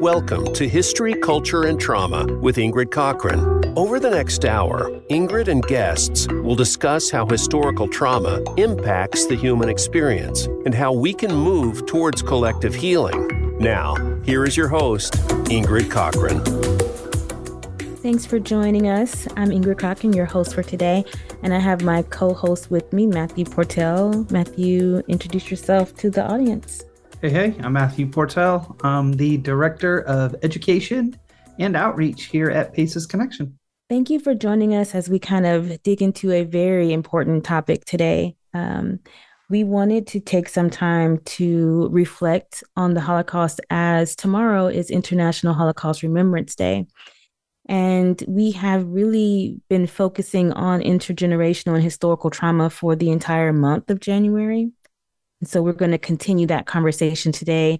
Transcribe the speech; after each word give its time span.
Welcome 0.00 0.52
to 0.52 0.68
History, 0.68 1.12
Culture, 1.12 1.64
and 1.64 1.80
Trauma 1.80 2.32
with 2.34 2.54
Ingrid 2.54 2.92
Cochran. 2.92 3.76
Over 3.76 3.98
the 3.98 4.08
next 4.08 4.44
hour, 4.44 4.92
Ingrid 5.10 5.48
and 5.48 5.60
guests 5.66 6.28
will 6.28 6.54
discuss 6.54 7.10
how 7.10 7.26
historical 7.26 7.88
trauma 7.88 8.40
impacts 8.56 9.26
the 9.26 9.34
human 9.34 9.68
experience 9.68 10.46
and 10.64 10.72
how 10.72 10.92
we 10.92 11.12
can 11.12 11.34
move 11.34 11.84
towards 11.86 12.22
collective 12.22 12.76
healing. 12.76 13.58
Now, 13.58 13.96
here 14.22 14.44
is 14.44 14.56
your 14.56 14.68
host, 14.68 15.14
Ingrid 15.50 15.90
Cochran. 15.90 16.44
Thanks 17.96 18.24
for 18.24 18.38
joining 18.38 18.86
us. 18.86 19.26
I'm 19.36 19.48
Ingrid 19.48 19.78
Cochran, 19.78 20.12
your 20.12 20.26
host 20.26 20.54
for 20.54 20.62
today, 20.62 21.04
and 21.42 21.52
I 21.52 21.58
have 21.58 21.82
my 21.82 22.02
co 22.02 22.34
host 22.34 22.70
with 22.70 22.92
me, 22.92 23.08
Matthew 23.08 23.46
Portell. 23.46 24.30
Matthew, 24.30 25.02
introduce 25.08 25.50
yourself 25.50 25.92
to 25.96 26.08
the 26.08 26.24
audience. 26.24 26.84
Hey, 27.20 27.30
hey, 27.30 27.56
I'm 27.64 27.72
Matthew 27.72 28.06
Portell. 28.06 28.76
I'm 28.84 29.14
the 29.14 29.38
Director 29.38 30.02
of 30.02 30.36
Education 30.44 31.18
and 31.58 31.74
Outreach 31.74 32.26
here 32.26 32.48
at 32.48 32.72
Paces 32.72 33.06
Connection. 33.06 33.58
Thank 33.88 34.08
you 34.08 34.20
for 34.20 34.36
joining 34.36 34.76
us 34.76 34.94
as 34.94 35.08
we 35.08 35.18
kind 35.18 35.44
of 35.44 35.82
dig 35.82 36.00
into 36.00 36.30
a 36.30 36.44
very 36.44 36.92
important 36.92 37.42
topic 37.42 37.84
today. 37.86 38.36
Um, 38.54 39.00
we 39.50 39.64
wanted 39.64 40.06
to 40.08 40.20
take 40.20 40.48
some 40.48 40.70
time 40.70 41.18
to 41.24 41.88
reflect 41.90 42.62
on 42.76 42.94
the 42.94 43.00
Holocaust 43.00 43.60
as 43.68 44.14
tomorrow 44.14 44.68
is 44.68 44.88
International 44.88 45.54
Holocaust 45.54 46.04
Remembrance 46.04 46.54
Day. 46.54 46.86
And 47.68 48.22
we 48.28 48.52
have 48.52 48.86
really 48.86 49.60
been 49.68 49.88
focusing 49.88 50.52
on 50.52 50.82
intergenerational 50.82 51.74
and 51.74 51.82
historical 51.82 52.30
trauma 52.30 52.70
for 52.70 52.94
the 52.94 53.10
entire 53.10 53.52
month 53.52 53.90
of 53.90 53.98
January. 53.98 54.70
And 55.40 55.48
so 55.48 55.62
we're 55.62 55.72
going 55.72 55.92
to 55.92 55.98
continue 55.98 56.46
that 56.48 56.66
conversation 56.66 57.32
today, 57.32 57.78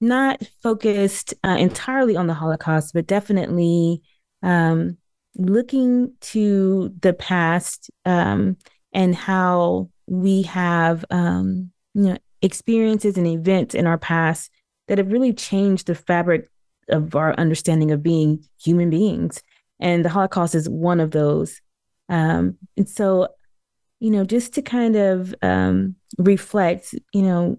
not 0.00 0.42
focused 0.62 1.34
uh, 1.44 1.56
entirely 1.58 2.16
on 2.16 2.26
the 2.26 2.34
Holocaust, 2.34 2.92
but 2.94 3.06
definitely 3.06 4.02
um, 4.42 4.98
looking 5.36 6.12
to 6.20 6.94
the 7.00 7.12
past 7.12 7.90
um, 8.04 8.56
and 8.92 9.14
how 9.14 9.90
we 10.06 10.42
have 10.42 11.04
um, 11.10 11.70
you 11.94 12.02
know 12.02 12.18
experiences 12.42 13.16
and 13.16 13.26
events 13.26 13.74
in 13.74 13.86
our 13.86 13.98
past 13.98 14.50
that 14.88 14.98
have 14.98 15.10
really 15.10 15.32
changed 15.32 15.86
the 15.86 15.94
fabric 15.94 16.48
of 16.88 17.14
our 17.14 17.34
understanding 17.34 17.90
of 17.90 18.02
being 18.02 18.44
human 18.62 18.90
beings. 18.90 19.42
And 19.80 20.04
the 20.04 20.10
Holocaust 20.10 20.54
is 20.54 20.68
one 20.68 21.00
of 21.00 21.10
those. 21.10 21.60
Um, 22.08 22.58
and 22.76 22.88
so 22.88 23.28
you 24.04 24.10
know, 24.10 24.22
just 24.22 24.52
to 24.52 24.60
kind 24.60 24.96
of 24.96 25.34
um, 25.40 25.96
reflect, 26.18 26.94
you 27.14 27.22
know, 27.22 27.58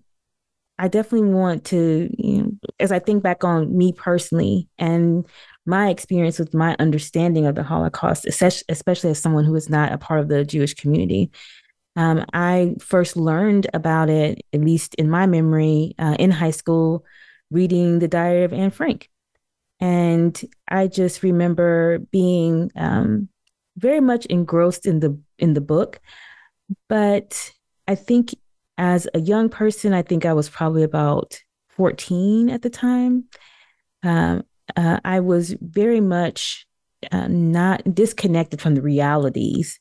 I 0.78 0.88
definitely 0.88 1.30
want 1.30 1.66
to, 1.66 2.08
you 2.20 2.44
know, 2.44 2.52
as 2.80 2.92
I 2.92 3.00
think 3.00 3.24
back 3.24 3.44
on 3.44 3.76
me 3.76 3.92
personally 3.94 4.70
and 4.78 5.26
my 5.66 5.90
experience 5.90 6.38
with 6.38 6.54
my 6.54 6.76
understanding 6.78 7.48
of 7.48 7.56
the 7.56 7.64
Holocaust, 7.64 8.28
especially 8.28 9.10
as 9.10 9.20
someone 9.20 9.44
who 9.44 9.56
is 9.56 9.72
not 9.72 9.92
a 9.92 9.98
part 9.98 10.20
of 10.20 10.28
the 10.28 10.46
Jewish 10.46 10.76
community. 10.76 11.32
Um, 11.96 12.24
I 12.32 12.76
first 12.80 13.18
learned 13.18 13.66
about 13.74 14.12
it, 14.12 14.44
at 14.54 14.62
least 14.62 14.94
in 14.96 15.10
my 15.10 15.26
memory, 15.26 15.96
uh, 15.98 16.16
in 16.20 16.30
high 16.30 16.52
school, 16.52 17.06
reading 17.50 17.98
the 17.98 18.08
Diary 18.08 18.44
of 18.44 18.54
Anne 18.54 18.70
Frank. 18.70 19.10
And 19.80 20.40
I 20.68 20.86
just 20.90 21.24
remember 21.24 21.98
being 22.12 22.72
um, 22.76 23.30
very 23.78 24.00
much 24.00 24.28
engrossed 24.28 24.86
in 24.86 25.00
the 25.00 25.20
in 25.40 25.56
the 25.56 25.62
book. 25.62 26.00
But 26.90 27.52
I 27.88 27.96
think 27.96 28.34
as 28.78 29.08
a 29.14 29.20
young 29.20 29.50
person, 29.50 29.94
I 29.94 30.02
think 30.02 30.26
I 30.26 30.34
was 30.34 30.50
probably 30.50 30.84
about 30.84 31.40
14 31.70 32.50
at 32.50 32.62
the 32.62 32.70
time. 32.70 33.26
Um, 34.04 34.44
uh, 34.76 35.00
I 35.04 35.20
was 35.20 35.56
very 35.62 36.02
much 36.02 36.66
uh, 37.12 37.28
not 37.28 37.84
disconnected 37.94 38.62
from 38.62 38.76
the 38.76 38.82
realities 38.82 39.80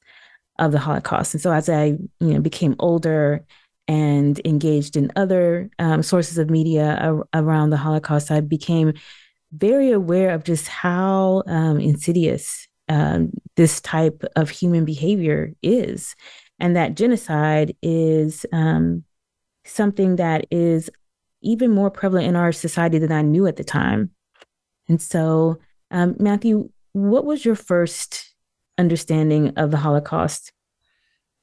of 0.58 0.72
the 0.72 0.78
Holocaust. 0.78 1.34
And 1.34 1.40
so 1.40 1.52
as 1.52 1.68
I, 1.68 1.84
you 1.84 2.08
know, 2.20 2.40
became 2.40 2.76
older 2.78 3.44
and 3.88 4.40
engaged 4.44 4.96
in 4.96 5.12
other 5.16 5.70
um, 5.78 6.02
sources 6.02 6.38
of 6.38 6.50
media 6.50 6.96
ar- 7.00 7.26
around 7.34 7.70
the 7.70 7.76
Holocaust, 7.76 8.30
I 8.30 8.40
became 8.40 8.94
very 9.52 9.90
aware 9.90 10.30
of 10.30 10.44
just 10.44 10.68
how 10.68 11.42
um, 11.46 11.80
insidious 11.80 12.68
um, 12.88 13.30
this 13.56 13.80
type 13.80 14.24
of 14.36 14.50
human 14.50 14.84
behavior 14.84 15.52
is 15.62 16.14
and 16.64 16.76
that 16.76 16.96
genocide 16.96 17.76
is 17.82 18.46
um, 18.50 19.04
something 19.66 20.16
that 20.16 20.46
is 20.50 20.88
even 21.42 21.70
more 21.70 21.90
prevalent 21.90 22.26
in 22.26 22.36
our 22.36 22.52
society 22.52 22.98
than 22.98 23.12
I 23.12 23.20
knew 23.20 23.46
at 23.46 23.56
the 23.56 23.64
time. 23.64 24.12
And 24.88 25.00
so, 25.00 25.58
um, 25.90 26.16
Matthew, 26.18 26.70
what 26.94 27.26
was 27.26 27.44
your 27.44 27.54
first 27.54 28.34
understanding 28.78 29.52
of 29.58 29.72
the 29.72 29.76
Holocaust? 29.76 30.52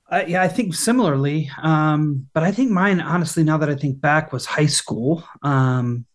Uh, 0.09 0.23
yeah, 0.27 0.41
I 0.41 0.47
think 0.47 0.73
similarly, 0.73 1.51
um, 1.61 2.27
but 2.33 2.41
I 2.41 2.51
think 2.51 2.71
mine, 2.71 2.99
honestly, 2.99 3.43
now 3.43 3.59
that 3.59 3.69
I 3.69 3.75
think 3.75 4.01
back, 4.01 4.33
was 4.33 4.47
high 4.47 4.65
school. 4.65 5.23
Um, 5.43 6.07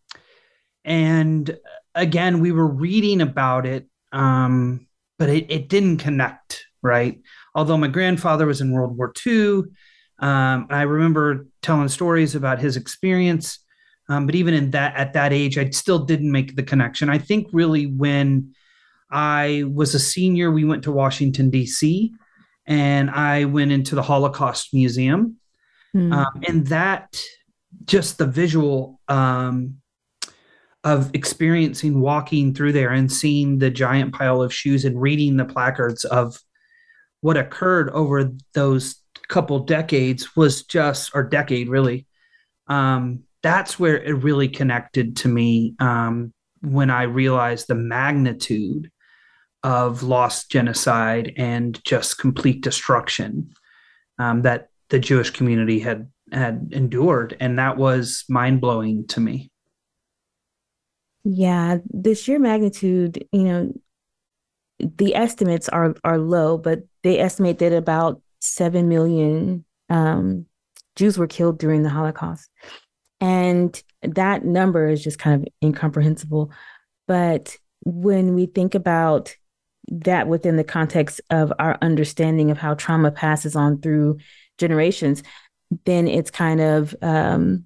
and 0.84 1.56
again, 1.94 2.40
we 2.40 2.50
were 2.50 2.66
reading 2.66 3.20
about 3.20 3.66
it, 3.66 3.86
um, 4.10 4.88
but 5.16 5.28
it, 5.28 5.48
it 5.48 5.68
didn't 5.68 5.98
connect, 5.98 6.66
right? 6.82 7.20
Although 7.56 7.78
my 7.78 7.88
grandfather 7.88 8.46
was 8.46 8.60
in 8.60 8.70
World 8.70 8.96
War 8.96 9.12
II, 9.26 9.62
um, 10.18 10.66
I 10.70 10.82
remember 10.82 11.46
telling 11.62 11.88
stories 11.88 12.34
about 12.34 12.60
his 12.60 12.76
experience. 12.76 13.58
Um, 14.08 14.26
but 14.26 14.36
even 14.36 14.54
in 14.54 14.70
that 14.70 14.94
at 14.94 15.14
that 15.14 15.32
age, 15.32 15.58
I 15.58 15.70
still 15.70 15.98
didn't 15.98 16.30
make 16.30 16.54
the 16.54 16.62
connection. 16.62 17.08
I 17.08 17.18
think 17.18 17.48
really 17.52 17.86
when 17.86 18.54
I 19.10 19.64
was 19.72 19.94
a 19.94 19.98
senior, 19.98 20.52
we 20.52 20.64
went 20.64 20.84
to 20.84 20.92
Washington 20.92 21.50
D.C. 21.50 22.12
and 22.66 23.10
I 23.10 23.46
went 23.46 23.72
into 23.72 23.94
the 23.96 24.02
Holocaust 24.02 24.72
Museum, 24.72 25.36
mm. 25.96 26.12
um, 26.12 26.42
and 26.46 26.66
that 26.68 27.20
just 27.84 28.18
the 28.18 28.26
visual 28.26 29.00
um, 29.08 29.78
of 30.84 31.10
experiencing 31.14 32.00
walking 32.00 32.54
through 32.54 32.72
there 32.72 32.90
and 32.90 33.10
seeing 33.10 33.58
the 33.58 33.70
giant 33.70 34.14
pile 34.14 34.40
of 34.40 34.54
shoes 34.54 34.84
and 34.84 35.00
reading 35.00 35.36
the 35.36 35.44
placards 35.44 36.04
of 36.04 36.38
what 37.26 37.36
occurred 37.36 37.90
over 37.90 38.30
those 38.54 39.02
couple 39.26 39.58
decades 39.58 40.36
was 40.36 40.62
just 40.62 41.10
or 41.12 41.24
decade 41.24 41.68
really. 41.68 42.06
Um, 42.68 43.24
that's 43.42 43.80
where 43.80 44.00
it 44.00 44.12
really 44.12 44.46
connected 44.46 45.16
to 45.16 45.28
me 45.28 45.74
um, 45.80 46.32
when 46.62 46.88
i 46.88 47.02
realized 47.02 47.66
the 47.66 47.74
magnitude 47.74 48.90
of 49.64 50.04
lost 50.04 50.52
genocide 50.52 51.32
and 51.36 51.82
just 51.84 52.18
complete 52.18 52.60
destruction 52.62 53.50
um, 54.20 54.42
that 54.42 54.68
the 54.90 55.00
jewish 55.00 55.30
community 55.30 55.80
had 55.80 56.08
had 56.32 56.68
endured. 56.70 57.36
And 57.40 57.58
that 57.58 57.76
was 57.76 58.24
mind-blowing 58.28 59.08
to 59.08 59.20
me. 59.20 59.50
Yeah 61.24 61.78
the 61.92 62.14
sheer 62.14 62.38
magnitude 62.38 63.26
you 63.32 63.42
know 63.42 63.72
the 64.78 65.14
estimates 65.14 65.68
are 65.68 65.94
are 66.04 66.18
low, 66.18 66.58
but 66.58 66.80
they 67.02 67.18
estimate 67.18 67.58
that 67.58 67.72
about 67.72 68.20
seven 68.40 68.88
million 68.88 69.64
um, 69.88 70.46
Jews 70.96 71.18
were 71.18 71.26
killed 71.26 71.58
during 71.58 71.82
the 71.82 71.88
Holocaust, 71.88 72.50
and 73.20 73.82
that 74.02 74.44
number 74.44 74.88
is 74.88 75.02
just 75.02 75.18
kind 75.18 75.40
of 75.40 75.48
incomprehensible. 75.62 76.50
But 77.08 77.56
when 77.84 78.34
we 78.34 78.46
think 78.46 78.74
about 78.74 79.34
that 79.88 80.26
within 80.26 80.56
the 80.56 80.64
context 80.64 81.20
of 81.30 81.52
our 81.58 81.78
understanding 81.80 82.50
of 82.50 82.58
how 82.58 82.74
trauma 82.74 83.12
passes 83.12 83.54
on 83.54 83.80
through 83.80 84.18
generations, 84.58 85.22
then 85.84 86.08
it's 86.08 86.30
kind 86.30 86.60
of 86.60 86.94
um, 87.02 87.64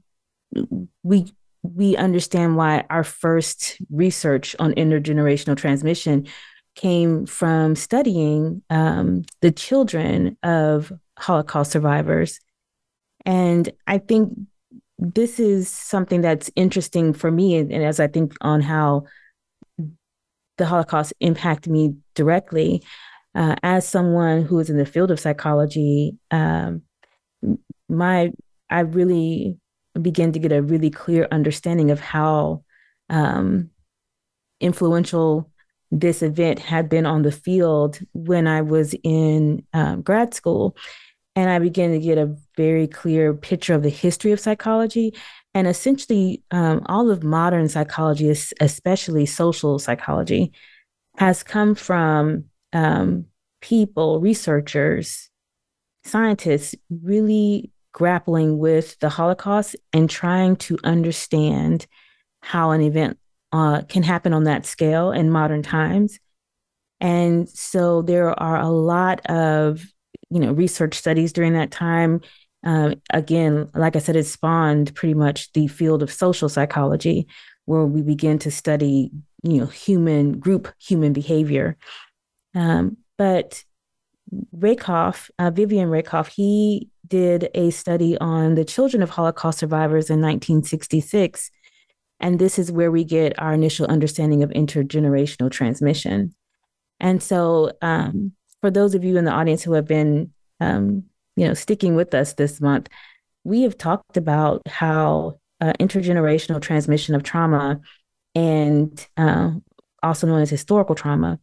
we 1.03 1.33
we 1.63 1.97
understand 1.97 2.56
why 2.56 2.85
our 2.91 3.05
first 3.05 3.77
research 3.91 4.56
on 4.59 4.73
intergenerational 4.75 5.56
transmission 5.56 6.27
came 6.75 7.26
from 7.26 7.76
studying 7.76 8.62
um, 8.70 9.22
the 9.40 9.50
children 9.50 10.37
of 10.43 10.93
Holocaust 11.19 11.72
survivors. 11.72 12.40
And 13.26 13.70
I 13.87 13.99
think 13.99 14.32
this 14.99 15.40
is 15.40 15.69
something 15.69 16.20
that's 16.20 16.50
interesting 16.56 17.12
for 17.12 17.31
me. 17.31 17.56
And, 17.56 17.72
as 17.72 18.00
I 18.00 18.06
think 18.06 18.34
on 18.40 18.61
how 18.61 19.05
the 20.58 20.67
Holocaust 20.67 21.12
impacted 21.20 21.72
me 21.72 21.96
directly, 22.14 22.82
uh, 23.34 23.56
as 23.62 23.87
someone 23.88 24.43
who 24.43 24.58
is 24.58 24.70
in 24.70 24.76
the 24.76 24.87
field 24.87 25.11
of 25.11 25.20
psychology, 25.20 26.17
um, 26.31 26.82
my 27.88 28.32
I 28.69 28.81
really 28.81 29.58
began 30.00 30.32
to 30.32 30.38
get 30.38 30.52
a 30.52 30.62
really 30.62 30.90
clear 30.90 31.26
understanding 31.32 31.90
of 31.90 32.00
how 32.00 32.62
um, 33.08 33.70
influential 34.61 35.50
this 35.91 36.23
event 36.23 36.59
had 36.59 36.89
been 36.89 37.07
on 37.07 37.23
the 37.23 37.33
field 37.33 37.99
when 38.13 38.47
I 38.47 38.63
was 38.63 38.95
in 39.03 39.65
um, 39.73 40.03
grad 40.03 40.35
school. 40.35 40.77
and 41.37 41.49
I 41.49 41.59
began 41.59 41.93
to 41.93 42.01
get 42.01 42.19
a 42.19 42.37
very 42.57 42.87
clear 42.89 43.33
picture 43.35 43.75
of 43.75 43.83
the 43.83 43.89
history 43.89 44.33
of 44.33 44.41
psychology. 44.41 45.15
And 45.55 45.67
essentially, 45.67 46.43
um, 46.51 46.83
all 46.87 47.11
of 47.11 47.23
modern 47.23 47.69
psychology, 47.69 48.29
especially 48.61 49.27
social 49.27 49.79
psychology, 49.79 50.53
has 51.17 51.43
come 51.43 51.75
from 51.75 52.45
um, 52.73 53.27
people, 53.61 54.21
researchers, 54.21 55.31
scientists 56.05 56.75
really 56.91 57.73
grappling 57.93 58.59
with 58.59 58.99
the 59.01 59.09
Holocaust 59.09 59.77
and 59.93 60.09
trying 60.09 60.57
to 60.57 60.79
understand 60.85 61.87
how 62.43 62.71
an 62.71 62.81
event 62.81 63.19
uh, 63.52 63.82
can 63.82 64.02
happen 64.02 64.32
on 64.32 64.44
that 64.44 64.67
scale 64.67 65.12
in 65.12 65.31
modern 65.31 65.62
times. 65.62 66.19
And 67.00 67.49
so 67.49 68.02
there 68.02 68.38
are 68.38 68.61
a 68.61 68.69
lot 68.69 69.25
of, 69.26 69.85
you 70.29 70.38
know, 70.38 70.52
research 70.52 70.94
studies 70.94 71.32
during 71.32 71.55
that 71.55 71.70
time. 71.70 72.20
Uh, 72.64 72.94
again, 73.12 73.70
like 73.75 73.97
I 73.97 74.00
said, 74.00 74.17
it 74.17 74.26
spawned 74.26 74.94
pretty 74.94 75.14
much 75.14 75.52
the 75.52 75.67
field 75.67 76.02
of 76.02 76.12
social 76.12 76.49
psychology, 76.49 77.26
where 77.64 77.87
we 77.87 78.02
begin 78.02 78.38
to 78.41 78.50
study, 78.50 79.11
you 79.43 79.61
know, 79.61 79.67
human 79.67 80.38
group 80.38 80.69
human 80.79 81.12
behavior. 81.12 81.79
Um, 82.55 82.99
but 83.17 83.64
Rakoff, 84.53 85.31
uh, 85.38 85.50
Vivian 85.50 85.88
Rakoff, 85.88 86.29
he 86.29 86.88
did 87.06 87.49
a 87.55 87.70
study 87.70 88.17
on 88.19 88.55
the 88.55 88.64
children 88.64 89.03
of 89.03 89.11
Holocaust 89.11 89.58
survivors 89.58 90.11
in 90.11 90.20
1966. 90.20 91.50
And 92.20 92.38
this 92.38 92.58
is 92.58 92.70
where 92.70 92.90
we 92.90 93.05
get 93.05 93.40
our 93.40 93.52
initial 93.52 93.87
understanding 93.87 94.43
of 94.43 94.50
intergenerational 94.50 95.50
transmission. 95.50 96.34
And 96.99 97.22
so, 97.22 97.72
um, 97.82 98.32
for 98.61 98.70
those 98.70 98.94
of 98.94 99.05
you 99.05 99.17
in 99.17 99.25
the 99.25 99.32
audience 99.32 99.62
who 99.62 99.72
have 99.72 99.87
been, 99.87 100.32
um, 100.61 101.05
you 101.37 101.46
know, 101.46 101.55
sticking 101.55 101.96
with 101.96 102.14
us 102.14 102.34
this 102.34 102.61
month, 102.61 102.88
we 103.43 103.62
have 103.62 103.78
talked 103.78 104.19
about 104.19 104.61
how 104.69 105.40
uh, 105.62 105.72
intergenerational 105.81 106.61
transmission 106.61 107.14
of 107.14 107.22
trauma 107.22 107.81
and 108.34 109.06
uh, 109.17 109.52
also 110.02 110.26
known 110.26 110.43
as 110.43 110.50
historical 110.50 110.94
trauma 110.94 111.38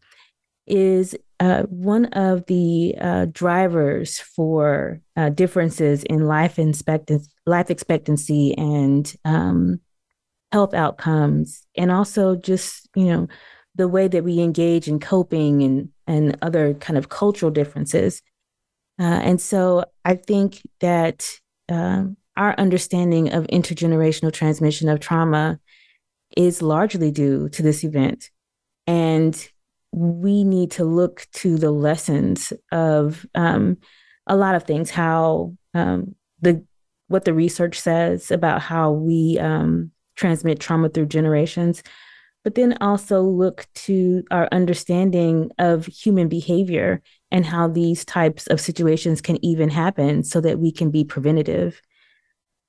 is 0.68 1.16
uh, 1.40 1.64
one 1.64 2.06
of 2.06 2.46
the 2.48 2.96
uh, 3.00 3.26
drivers 3.32 4.20
for 4.20 5.00
uh, 5.16 5.30
differences 5.30 6.04
in 6.04 6.28
life 6.28 6.60
expectancy, 6.60 7.30
life 7.46 7.70
expectancy 7.70 8.56
and 8.58 9.16
um, 9.24 9.80
health 10.52 10.74
outcomes, 10.74 11.66
and 11.76 11.92
also 11.92 12.36
just 12.36 12.90
you 12.96 13.06
know 13.06 13.28
the 13.76 13.88
way 13.88 14.08
that 14.08 14.24
we 14.24 14.40
engage 14.40 14.88
in 14.88 15.00
coping 15.00 15.64
and 15.64 15.90
and 16.08 16.38
other 16.42 16.74
kind 16.76 16.98
of 16.98 17.10
cultural 17.10 17.52
differences. 17.52 18.22
Uh, 19.00 19.04
and 19.04 19.40
so 19.40 19.86
I 20.06 20.16
think 20.16 20.62
that 20.80 21.30
um, 21.70 22.18
our 22.36 22.56
understanding 22.58 23.34
of 23.34 23.46
intergenerational 23.48 24.34
transmission 24.34 24.90
of 24.90 25.00
trauma 25.00 25.60
is 26.36 26.62
largely 26.62 27.12
due 27.12 27.50
to 27.50 27.62
this 27.62 27.84
event. 27.84 28.30
And 28.86 29.48
we 29.92 30.44
need 30.44 30.72
to 30.72 30.86
look 30.86 31.28
to 31.34 31.58
the 31.58 31.72
lessons 31.72 32.54
of 32.72 33.26
um, 33.36 33.78
a 34.28 34.36
lot 34.36 34.56
of 34.56 34.64
things, 34.64 34.90
how 34.90 35.56
um, 35.74 36.16
the 36.42 36.64
what 37.08 37.24
the 37.24 37.34
research 37.34 37.80
says 37.80 38.32
about 38.32 38.62
how 38.62 38.92
we 38.92 39.40
um, 39.40 39.92
transmit 40.18 40.60
trauma 40.60 40.90
through 40.90 41.06
generations, 41.06 41.82
but 42.44 42.56
then 42.56 42.78
also 42.82 43.22
look 43.22 43.68
to 43.76 44.24
our 44.32 44.50
understanding 44.52 45.52
of 45.60 45.86
human 45.86 46.28
behavior 46.28 47.02
and 47.32 47.46
how 47.46 47.68
these 47.68 48.04
types 48.04 48.48
of 48.48 48.60
situations 48.60 49.22
can 49.22 49.44
even 49.44 49.70
happen 49.70 50.24
so 50.24 50.42
that 50.42 50.60
we 50.60 50.72
can 50.72 50.92
be 50.92 51.04
preventative. 51.04 51.82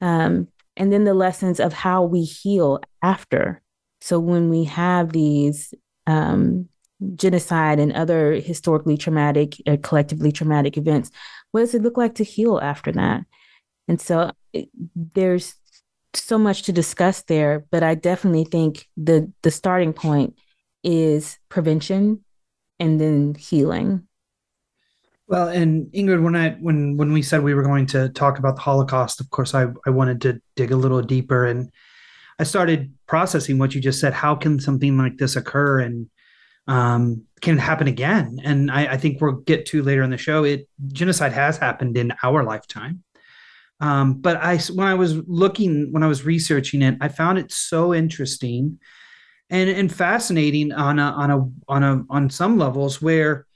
Um, 0.01 0.49
and 0.77 0.93
then 0.93 1.05
the 1.05 1.15
lessons 1.15 1.59
of 1.59 1.73
how 1.73 2.05
we 2.05 2.23
heal 2.23 2.81
after. 3.03 3.63
So 4.01 4.21
when 4.21 4.49
we 4.49 4.65
have 4.65 5.13
these 5.13 5.75
um, 6.07 6.69
genocide 7.15 7.79
and 7.79 7.93
other 7.93 8.33
historically 8.33 8.97
traumatic, 8.97 9.57
uh, 9.67 9.77
collectively 9.83 10.33
traumatic 10.33 10.77
events, 10.77 11.11
what 11.51 11.61
does 11.61 11.75
it 11.75 11.83
look 11.83 11.97
like 11.97 12.17
to 12.17 12.25
heal 12.25 12.59
after 12.59 12.93
that? 12.93 13.25
And 13.89 14.01
so 14.01 14.33
it, 14.53 14.69
there's 15.15 15.55
so 16.15 16.39
much 16.39 16.63
to 16.65 16.73
discuss 16.73 17.23
there, 17.23 17.67
but 17.71 17.83
I 17.83 17.95
definitely 17.95 18.45
think 18.45 18.89
the 18.97 19.33
the 19.43 19.51
starting 19.51 19.93
point 19.93 20.39
is 20.83 21.39
prevention 21.49 22.25
and 22.79 23.01
then 23.01 23.35
healing. 23.35 24.09
Well, 25.27 25.49
and 25.49 25.93
Ingrid, 25.93 26.23
when 26.23 26.35
I 26.35 26.51
when 26.53 26.97
when 26.97 27.13
we 27.13 27.21
said 27.21 27.43
we 27.43 27.55
were 27.55 27.63
going 27.63 27.87
to 27.89 28.09
talk 28.09 28.39
about 28.39 28.57
the 28.57 28.63
Holocaust, 28.63 29.21
of 29.21 29.29
course, 29.31 29.55
I 29.55 29.67
I 29.87 29.91
wanted 29.91 30.23
to 30.23 30.41
dig 30.57 30.73
a 30.73 30.77
little 30.77 31.03
deeper, 31.03 31.45
and 31.45 31.71
I 32.39 32.45
started 32.45 32.93
processing 33.07 33.59
what 33.59 33.75
you 33.75 33.81
just 33.81 34.01
said. 34.01 34.15
How 34.15 34.35
can 34.35 34.59
something 34.59 34.97
like 34.97 35.19
this 35.19 35.37
occur, 35.37 35.81
and 35.81 36.09
um, 36.67 37.25
can 37.43 37.59
happen 37.59 37.89
again? 37.89 38.39
And 38.43 38.71
I, 38.71 38.95
I 38.95 38.97
think 38.97 39.21
we'll 39.21 39.33
get 39.33 39.67
to 39.67 39.83
later 39.83 40.03
in 40.03 40.11
the 40.11 40.17
show. 40.17 40.45
It 40.45 40.67
genocide 40.93 41.33
has 41.33 41.59
happened 41.59 41.99
in 41.99 42.15
our 42.23 42.43
lifetime, 42.43 43.05
um, 43.81 44.15
but 44.15 44.37
I 44.37 44.59
when 44.75 44.87
I 44.87 44.95
was 44.95 45.17
looking 45.27 45.93
when 45.93 46.03
I 46.03 46.09
was 46.09 46.25
researching 46.25 46.83
it, 46.83 46.97
I 47.01 47.09
found 47.09 47.39
it 47.39 47.53
so 47.53 47.95
interesting 47.95 48.79
and 49.51 49.71
and 49.71 49.93
fascinating 49.93 50.73
on 50.73 50.99
a 50.99 51.03
on 51.03 51.31
a 51.31 51.73
on 51.73 51.83
a 51.85 52.05
on 52.11 52.31
some 52.31 52.59
levels 52.59 53.01
where 53.01 53.47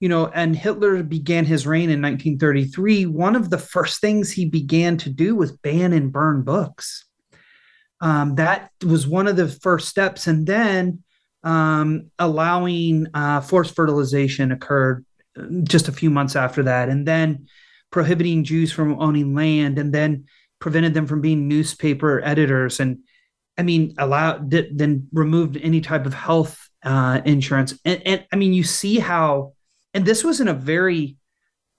you 0.00 0.08
know, 0.08 0.28
and 0.28 0.54
Hitler 0.54 1.02
began 1.02 1.44
his 1.44 1.66
reign 1.66 1.90
in 1.90 2.00
1933, 2.00 3.06
one 3.06 3.34
of 3.34 3.50
the 3.50 3.58
first 3.58 4.00
things 4.00 4.30
he 4.30 4.44
began 4.44 4.96
to 4.98 5.10
do 5.10 5.34
was 5.34 5.50
ban 5.50 5.92
and 5.92 6.12
burn 6.12 6.42
books. 6.42 7.06
Um, 8.00 8.36
that 8.36 8.70
was 8.86 9.08
one 9.08 9.26
of 9.26 9.36
the 9.36 9.48
first 9.48 9.88
steps. 9.88 10.28
And 10.28 10.46
then 10.46 11.02
um, 11.42 12.10
allowing 12.18 13.08
uh, 13.12 13.40
forced 13.40 13.72
sterilization 13.72 14.52
occurred 14.52 15.04
uh, 15.36 15.46
just 15.64 15.88
a 15.88 15.92
few 15.92 16.10
months 16.10 16.36
after 16.36 16.62
that. 16.64 16.88
And 16.88 17.06
then 17.06 17.48
prohibiting 17.90 18.44
Jews 18.44 18.72
from 18.72 19.00
owning 19.00 19.34
land 19.34 19.78
and 19.78 19.92
then 19.92 20.26
prevented 20.60 20.94
them 20.94 21.06
from 21.06 21.20
being 21.20 21.48
newspaper 21.48 22.20
editors. 22.24 22.80
And 22.80 22.98
I 23.56 23.62
mean, 23.62 23.94
allowed, 23.98 24.50
then 24.50 25.08
removed 25.12 25.56
any 25.56 25.80
type 25.80 26.06
of 26.06 26.14
health 26.14 26.68
uh, 26.84 27.20
insurance. 27.24 27.78
And, 27.84 28.02
and 28.06 28.26
I 28.32 28.36
mean, 28.36 28.52
you 28.52 28.64
see 28.64 28.98
how 28.98 29.52
and 29.94 30.06
this 30.06 30.24
was 30.24 30.40
in 30.40 30.48
a 30.48 30.54
very 30.54 31.16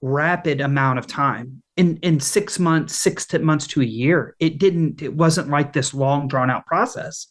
rapid 0.02 0.62
amount 0.62 1.00
of 1.00 1.08
time 1.08 1.62
in 1.76 1.98
in 1.98 2.20
six 2.20 2.58
months 2.58 2.96
six 2.96 3.26
to 3.28 3.40
months 3.40 3.68
to 3.68 3.82
a 3.82 3.86
year 3.86 4.36
it 4.40 4.58
didn't 4.58 5.02
it 5.02 5.14
wasn't 5.14 5.50
like 5.50 5.74
this 5.74 5.94
long 5.94 6.28
drawn 6.28 6.50
out 6.50 6.66
process 6.66 7.28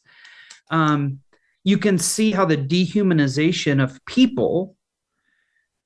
um, 0.70 1.18
you 1.64 1.78
can 1.78 1.96
see 1.96 2.30
how 2.30 2.44
the 2.44 2.56
dehumanization 2.56 3.82
of 3.82 4.04
people 4.04 4.76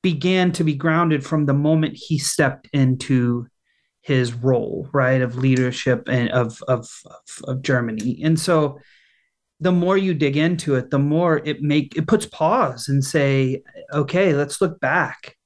began 0.02 0.52
to 0.52 0.64
be 0.64 0.74
grounded 0.74 1.24
from 1.24 1.46
the 1.46 1.54
moment 1.54 1.96
he 1.96 2.18
stepped 2.18 2.68
into 2.72 3.46
his 4.00 4.32
role 4.32 4.88
right 4.92 5.22
of 5.22 5.36
leadership 5.36 6.08
and 6.08 6.28
of 6.30 6.60
of 6.66 6.88
of, 7.06 7.38
of 7.44 7.62
germany 7.62 8.20
and 8.22 8.38
so 8.38 8.78
the 9.62 9.72
more 9.72 9.96
you 9.96 10.12
dig 10.12 10.36
into 10.36 10.74
it, 10.74 10.90
the 10.90 10.98
more 10.98 11.40
it 11.44 11.62
make 11.62 11.96
it 11.96 12.08
puts 12.08 12.26
pause 12.26 12.88
and 12.88 13.02
say, 13.02 13.62
okay, 13.92 14.34
let's 14.34 14.60
look 14.60 14.80
back 14.80 15.36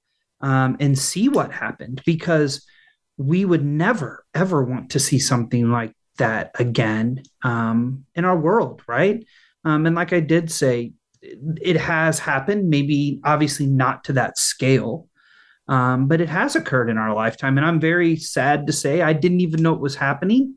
um, 0.41 0.79
and 0.81 0.99
see 0.99 1.29
what 1.29 1.53
happened 1.53 2.01
because 2.07 2.67
we 3.19 3.45
would 3.45 3.63
never 3.63 4.25
ever 4.35 4.65
want 4.65 4.91
to 4.91 4.99
see 4.99 5.19
something 5.19 5.71
like 5.71 5.93
that 6.17 6.51
again 6.59 7.23
um, 7.43 8.07
in 8.15 8.25
our 8.25 8.39
world, 8.39 8.81
right? 8.89 9.23
Um, 9.67 9.85
and 9.85 9.95
like 9.95 10.15
I 10.15 10.21
did 10.21 10.51
say, 10.51 10.95
it 11.23 11.77
has 11.77 12.19
happened. 12.19 12.69
Maybe 12.69 13.21
obviously 13.25 13.67
not 13.67 14.05
to 14.05 14.13
that 14.15 14.39
scale, 14.39 15.09
um, 15.69 16.07
but 16.09 16.21
it 16.21 16.29
has 16.29 16.57
occurred 16.57 16.91
in 16.91 16.99
our 16.99 17.15
lifetime. 17.15 17.57
And 17.59 17.67
I'm 17.67 17.81
very 17.81 18.17
sad 18.17 18.67
to 18.67 18.73
say 18.73 19.03
I 19.03 19.13
didn't 19.13 19.41
even 19.41 19.63
know 19.63 19.75
it 19.75 19.81
was 19.81 19.97
happening 19.97 20.57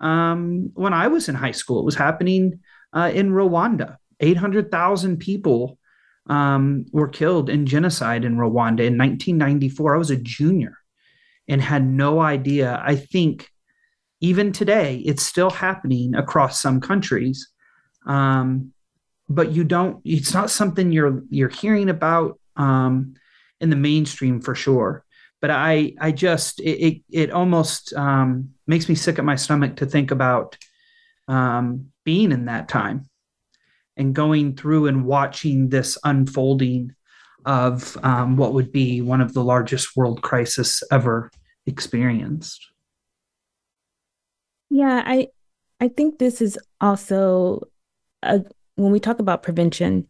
um, 0.00 0.70
when 0.74 0.92
I 0.92 1.08
was 1.08 1.28
in 1.28 1.34
high 1.34 1.52
school. 1.52 1.80
It 1.80 1.84
was 1.84 1.94
happening 1.94 2.60
uh, 2.92 3.10
in 3.12 3.30
Rwanda. 3.30 3.96
800,000 4.20 5.18
people 5.18 5.78
um, 6.26 6.86
were 6.92 7.08
killed 7.08 7.50
in 7.50 7.66
genocide 7.66 8.24
in 8.24 8.36
Rwanda 8.36 8.86
in 8.86 8.98
1994. 8.98 9.94
I 9.94 9.98
was 9.98 10.10
a 10.10 10.16
junior 10.16 10.78
and 11.48 11.60
had 11.60 11.86
no 11.86 12.20
idea. 12.20 12.80
I 12.84 12.96
think 12.96 13.50
even 14.20 14.52
today, 14.52 15.02
it's 15.04 15.22
still 15.22 15.50
happening 15.50 16.14
across 16.14 16.60
some 16.60 16.80
countries. 16.80 17.48
Um, 18.06 18.72
but 19.28 19.52
you 19.52 19.64
don't, 19.64 20.00
it's 20.04 20.34
not 20.34 20.50
something 20.50 20.92
you're, 20.92 21.22
you're 21.30 21.48
hearing 21.48 21.88
about 21.88 22.38
um, 22.56 23.14
in 23.60 23.70
the 23.70 23.76
mainstream 23.76 24.40
for 24.40 24.54
sure. 24.54 25.04
But 25.40 25.50
I, 25.50 25.94
I 26.00 26.12
just, 26.12 26.60
it, 26.60 26.86
it, 26.86 27.02
it 27.10 27.30
almost 27.30 27.92
um, 27.94 28.50
makes 28.66 28.88
me 28.88 28.94
sick 28.94 29.18
at 29.18 29.24
my 29.24 29.36
stomach 29.36 29.76
to 29.76 29.86
think 29.86 30.10
about 30.10 30.56
um, 31.28 31.88
being 32.04 32.32
in 32.32 32.46
that 32.46 32.68
time 32.68 33.08
and 33.96 34.14
going 34.14 34.56
through 34.56 34.86
and 34.86 35.04
watching 35.04 35.68
this 35.68 35.98
unfolding 36.04 36.94
of 37.44 37.96
um, 38.02 38.36
what 38.36 38.54
would 38.54 38.72
be 38.72 39.02
one 39.02 39.20
of 39.20 39.34
the 39.34 39.44
largest 39.44 39.96
world 39.96 40.22
crisis 40.22 40.82
ever 40.90 41.30
experienced. 41.66 42.66
Yeah, 44.70 45.02
I 45.04 45.28
I 45.80 45.88
think 45.88 46.18
this 46.18 46.40
is 46.40 46.58
also 46.80 47.68
a, 48.22 48.42
when 48.76 48.92
we 48.92 49.00
talk 49.00 49.18
about 49.18 49.42
prevention, 49.42 50.06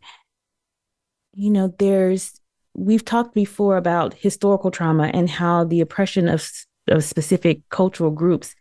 you 1.34 1.50
know, 1.50 1.74
there's 1.78 2.40
we've 2.74 3.04
talked 3.04 3.34
before 3.34 3.76
about 3.76 4.14
historical 4.14 4.70
trauma 4.70 5.10
and 5.14 5.30
how 5.30 5.64
the 5.64 5.80
oppression 5.80 6.28
of 6.28 6.48
of 6.88 7.04
specific 7.04 7.60
cultural 7.70 8.10
groups 8.10 8.54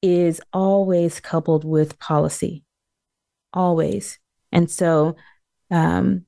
is 0.00 0.40
always 0.52 1.20
coupled 1.20 1.64
with 1.64 1.98
policy, 1.98 2.64
always. 3.52 4.18
And 4.52 4.70
so, 4.70 5.16
um, 5.70 6.24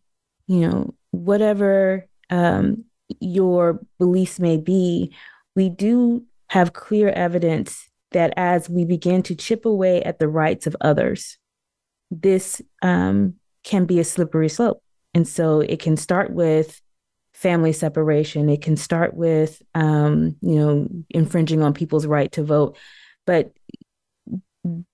you 0.47 0.69
know, 0.69 0.95
whatever 1.13 2.07
um, 2.29 2.85
your 3.21 3.81
beliefs 3.99 4.39
may 4.39 4.57
be, 4.57 5.15
we 5.55 5.69
do 5.69 6.25
have 6.49 6.73
clear 6.73 7.09
evidence 7.09 7.89
that 8.13 8.33
as 8.37 8.69
we 8.69 8.85
begin 8.85 9.23
to 9.23 9.35
chip 9.35 9.65
away 9.65 10.03
at 10.03 10.19
the 10.19 10.29
rights 10.29 10.67
of 10.67 10.77
others, 10.81 11.39
this 12.11 12.61
um, 12.83 13.35
can 13.65 13.85
be 13.85 14.01
a 14.01 14.05
slippery 14.05 14.49
slope. 14.49 14.83
And 15.15 15.27
so 15.27 15.61
it 15.61 15.81
can 15.81 15.97
start 15.97 16.33
with 16.33 16.81
family 17.35 17.73
separation. 17.73 18.49
It 18.49 18.63
can 18.63 18.77
start 18.77 19.15
with, 19.15 19.63
um, 19.75 20.37
you 20.41 20.57
know, 20.57 20.89
infringing 21.09 21.63
on 21.63 21.75
people's 21.75 22.07
right 22.07 22.31
to 22.33 22.43
vote. 22.43 22.77
But 23.27 23.53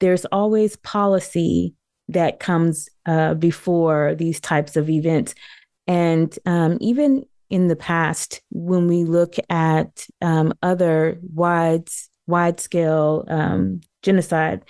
there's 0.01 0.25
always 0.27 0.77
policy 0.77 1.75
that 2.09 2.39
comes 2.39 2.89
uh, 3.05 3.35
before 3.35 4.15
these 4.15 4.41
types 4.41 4.77
of 4.77 4.89
events. 4.89 5.35
And 5.87 6.37
um, 6.47 6.79
even 6.81 7.25
in 7.51 7.69
the 7.69 7.77
past, 7.77 8.43
when 8.51 8.87
we 8.87 9.05
look 9.05 9.35
at 9.51 10.07
um, 10.23 10.55
other 10.63 11.19
wide, 11.35 11.89
wide 12.27 12.61
scale 12.61 13.25
um, 13.29 13.81
genocide, 14.03 14.65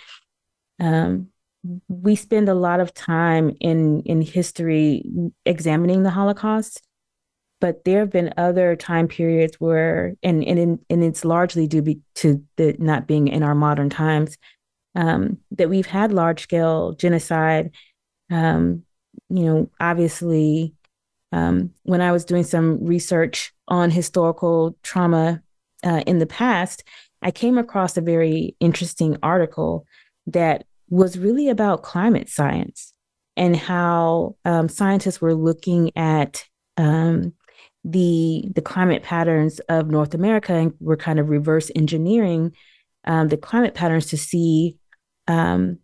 um, 0.80 1.28
we 1.88 2.16
spend 2.16 2.48
a 2.48 2.54
lot 2.54 2.80
of 2.80 2.94
time 2.94 3.56
in 3.60 4.02
in 4.02 4.20
history 4.20 5.02
examining 5.44 6.02
the 6.02 6.10
Holocaust. 6.10 6.82
But 7.58 7.84
there 7.84 8.00
have 8.00 8.10
been 8.10 8.34
other 8.36 8.76
time 8.76 9.08
periods 9.08 9.56
where, 9.58 10.14
and 10.22 10.44
and 10.44 10.78
and 10.90 11.04
it's 11.04 11.24
largely 11.24 11.66
due 11.66 11.82
be, 11.82 12.00
to 12.16 12.44
the 12.56 12.76
not 12.78 13.06
being 13.06 13.28
in 13.28 13.42
our 13.42 13.54
modern 13.54 13.88
times, 13.88 14.36
um, 14.94 15.38
that 15.52 15.70
we've 15.70 15.86
had 15.86 16.12
large 16.12 16.42
scale 16.42 16.92
genocide. 16.92 17.70
Um, 18.30 18.82
you 19.30 19.44
know, 19.44 19.70
obviously, 19.80 20.74
um, 21.32 21.70
when 21.84 22.00
I 22.00 22.12
was 22.12 22.24
doing 22.24 22.44
some 22.44 22.84
research 22.84 23.52
on 23.68 23.90
historical 23.90 24.76
trauma 24.82 25.42
uh, 25.82 26.02
in 26.06 26.18
the 26.18 26.26
past, 26.26 26.84
I 27.22 27.30
came 27.30 27.58
across 27.58 27.96
a 27.96 28.02
very 28.02 28.54
interesting 28.60 29.16
article 29.22 29.86
that 30.26 30.66
was 30.88 31.18
really 31.18 31.48
about 31.48 31.82
climate 31.82 32.28
science 32.28 32.92
and 33.36 33.56
how 33.56 34.36
um, 34.44 34.68
scientists 34.68 35.20
were 35.20 35.34
looking 35.34 35.90
at 35.96 36.44
um, 36.76 37.32
the 37.84 38.50
the 38.54 38.62
climate 38.62 39.02
patterns 39.02 39.60
of 39.68 39.88
North 39.88 40.14
America 40.14 40.52
and 40.52 40.74
were 40.80 40.96
kind 40.96 41.18
of 41.18 41.28
reverse 41.28 41.70
engineering 41.74 42.52
um, 43.06 43.28
the 43.28 43.36
climate 43.36 43.74
patterns 43.74 44.06
to 44.06 44.16
see 44.16 44.76
um, 45.28 45.78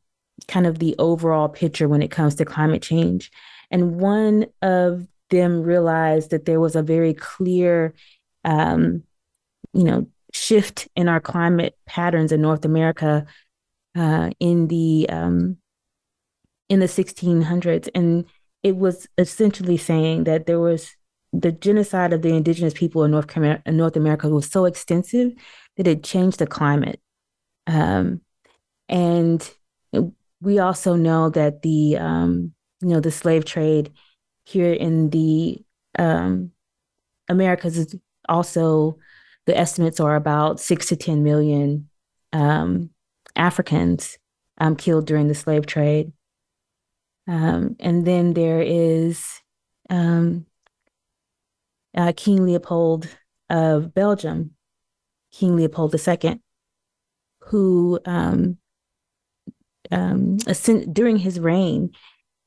kind 0.49 0.66
of 0.66 0.78
the 0.78 0.94
overall 0.99 1.49
picture 1.49 1.88
when 1.88 2.02
it 2.02 2.11
comes 2.11 2.35
to 2.37 2.44
climate 2.44 2.82
change. 2.82 3.30
And 3.71 4.00
one 4.00 4.47
of 4.61 5.06
them 5.30 5.62
realized 5.62 6.30
that 6.30 6.44
there 6.44 6.61
was 6.61 6.76
a 6.76 6.82
very 6.82 7.14
clear, 7.14 7.94
um, 8.44 9.04
you 9.73 9.85
know, 9.85 10.06
shift 10.32 10.88
in 10.97 11.09
our 11.09 11.21
climate 11.21 11.76
patterns 11.87 12.32
in 12.32 12.42
North 12.42 12.64
America 12.64 13.26
uh, 13.96 14.30
in 14.40 14.68
the 14.68 15.06
um, 15.08 15.58
in 16.68 16.80
the 16.80 16.87
1600s, 16.87 17.88
and 17.94 18.25
it 18.62 18.76
was 18.76 19.06
essentially 19.18 19.76
saying 19.76 20.25
that 20.25 20.46
there 20.46 20.61
was 20.61 20.94
the 21.32 21.52
genocide 21.52 22.12
of 22.12 22.22
the 22.22 22.34
indigenous 22.34 22.75
people 22.75 23.04
in 23.04 23.11
North, 23.11 23.37
North 23.66 23.96
America 23.96 24.28
was 24.28 24.50
so 24.50 24.66
extensive 24.66 25.32
that 25.76 25.87
it 25.87 26.04
changed 26.04 26.38
the 26.38 26.46
climate. 26.46 27.00
Um, 27.66 28.20
and 28.88 29.50
we 30.40 30.58
also 30.58 30.94
know 30.96 31.30
that 31.30 31.62
the 31.62 31.96
um, 31.96 32.52
you 32.80 32.88
know 32.88 33.00
the 33.00 33.11
slave 33.11 33.44
trade 33.44 33.92
here 34.44 34.72
in 34.72 35.11
the 35.11 35.64
um, 35.99 36.50
Americas 37.28 37.78
is 37.78 37.96
also 38.28 38.99
the 39.46 39.56
estimates 39.56 40.00
are 40.00 40.16
about 40.16 40.61
six 40.61 40.88
to 40.88 40.96
ten 40.96 41.22
million 41.22 41.88
um, 42.32 42.90
Africans 43.36 44.18
um, 44.58 44.76
killed 44.76 45.06
during 45.06 45.28
the 45.28 45.34
slave 45.34 45.66
trade. 45.66 46.12
Um, 47.28 47.76
and 47.78 48.04
then 48.06 48.34
there 48.34 48.60
is 48.60 49.24
um, 49.90 50.46
uh, 51.96 52.12
King 52.16 52.44
Leopold 52.44 53.08
of 53.48 53.94
Belgium, 53.94 54.52
King 55.32 55.56
Leopold 55.56 55.94
II, 55.94 56.40
who 57.40 58.00
um, 58.04 58.58
um, 59.90 60.36
during 60.92 61.16
his 61.18 61.38
reign, 61.38 61.92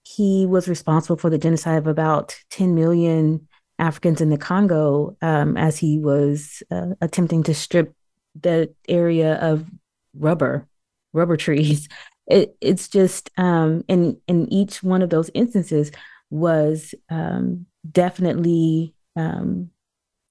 he 0.03 0.45
was 0.45 0.67
responsible 0.67 1.17
for 1.17 1.29
the 1.29 1.37
genocide 1.37 1.77
of 1.77 1.87
about 1.87 2.35
10 2.51 2.75
million 2.75 3.47
Africans 3.79 4.21
in 4.21 4.29
the 4.29 4.37
Congo 4.37 5.17
um, 5.21 5.57
as 5.57 5.77
he 5.77 5.99
was 5.99 6.63
uh, 6.71 6.93
attempting 7.01 7.43
to 7.43 7.53
strip 7.53 7.93
the 8.39 8.73
area 8.87 9.35
of 9.35 9.65
rubber, 10.13 10.67
rubber 11.15 11.37
trees. 11.37 11.87
It, 12.27 12.57
it's 12.59 12.87
just, 12.87 13.29
um, 13.37 13.85
and 13.87 14.17
in 14.27 14.51
each 14.51 14.81
one 14.81 15.03
of 15.03 15.11
those 15.11 15.29
instances 15.35 15.91
was 16.31 16.95
um, 17.07 17.67
definitely 17.91 18.95
um, 19.15 19.69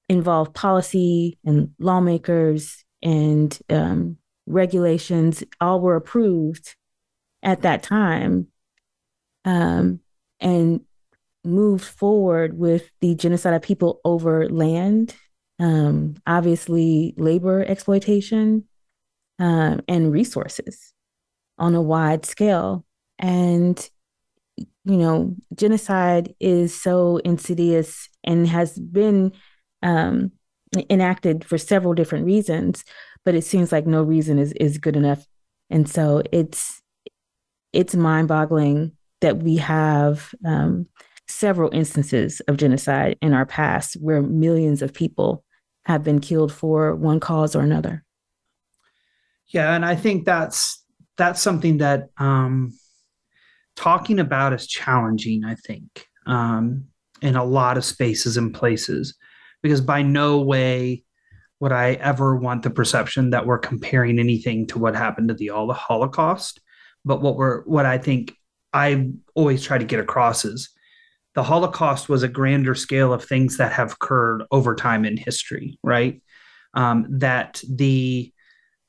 involved 0.09 0.53
policy 0.53 1.37
and 1.45 1.71
lawmakers 1.79 2.83
and 3.01 3.57
um, 3.69 4.17
regulations 4.45 5.41
all 5.61 5.79
were 5.79 5.95
approved 5.95 6.75
at 7.43 7.61
that 7.61 7.81
time 7.81 8.47
um, 9.45 10.01
and 10.39 10.81
moved 11.45 11.85
forward 11.85 12.57
with 12.57 12.89
the 13.01 13.15
genocide 13.15 13.53
of 13.53 13.61
people 13.61 14.01
over 14.03 14.49
land, 14.49 15.15
um, 15.59 16.15
obviously 16.25 17.13
labor 17.17 17.63
exploitation, 17.63 18.65
um, 19.39 19.81
and 19.87 20.11
resources 20.11 20.93
on 21.57 21.75
a 21.75 21.81
wide 21.81 22.25
scale. 22.25 22.85
And, 23.19 23.77
you 24.57 24.97
know, 24.97 25.35
genocide 25.55 26.33
is 26.39 26.79
so 26.79 27.17
insidious 27.17 28.09
and 28.23 28.47
has 28.47 28.77
been 28.77 29.31
um, 29.83 30.31
enacted 30.89 31.45
for 31.45 31.57
several 31.57 31.93
different 31.93 32.25
reasons, 32.25 32.83
but 33.23 33.35
it 33.35 33.43
seems 33.43 33.71
like 33.71 33.85
no 33.85 34.03
reason 34.03 34.39
is, 34.39 34.51
is 34.53 34.77
good 34.77 34.95
enough. 34.95 35.25
And 35.69 35.89
so 35.89 36.21
it's 36.31 36.81
it's 37.73 37.93
mind 37.93 38.29
boggling 38.29 38.93
that 39.19 39.37
we 39.37 39.57
have 39.57 40.33
um, 40.45 40.87
several 41.27 41.69
instances 41.73 42.39
of 42.47 42.55
genocide 42.55 43.17
in 43.21 43.33
our 43.33 43.45
past 43.45 43.95
where 43.95 44.21
millions 44.21 44.81
of 44.81 44.93
people 44.93 45.43
have 45.85 46.01
been 46.01 46.19
killed 46.21 46.53
for 46.53 46.95
one 46.95 47.19
cause 47.19 47.53
or 47.53 47.61
another. 47.61 48.04
Yeah, 49.47 49.75
and 49.75 49.85
I 49.85 49.95
think 49.95 50.25
that's 50.25 50.83
that's 51.17 51.41
something 51.41 51.77
that 51.77 52.09
um, 52.17 52.73
talking 53.75 54.19
about 54.19 54.53
is 54.53 54.67
challenging. 54.67 55.43
I 55.45 55.55
think 55.55 56.07
um, 56.25 56.85
in 57.21 57.35
a 57.35 57.43
lot 57.43 57.77
of 57.77 57.85
spaces 57.85 58.37
and 58.37 58.53
places 58.53 59.15
because 59.61 59.81
by 59.81 60.01
no 60.01 60.41
way 60.41 61.03
would 61.59 61.71
I 61.71 61.93
ever 61.93 62.35
want 62.35 62.63
the 62.63 62.69
perception 62.69 63.29
that 63.29 63.45
we're 63.45 63.57
comparing 63.59 64.19
anything 64.19 64.67
to 64.67 64.79
what 64.79 64.95
happened 64.95 65.29
to 65.29 65.33
the 65.33 65.47
Holocaust. 65.47 66.59
But 67.05 67.21
what 67.21 67.37
we're 67.37 67.63
what 67.63 67.85
I 67.85 67.97
think 67.97 68.33
I 68.73 69.11
always 69.35 69.63
try 69.63 69.77
to 69.77 69.85
get 69.85 69.99
across 69.99 70.43
is 70.43 70.69
the 71.33 71.43
Holocaust 71.43 72.09
was 72.09 72.23
a 72.23 72.27
grander 72.27 72.75
scale 72.75 73.13
of 73.13 73.23
things 73.23 73.57
that 73.57 73.71
have 73.73 73.93
occurred 73.93 74.43
over 74.51 74.75
time 74.75 75.05
in 75.05 75.17
history, 75.17 75.77
right? 75.83 76.21
Um, 76.73 77.05
that 77.19 77.61
the 77.69 78.33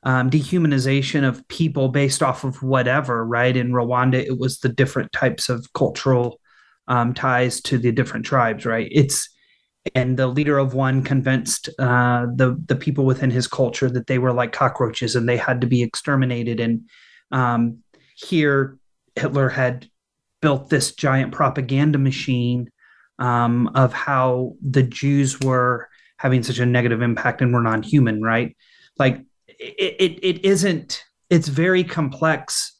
um, 0.07 0.31
dehumanization 0.31 1.29
of 1.29 1.47
people 1.49 1.89
based 1.89 2.23
off 2.23 2.45
of 2.45 2.63
whatever, 2.63 3.27
right? 3.27 3.57
In 3.57 3.73
Rwanda, 3.73 4.15
it 4.15 4.39
was 4.39 4.61
the 4.61 4.69
different 4.69 5.11
types 5.11 5.49
of 5.49 5.73
cultural 5.73 6.41
um, 6.87 7.13
ties 7.13 7.61
to 7.63 7.77
the 7.77 7.91
different 7.91 8.25
tribes, 8.25 8.65
right? 8.65 8.89
It's 8.93 9.29
and 9.95 10.17
the 10.17 10.29
leader 10.29 10.59
of 10.59 10.75
one 10.75 11.03
convinced 11.03 11.69
uh, 11.81 12.27
the 12.35 12.57
the 12.67 12.77
people 12.77 13.05
within 13.05 13.33
his 13.33 13.49
culture 13.49 13.91
that 13.91 14.07
they 14.07 14.19
were 14.19 14.33
like 14.33 14.53
cockroaches 14.53 15.17
and 15.17 15.29
they 15.29 15.37
had 15.37 15.61
to 15.61 15.67
be 15.67 15.83
exterminated. 15.83 16.61
And 16.61 16.89
um, 17.33 17.83
here 18.17 18.79
Hitler 19.17 19.49
had 19.49 19.89
built 20.41 20.71
this 20.71 20.95
giant 20.95 21.33
propaganda 21.33 21.99
machine 21.99 22.71
um, 23.19 23.69
of 23.75 23.93
how 23.93 24.55
the 24.63 24.85
Jews 24.85 25.41
were 25.41 25.89
having 26.19 26.45
such 26.45 26.61
a 26.61 26.67
negative 26.67 27.03
impact 27.03 27.43
and 27.43 27.53
were 27.53 27.61
non-human, 27.61 28.23
right? 28.23 28.57
like 28.99 29.21
it, 29.59 30.19
it, 30.23 30.45
isn't 30.45 31.05
it's 31.31 31.49
very 31.49 31.85
complex 31.85 32.79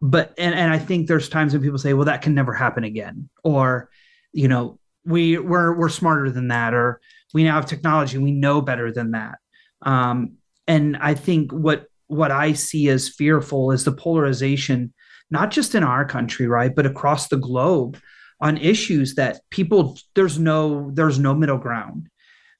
but 0.00 0.34
and, 0.38 0.54
and 0.54 0.72
i 0.72 0.78
think 0.78 1.06
there's 1.06 1.28
times 1.28 1.52
when 1.52 1.62
people 1.62 1.78
say 1.78 1.94
well 1.94 2.04
that 2.04 2.22
can 2.22 2.34
never 2.34 2.52
happen 2.52 2.84
again 2.84 3.28
or 3.44 3.90
you 4.32 4.48
know 4.48 4.78
we 5.04 5.38
we're 5.38 5.76
we're 5.76 5.88
smarter 5.88 6.30
than 6.30 6.48
that 6.48 6.74
or 6.74 7.00
we 7.34 7.44
now 7.44 7.54
have 7.54 7.66
technology 7.66 8.18
we 8.18 8.32
know 8.32 8.60
better 8.60 8.92
than 8.92 9.12
that. 9.12 9.38
Um, 9.82 10.36
and 10.66 10.96
i 10.98 11.14
think 11.14 11.52
what 11.52 11.86
what 12.08 12.30
i 12.30 12.52
see 12.52 12.88
as 12.88 13.08
fearful 13.08 13.70
is 13.70 13.84
the 13.84 13.92
polarization 13.92 14.92
not 15.30 15.50
just 15.50 15.74
in 15.74 15.82
our 15.82 16.04
country 16.04 16.46
right 16.46 16.74
but 16.74 16.86
across 16.86 17.28
the 17.28 17.36
globe 17.36 17.98
on 18.40 18.58
issues 18.58 19.14
that 19.14 19.40
people 19.50 19.98
there's 20.14 20.38
no 20.38 20.90
there's 20.92 21.18
no 21.18 21.34
middle 21.34 21.58
ground. 21.58 22.08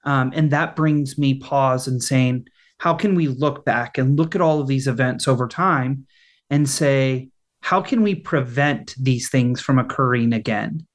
Um, 0.04 0.32
and 0.34 0.50
that 0.52 0.76
brings 0.76 1.18
me 1.18 1.34
pause 1.34 1.88
and 1.88 2.02
saying 2.02 2.46
how 2.78 2.94
can 2.94 3.14
we 3.14 3.28
look 3.28 3.64
back 3.64 3.98
and 3.98 4.18
look 4.18 4.34
at 4.34 4.40
all 4.40 4.60
of 4.60 4.66
these 4.66 4.86
events 4.86 5.26
over 5.26 5.48
time 5.48 6.06
and 6.50 6.68
say 6.68 7.28
how 7.60 7.80
can 7.80 8.02
we 8.02 8.14
prevent 8.14 8.94
these 8.98 9.28
things 9.28 9.60
from 9.60 9.78
occurring 9.78 10.32
again 10.32 10.86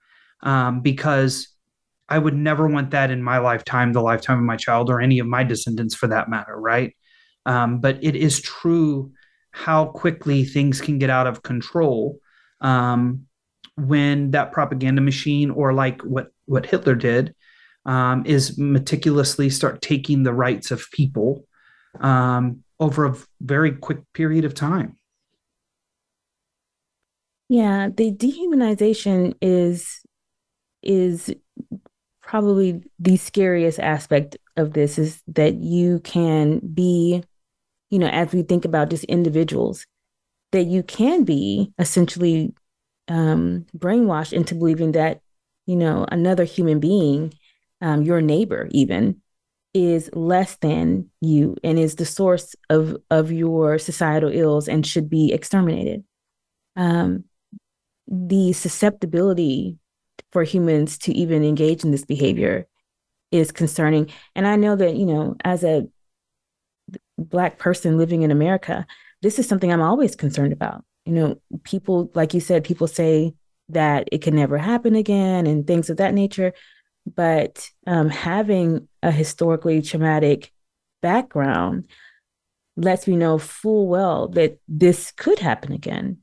um, 0.44 0.82
because 0.82 1.52
I 2.12 2.18
would 2.18 2.36
never 2.36 2.68
want 2.68 2.92
that 2.92 3.10
in 3.10 3.24
my 3.24 3.38
lifetime, 3.38 3.94
the 3.94 4.02
lifetime 4.02 4.38
of 4.38 4.44
my 4.44 4.58
child, 4.58 4.90
or 4.90 5.00
any 5.00 5.20
of 5.20 5.28
my 5.28 5.46
descendants 5.46 5.96
for 5.96 6.08
that 6.08 6.30
matter, 6.30 6.60
right? 6.60 6.94
Um, 7.46 7.80
but 7.80 8.04
it 8.04 8.18
is 8.18 8.42
true 8.42 9.14
how 9.52 9.86
quickly 9.86 10.44
things 10.44 10.82
can 10.82 11.00
get 11.00 11.10
out 11.10 11.26
of 11.26 11.42
control 11.42 12.20
um, 12.60 13.28
when 13.78 14.32
that 14.32 14.52
propaganda 14.52 15.02
machine, 15.02 15.52
or 15.52 15.74
like 15.74 16.02
what 16.02 16.28
what 16.46 16.66
Hitler 16.66 16.96
did, 16.96 17.34
um, 17.86 18.26
is 18.26 18.58
meticulously 18.58 19.50
start 19.50 19.82
taking 19.82 20.24
the 20.24 20.34
rights 20.34 20.70
of 20.70 20.92
people 20.92 21.46
um, 22.00 22.64
over 22.80 23.06
a 23.06 23.16
very 23.42 23.74
quick 23.74 24.00
period 24.14 24.46
of 24.46 24.54
time. 24.54 24.96
Yeah, 27.50 27.90
the 27.94 28.12
dehumanization 28.14 29.36
is 29.42 30.02
is 30.82 31.34
probably 32.22 32.82
the 32.98 33.18
scariest 33.18 33.80
aspect 33.80 34.38
of 34.56 34.74
this 34.74 34.98
is 34.98 35.22
that 35.28 35.56
you 35.56 36.00
can 36.00 36.60
be, 36.60 37.24
you 37.90 38.00
know, 38.00 38.08
as 38.08 38.32
we 38.32 38.42
think 38.42 38.64
about 38.64 38.90
just 38.90 39.04
individuals, 39.04 39.86
that 40.52 40.64
you 40.64 40.82
can 40.82 41.24
be 41.24 41.74
essentially 41.78 42.54
um, 43.10 43.66
brainwashed 43.78 44.32
into 44.34 44.56
believing 44.56 44.94
that, 44.94 45.20
you 45.66 45.76
know, 45.76 46.06
another 46.10 46.46
human 46.46 46.80
being, 46.80 47.34
um, 47.82 48.02
your 48.04 48.22
neighbor 48.22 48.70
even, 48.72 49.22
is 49.74 50.10
less 50.14 50.58
than 50.58 51.10
you 51.22 51.56
and 51.64 51.80
is 51.80 51.96
the 51.96 52.06
source 52.06 52.56
of 52.70 52.98
of 53.10 53.32
your 53.32 53.78
societal 53.78 54.32
ills 54.32 54.68
and 54.68 54.86
should 54.86 55.10
be 55.10 55.32
exterminated. 55.32 56.04
Um, 56.76 57.26
the 58.08 58.54
susceptibility 58.54 59.78
for 60.32 60.44
humans 60.44 60.98
to 61.00 61.14
even 61.14 61.44
engage 61.44 61.84
in 61.84 61.92
this 61.92 62.06
behavior 62.06 62.68
is 63.32 63.52
concerning. 63.52 64.10
And 64.36 64.46
I 64.46 64.58
know 64.58 64.76
that, 64.76 64.96
you 64.96 65.06
know, 65.06 65.36
as 65.44 65.64
a 65.64 65.88
Black 67.18 67.58
person 67.58 67.98
living 67.98 68.24
in 68.24 68.32
America, 68.32 68.86
this 69.22 69.40
is 69.40 69.48
something 69.48 69.72
I'm 69.72 69.82
always 69.82 70.16
concerned 70.16 70.54
about. 70.54 70.84
You 71.06 71.14
know, 71.14 71.42
people, 71.64 72.12
like 72.14 72.34
you 72.34 72.40
said, 72.40 72.64
people 72.64 72.88
say 72.88 73.34
that 73.70 74.10
it 74.12 74.22
can 74.22 74.36
never 74.36 74.58
happen 74.58 74.96
again 74.96 75.48
and 75.48 75.66
things 75.66 75.90
of 75.90 75.98
that 75.98 76.14
nature. 76.14 76.54
But 77.06 77.70
um, 77.88 78.10
having 78.10 78.88
a 79.02 79.12
historically 79.12 79.82
traumatic 79.82 80.52
background 81.02 81.90
lets 82.78 83.08
me 83.08 83.16
know 83.16 83.38
full 83.38 83.88
well 83.88 84.28
that 84.30 84.60
this 84.68 85.12
could 85.12 85.40
happen 85.40 85.72
again. 85.72 86.18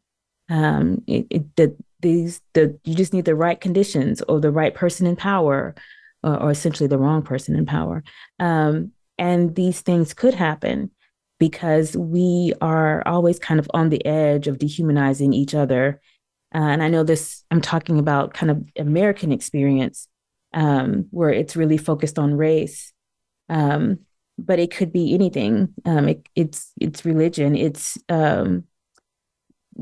Um, 0.49 1.03
it, 1.07 1.27
it, 1.31 1.57
that 1.57 1.77
these 2.01 2.41
the 2.55 2.79
you 2.85 2.95
just 2.95 3.13
need 3.13 3.25
the 3.25 3.35
right 3.35 3.61
conditions 3.61 4.23
or 4.29 4.41
the 4.41 4.51
right 4.51 4.75
person 4.75 5.07
in 5.07 5.17
power 5.17 5.75
or, 6.23 6.43
or 6.43 6.51
essentially 6.51 6.87
the 6.87 6.99
wrong 6.99 7.23
person 7.23 7.57
in 7.57 7.67
power 7.67 8.03
um, 8.39 8.93
and 9.19 9.55
these 9.55 9.81
things 9.81 10.15
could 10.15 10.35
happen 10.35 10.91
because 11.39 11.97
we 11.97 12.53
are 12.61 13.03
always 13.07 13.39
kind 13.39 13.61
of 13.61 13.71
on 13.75 13.89
the 13.89 14.05
edge 14.07 14.49
of 14.49 14.59
dehumanizing 14.59 15.33
each 15.33 15.55
other 15.55 16.01
uh, 16.55 16.59
and 16.59 16.83
i 16.83 16.89
know 16.89 17.03
this 17.03 17.45
i'm 17.51 17.61
talking 17.61 17.99
about 17.99 18.35
kind 18.35 18.51
of 18.51 18.65
american 18.79 19.33
experience 19.33 20.09
um, 20.53 21.07
where 21.11 21.31
it's 21.31 21.57
really 21.57 21.79
focused 21.79 22.19
on 22.19 22.35
race. 22.35 22.93
Um, 23.49 24.01
but 24.39 24.59
it 24.59 24.71
could 24.71 24.93
be 24.93 25.15
anything. 25.15 25.75
Um, 25.85 26.09
it, 26.09 26.29
it's 26.35 26.73
it's 26.81 27.05
religion. 27.05 27.57
It's 27.57 27.99
um, 28.09 28.65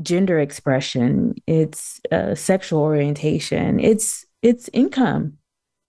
gender 0.01 0.39
expression, 0.39 1.35
it's 1.47 1.99
uh, 2.11 2.35
sexual 2.35 2.81
orientation, 2.81 3.79
it's 3.79 4.25
it's 4.41 4.69
income, 4.73 5.37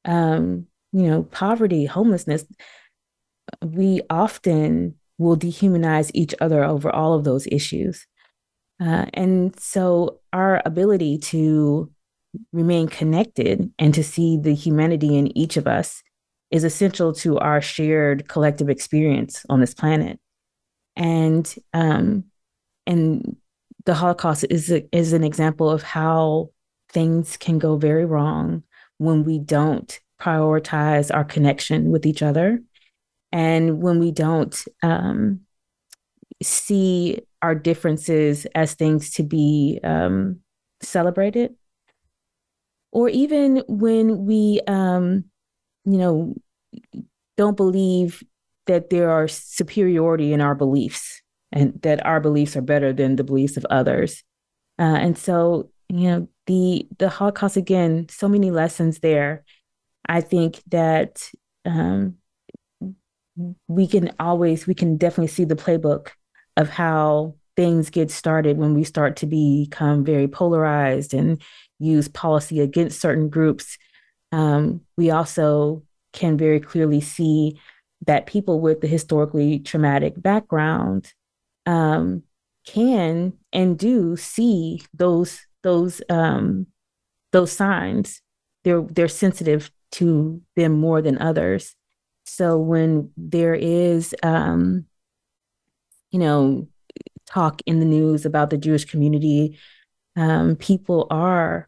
um, 0.05 0.67
you 0.93 1.03
know, 1.03 1.25
poverty, 1.25 1.85
homelessness. 1.85 2.45
We 3.62 4.01
often 4.09 4.95
will 5.19 5.37
dehumanize 5.37 6.11
each 6.14 6.35
other 6.41 6.64
over 6.64 6.91
all 6.91 7.14
of 7.14 7.25
those 7.25 7.47
issues. 7.49 8.07
Uh, 8.81 9.07
and 9.12 9.59
so 9.59 10.21
our 10.33 10.62
ability 10.64 11.19
to 11.19 11.91
remain 12.53 12.88
connected 12.88 13.71
and 13.79 13.95
to 13.95 14.05
see 14.05 14.37
the 14.37 14.55
humanity 14.55 15.17
in 15.17 15.37
each 15.37 15.57
of 15.57 15.67
us 15.67 16.03
is 16.51 16.64
essential 16.64 17.12
to 17.12 17.38
our 17.38 17.61
shared 17.61 18.29
collective 18.29 18.69
experience 18.69 19.45
on 19.49 19.61
this 19.61 19.75
planet. 19.75 20.19
And 20.97 21.53
um, 21.73 22.25
and 22.87 23.37
the 23.85 23.95
Holocaust 23.95 24.45
is 24.51 24.71
a, 24.71 24.85
is 24.95 25.12
an 25.12 25.25
example 25.25 25.71
of 25.71 25.83
how 25.83 26.51
things 26.91 27.37
can 27.37 27.59
go 27.59 27.77
very 27.77 28.05
wrong 28.05 28.62
when 28.97 29.25
we 29.25 29.38
don't 29.38 30.01
prioritize 30.21 31.14
our 31.14 31.25
connection 31.25 31.91
with 31.91 32.05
each 32.05 32.23
other 32.23 32.61
and 33.31 33.81
when 33.81 34.01
we 34.01 34.11
don't 34.11 34.64
um, 34.83 35.41
see 36.43 37.21
our 37.43 37.55
differences 37.55 38.47
as 38.55 38.75
things 38.75 39.11
to 39.11 39.23
be 39.23 39.79
um, 39.85 40.41
celebrated 40.83 41.55
or 42.99 43.09
even 43.09 43.63
when 43.69 44.27
we 44.27 44.61
um, 44.67 45.23
you 45.85 45.99
know 45.99 46.35
don't 47.37 47.57
believe 47.57 48.25
that 48.67 48.91
there 48.91 49.09
are 49.09 49.29
superiority 49.29 50.33
in 50.33 50.41
our 50.41 50.57
beliefs 50.57 51.23
and 51.53 51.81
that 51.83 52.05
our 52.05 52.19
beliefs 52.19 52.57
are 52.57 52.61
better 52.61 52.93
than 52.93 53.15
the 53.15 53.23
beliefs 53.23 53.57
of 53.57 53.65
others. 53.71 54.25
Uh, 54.81 54.99
and 55.01 55.17
so, 55.17 55.71
you 55.89 56.09
know, 56.09 56.29
the 56.47 56.89
the 56.99 57.09
Holocaust 57.09 57.57
again, 57.57 58.09
so 58.11 58.29
many 58.29 58.51
lessons 58.51 58.99
there. 58.99 59.45
I 60.09 60.21
think 60.21 60.61
that 60.69 61.31
um, 61.65 62.17
we 63.69 63.87
can 63.87 64.11
always, 64.19 64.67
we 64.67 64.75
can 64.75 64.97
definitely 64.97 65.29
see 65.29 65.45
the 65.45 65.55
playbook 65.55 66.09
of 66.57 66.69
how 66.69 67.37
things 67.57 67.91
get 67.91 68.11
started 68.11 68.59
when 68.59 68.75
we 68.75 68.83
start 68.83 69.17
to 69.19 69.27
become 69.27 70.05
very 70.05 70.27
polarized 70.27 71.15
and 71.15 71.41
use 71.79 72.09
policy 72.09 72.61
against 72.61 73.01
certain 73.01 73.29
groups. 73.29 73.79
Um, 74.33 74.83
we 74.97 75.11
also 75.11 75.83
can 76.12 76.37
very 76.37 76.61
clearly 76.61 77.01
see 77.01 77.61
that 78.07 78.27
people 78.27 78.61
with 78.61 78.81
the 78.81 78.87
historically 78.87 79.59
traumatic 79.59 80.21
background 80.21 81.12
um, 81.67 82.23
can 82.67 83.33
and 83.53 83.79
do 83.79 84.17
see 84.17 84.83
those 84.95 85.41
those 85.62 86.03
um, 86.09 86.67
those 87.33 87.53
signs. 87.53 88.23
They're 88.64 88.83
they're 88.83 89.09
sensitive 89.09 89.71
to 89.93 90.43
them 90.57 90.73
more 90.73 91.01
than 91.03 91.19
others. 91.19 91.75
So 92.27 92.59
when 92.59 93.11
there 93.17 93.55
is, 93.55 94.14
um, 94.23 94.85
you 96.11 96.19
know, 96.19 96.69
talk 97.27 97.62
in 97.64 97.81
the 97.81 97.87
news 97.87 98.27
about 98.27 98.51
the 98.51 98.59
Jewish 98.59 98.85
community, 98.85 99.59
um, 100.17 100.57
people 100.57 101.07
are 101.11 101.67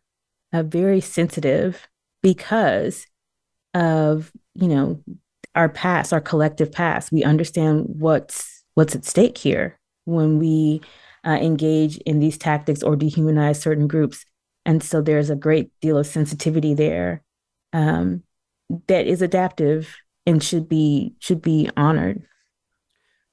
uh, 0.53 0.63
very 0.63 1.01
sensitive 1.01 1.89
because 2.23 3.07
of 3.75 4.33
you 4.55 4.69
know 4.69 5.03
our 5.55 5.69
past, 5.69 6.13
our 6.13 6.21
collective 6.21 6.73
past. 6.73 7.13
We 7.13 7.25
understand 7.25 7.87
what's 7.87 8.65
what's 8.75 8.95
at 8.95 9.05
stake 9.05 9.39
here 9.39 9.79
when 10.05 10.39
we 10.39 10.81
uh, 11.27 11.39
engage 11.41 11.99
in 11.99 12.21
these 12.21 12.39
tactics 12.39 12.83
or 12.83 12.97
dehumanize 12.97 13.61
certain 13.61 13.87
groups. 13.87 14.25
And 14.65 14.83
so 14.83 15.01
there's 15.01 15.31
a 15.31 15.37
great 15.37 15.71
deal 15.81 15.99
of 15.99 16.07
sensitivity 16.07 16.75
there 16.75 17.23
um, 17.73 18.23
that 18.89 19.07
is 19.07 19.23
adaptive 19.23 19.97
and 20.27 20.43
should 20.43 20.69
be 20.69 21.15
should 21.19 21.43
be 21.43 21.71
honored. 21.77 22.23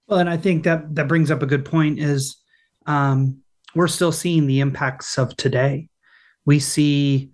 Well, 0.08 0.20
and 0.20 0.30
I 0.30 0.38
think 0.38 0.64
that 0.64 0.96
that 0.96 1.08
brings 1.08 1.32
up 1.32 1.44
a 1.44 1.48
good 1.48 1.66
point. 1.66 2.00
Is 2.00 2.38
um, 2.86 3.42
we're 3.76 3.88
still 3.88 4.12
seeing 4.12 4.48
the 4.48 4.62
impacts 4.62 5.18
of 5.18 5.36
today. 5.36 5.90
We 6.48 6.60
see 6.60 7.30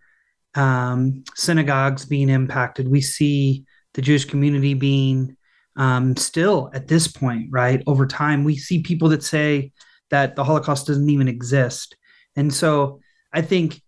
um, 0.55 1.23
synagogues 1.35 2.05
being 2.05 2.29
impacted. 2.29 2.89
We 2.89 2.99
see 2.99 3.63
the 3.93 4.01
Jewish 4.01 4.25
community 4.25 4.73
being 4.73 5.37
um, 5.75 6.15
still 6.17 6.69
at 6.73 6.87
this 6.87 7.07
point, 7.07 7.47
right? 7.51 7.81
Over 7.87 8.05
time, 8.05 8.43
we 8.43 8.57
see 8.57 8.81
people 8.81 9.09
that 9.09 9.23
say 9.23 9.71
that 10.09 10.35
the 10.35 10.43
Holocaust 10.43 10.87
doesn't 10.87 11.09
even 11.09 11.27
exist. 11.27 11.95
And 12.35 12.53
so 12.53 12.99
I 13.31 13.41
think, 13.41 13.81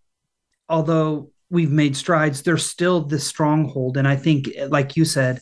although 0.69 1.31
we've 1.49 1.71
made 1.71 1.97
strides, 1.97 2.41
there's 2.41 2.65
still 2.65 3.01
this 3.01 3.27
stronghold. 3.27 3.97
And 3.97 4.07
I 4.07 4.15
think, 4.15 4.49
like 4.69 4.95
you 4.95 5.05
said, 5.05 5.39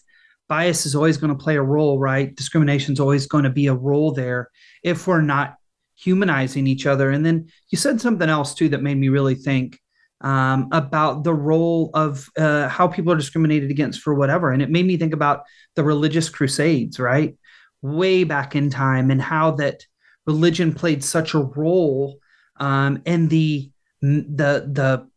bias 0.48 0.86
is 0.86 0.96
always 0.96 1.18
going 1.18 1.36
to 1.36 1.44
play 1.44 1.56
a 1.56 1.62
role, 1.62 2.00
right? 2.00 2.36
Discrimination 2.36 2.94
is 2.94 3.00
always 3.00 3.28
going 3.28 3.46
to 3.46 3.50
be 3.50 3.68
a 3.68 3.74
role 3.74 4.12
there 4.12 4.50
if 4.84 5.08
we're 5.08 5.22
not 5.22 5.56
humanizing 6.04 6.68
each 6.68 6.86
other. 6.86 7.10
And 7.12 7.26
then 7.26 7.48
you 7.70 7.78
said 7.78 8.02
something 8.02 8.30
else 8.30 8.54
too 8.54 8.70
that 8.70 8.82
made 8.82 8.98
me 8.98 9.10
really 9.10 9.36
think 9.36 9.80
um, 10.22 10.70
about 10.72 11.24
the 11.24 11.34
role 11.34 11.90
of 11.94 12.30
uh, 12.38 12.70
how 12.70 12.88
people 12.88 13.12
are 13.12 13.18
discriminated 13.18 13.70
against 13.70 14.02
for 14.02 14.14
whatever. 14.14 14.52
And 14.52 14.62
it 14.62 14.70
made 14.70 14.86
me 14.86 14.98
think 14.98 15.14
about 15.14 15.44
the 15.76 15.84
religious 15.84 16.30
crusades, 16.30 17.00
right? 17.00 17.36
Way 17.82 18.24
back 18.24 18.56
in 18.56 18.70
time, 18.70 19.12
and 19.12 19.22
how 19.22 19.52
that 19.52 19.86
religion 20.26 20.74
played 20.74 21.04
such 21.04 21.34
a 21.34 21.40
role 21.40 22.20
um, 22.58 23.02
in 23.06 23.28
the 23.28 23.70
the 24.02 24.70
the 24.72 25.08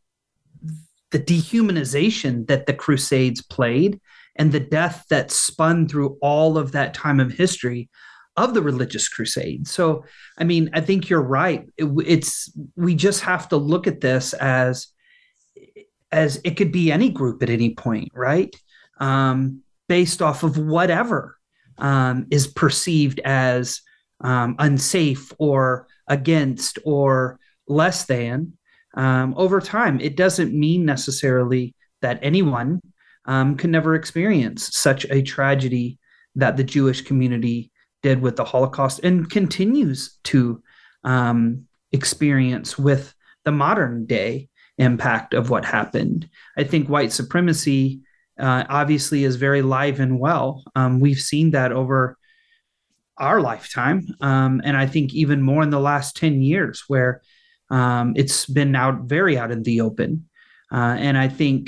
the 1.12 1.18
dehumanization 1.20 2.46
that 2.48 2.66
the 2.66 2.74
crusades 2.74 3.40
played 3.40 4.00
and 4.34 4.52
the 4.52 4.60
death 4.60 5.06
that 5.08 5.30
spun 5.30 5.88
through 5.88 6.18
all 6.20 6.58
of 6.58 6.72
that 6.72 6.94
time 6.94 7.20
of 7.20 7.32
history 7.32 7.88
of 8.36 8.54
the 8.54 8.62
religious 8.62 9.08
crusade. 9.08 9.66
So, 9.66 10.04
I 10.38 10.44
mean, 10.44 10.70
I 10.72 10.80
think 10.80 11.08
you're 11.08 11.22
right. 11.22 11.66
It, 11.76 11.88
it's 12.06 12.52
we 12.76 12.94
just 12.94 13.22
have 13.22 13.48
to 13.48 13.56
look 13.56 13.86
at 13.86 14.00
this 14.00 14.32
as 14.34 14.88
as 16.12 16.40
it 16.44 16.56
could 16.56 16.72
be 16.72 16.92
any 16.92 17.10
group 17.10 17.42
at 17.42 17.50
any 17.50 17.74
point, 17.74 18.10
right? 18.14 18.54
Um, 19.00 19.62
based 19.88 20.22
off 20.22 20.42
of 20.42 20.58
whatever 20.58 21.36
um, 21.78 22.26
is 22.30 22.46
perceived 22.46 23.20
as 23.24 23.80
um, 24.20 24.56
unsafe 24.58 25.32
or 25.38 25.86
against 26.08 26.78
or 26.84 27.38
less 27.68 28.04
than. 28.04 28.52
Um, 28.94 29.34
over 29.36 29.60
time, 29.60 30.00
it 30.00 30.16
doesn't 30.16 30.58
mean 30.58 30.84
necessarily 30.84 31.74
that 32.00 32.18
anyone 32.22 32.80
um, 33.26 33.56
can 33.56 33.70
never 33.70 33.94
experience 33.94 34.74
such 34.76 35.04
a 35.10 35.22
tragedy 35.22 35.98
that 36.36 36.56
the 36.56 36.64
Jewish 36.64 37.02
community 37.02 37.70
did 38.06 38.20
with 38.22 38.36
the 38.36 38.50
Holocaust 38.52 39.00
and 39.06 39.28
continues 39.38 40.18
to 40.22 40.62
um, 41.02 41.66
experience 41.90 42.78
with 42.78 43.04
the 43.44 43.52
modern 43.52 44.06
day 44.06 44.48
impact 44.78 45.34
of 45.34 45.50
what 45.50 45.64
happened. 45.64 46.28
I 46.60 46.64
think 46.64 46.88
white 46.88 47.12
supremacy 47.12 48.00
uh, 48.38 48.64
obviously 48.68 49.24
is 49.24 49.36
very 49.46 49.62
live 49.62 49.98
and 50.04 50.20
well. 50.20 50.48
Um, 50.74 51.00
we've 51.00 51.24
seen 51.32 51.50
that 51.52 51.72
over 51.72 52.16
our 53.18 53.40
lifetime, 53.40 54.06
um, 54.20 54.60
and 54.64 54.76
I 54.76 54.86
think 54.86 55.14
even 55.14 55.40
more 55.42 55.62
in 55.62 55.70
the 55.70 55.88
last 55.90 56.16
ten 56.16 56.42
years, 56.42 56.84
where 56.88 57.22
um, 57.70 58.12
it's 58.14 58.46
been 58.46 58.76
out 58.76 59.08
very 59.08 59.38
out 59.38 59.50
in 59.50 59.62
the 59.62 59.80
open. 59.80 60.28
Uh, 60.70 60.96
and 61.06 61.16
I 61.16 61.28
think 61.28 61.60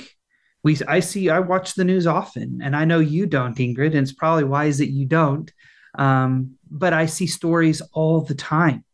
we, 0.62 0.76
I 0.86 1.00
see, 1.00 1.30
I 1.30 1.38
watch 1.40 1.74
the 1.74 1.84
news 1.84 2.06
often, 2.06 2.60
and 2.62 2.76
I 2.76 2.84
know 2.84 3.00
you 3.00 3.26
don't, 3.26 3.56
Ingrid, 3.56 3.94
and 3.96 4.04
it's 4.04 4.12
probably 4.12 4.44
wise 4.44 4.78
that 4.78 4.90
you 4.90 5.06
don't. 5.06 5.50
Um, 5.98 6.56
but 6.70 6.92
I 6.92 7.06
see 7.06 7.26
stories 7.26 7.82
all 7.92 8.20
the 8.20 8.34
time 8.34 8.84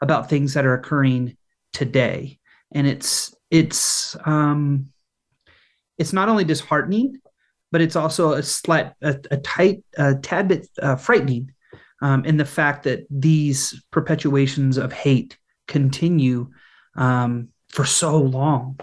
about 0.00 0.28
things 0.28 0.54
that 0.54 0.66
are 0.66 0.74
occurring 0.74 1.36
today, 1.72 2.38
and 2.72 2.86
it's 2.86 3.34
it's 3.50 4.16
um, 4.26 4.90
it's 5.96 6.12
not 6.12 6.28
only 6.28 6.44
disheartening, 6.44 7.20
but 7.70 7.80
it's 7.80 7.96
also 7.96 8.32
a 8.32 8.42
slight 8.42 8.92
a, 9.00 9.18
a 9.30 9.36
tight 9.38 9.84
a 9.96 10.16
tad 10.16 10.48
bit 10.48 10.66
uh, 10.82 10.96
frightening 10.96 11.52
um, 12.02 12.24
in 12.24 12.36
the 12.36 12.44
fact 12.44 12.84
that 12.84 13.06
these 13.10 13.82
perpetuations 13.90 14.76
of 14.76 14.92
hate 14.92 15.38
continue 15.68 16.50
um, 16.96 17.48
for 17.68 17.84
so 17.84 18.16
long. 18.16 18.78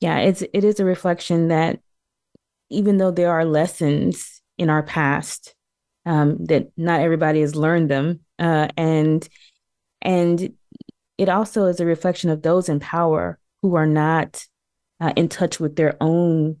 Yeah, 0.00 0.18
it's 0.20 0.42
it 0.42 0.64
is 0.64 0.80
a 0.80 0.84
reflection 0.84 1.48
that 1.48 1.80
even 2.70 2.98
though 2.98 3.10
there 3.10 3.32
are 3.32 3.44
lessons 3.44 4.39
in 4.60 4.70
our 4.70 4.82
past 4.82 5.54
um, 6.06 6.44
that 6.44 6.70
not 6.76 7.00
everybody 7.00 7.40
has 7.40 7.56
learned 7.56 7.90
them 7.90 8.20
uh, 8.38 8.68
and 8.76 9.28
and 10.02 10.52
it 11.18 11.28
also 11.28 11.64
is 11.66 11.80
a 11.80 11.86
reflection 11.86 12.30
of 12.30 12.42
those 12.42 12.68
in 12.68 12.78
power 12.78 13.38
who 13.62 13.74
are 13.74 13.86
not 13.86 14.46
uh, 15.00 15.12
in 15.16 15.28
touch 15.28 15.58
with 15.58 15.76
their 15.76 15.96
own 16.00 16.58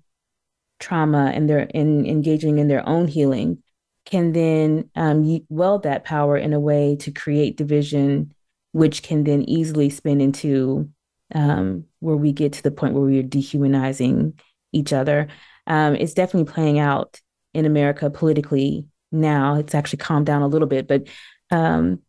trauma 0.78 1.30
and 1.34 1.48
they're 1.48 1.60
in 1.60 2.06
engaging 2.06 2.58
in 2.58 2.68
their 2.68 2.86
own 2.88 3.06
healing 3.06 3.62
can 4.06 4.32
then 4.32 4.88
um, 4.96 5.40
weld 5.50 5.82
that 5.82 6.04
power 6.04 6.36
in 6.36 6.54
a 6.54 6.60
way 6.60 6.96
to 6.96 7.12
create 7.12 7.56
division 7.56 8.32
which 8.72 9.02
can 9.02 9.24
then 9.24 9.42
easily 9.42 9.90
spin 9.90 10.20
into 10.20 10.88
um, 11.34 11.84
where 11.98 12.16
we 12.16 12.32
get 12.32 12.54
to 12.54 12.62
the 12.62 12.70
point 12.70 12.94
where 12.94 13.02
we're 13.02 13.22
dehumanizing 13.22 14.38
each 14.72 14.92
other. 14.92 15.28
Um, 15.66 15.94
it's 15.96 16.14
definitely 16.14 16.52
playing 16.52 16.78
out 16.78 17.20
in 17.54 17.64
America 17.64 18.10
politically 18.10 18.86
now. 19.12 19.56
It's 19.56 19.74
actually 19.74 19.98
calmed 19.98 20.26
down 20.26 20.42
a 20.42 20.48
little 20.48 20.68
bit, 20.68 20.86
but 20.86 21.06
um, 21.50 22.00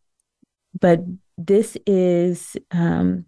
but 0.78 1.00
this 1.36 1.76
is 1.86 2.56
um, 2.70 3.26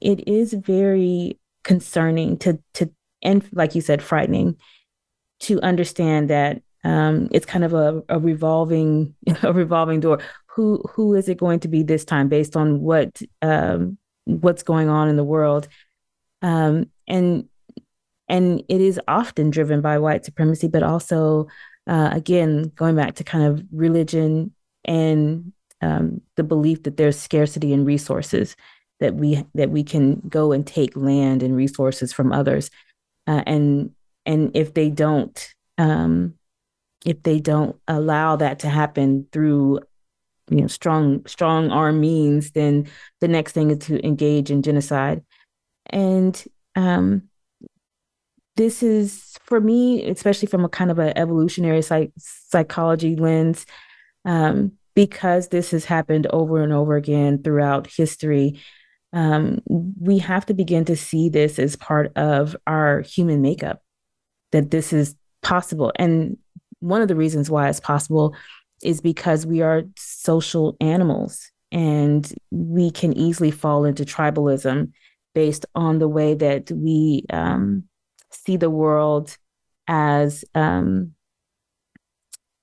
it 0.00 0.26
is 0.28 0.52
very 0.52 1.38
concerning 1.64 2.38
to 2.38 2.58
to 2.74 2.90
and 3.22 3.44
like 3.52 3.74
you 3.74 3.80
said, 3.80 4.02
frightening 4.02 4.56
to 5.40 5.60
understand 5.60 6.30
that 6.30 6.62
um, 6.84 7.28
it's 7.32 7.46
kind 7.46 7.64
of 7.64 7.74
a, 7.74 8.02
a 8.08 8.18
revolving 8.18 9.14
a 9.42 9.52
revolving 9.52 10.00
door. 10.00 10.20
Who 10.46 10.82
who 10.92 11.14
is 11.14 11.28
it 11.28 11.38
going 11.38 11.60
to 11.60 11.68
be 11.68 11.82
this 11.82 12.04
time, 12.04 12.28
based 12.28 12.56
on 12.56 12.80
what 12.80 13.20
um, 13.42 13.98
what's 14.24 14.62
going 14.62 14.88
on 14.88 15.08
in 15.08 15.16
the 15.16 15.24
world? 15.24 15.68
Um, 16.42 16.90
and 17.06 17.48
and 18.28 18.62
it 18.68 18.80
is 18.80 19.00
often 19.08 19.50
driven 19.50 19.80
by 19.80 19.98
white 19.98 20.24
supremacy, 20.24 20.68
but 20.68 20.82
also, 20.82 21.46
uh, 21.86 22.10
again, 22.12 22.72
going 22.74 22.96
back 22.96 23.14
to 23.16 23.24
kind 23.24 23.44
of 23.44 23.64
religion 23.72 24.52
and 24.84 25.52
um, 25.80 26.20
the 26.36 26.44
belief 26.44 26.82
that 26.82 26.96
there's 26.96 27.18
scarcity 27.18 27.72
in 27.72 27.84
resources 27.84 28.56
that 29.00 29.14
we 29.14 29.44
that 29.54 29.70
we 29.70 29.84
can 29.84 30.20
go 30.28 30.52
and 30.52 30.66
take 30.66 30.96
land 30.96 31.42
and 31.42 31.56
resources 31.56 32.12
from 32.12 32.32
others, 32.32 32.70
uh, 33.26 33.42
and 33.46 33.92
and 34.26 34.50
if 34.54 34.74
they 34.74 34.90
don't 34.90 35.54
um, 35.78 36.34
if 37.06 37.22
they 37.22 37.38
don't 37.38 37.76
allow 37.86 38.36
that 38.36 38.58
to 38.60 38.68
happen 38.68 39.26
through 39.32 39.78
you 40.50 40.60
know 40.60 40.66
strong 40.66 41.24
strong 41.26 41.70
arm 41.70 42.00
means, 42.00 42.50
then 42.52 42.88
the 43.20 43.28
next 43.28 43.52
thing 43.52 43.70
is 43.70 43.78
to 43.78 44.04
engage 44.04 44.50
in 44.50 44.62
genocide, 44.62 45.22
and 45.86 46.44
um, 46.74 47.28
this 48.58 48.82
is 48.82 49.36
for 49.44 49.60
me, 49.60 50.04
especially 50.10 50.48
from 50.48 50.64
a 50.64 50.68
kind 50.68 50.90
of 50.90 50.98
an 50.98 51.16
evolutionary 51.16 51.80
psych- 51.80 52.12
psychology 52.18 53.14
lens, 53.16 53.64
um, 54.24 54.72
because 54.94 55.48
this 55.48 55.70
has 55.70 55.84
happened 55.84 56.26
over 56.26 56.60
and 56.60 56.72
over 56.72 56.96
again 56.96 57.42
throughout 57.42 57.86
history. 57.86 58.60
Um, 59.12 59.60
we 59.68 60.18
have 60.18 60.44
to 60.46 60.54
begin 60.54 60.84
to 60.86 60.96
see 60.96 61.28
this 61.28 61.58
as 61.58 61.76
part 61.76 62.12
of 62.16 62.56
our 62.66 63.00
human 63.02 63.40
makeup, 63.40 63.80
that 64.50 64.72
this 64.72 64.92
is 64.92 65.14
possible. 65.40 65.92
And 65.96 66.36
one 66.80 67.00
of 67.00 67.08
the 67.08 67.16
reasons 67.16 67.48
why 67.48 67.68
it's 67.68 67.80
possible 67.80 68.34
is 68.82 69.00
because 69.00 69.46
we 69.46 69.62
are 69.62 69.84
social 69.96 70.76
animals 70.80 71.50
and 71.70 72.30
we 72.50 72.90
can 72.90 73.12
easily 73.16 73.52
fall 73.52 73.84
into 73.84 74.04
tribalism 74.04 74.90
based 75.34 75.64
on 75.76 76.00
the 76.00 76.08
way 76.08 76.34
that 76.34 76.70
we 76.72 77.24
um, 77.30 77.87
see 78.30 78.56
the 78.56 78.70
world 78.70 79.36
as 79.86 80.44
um, 80.54 81.12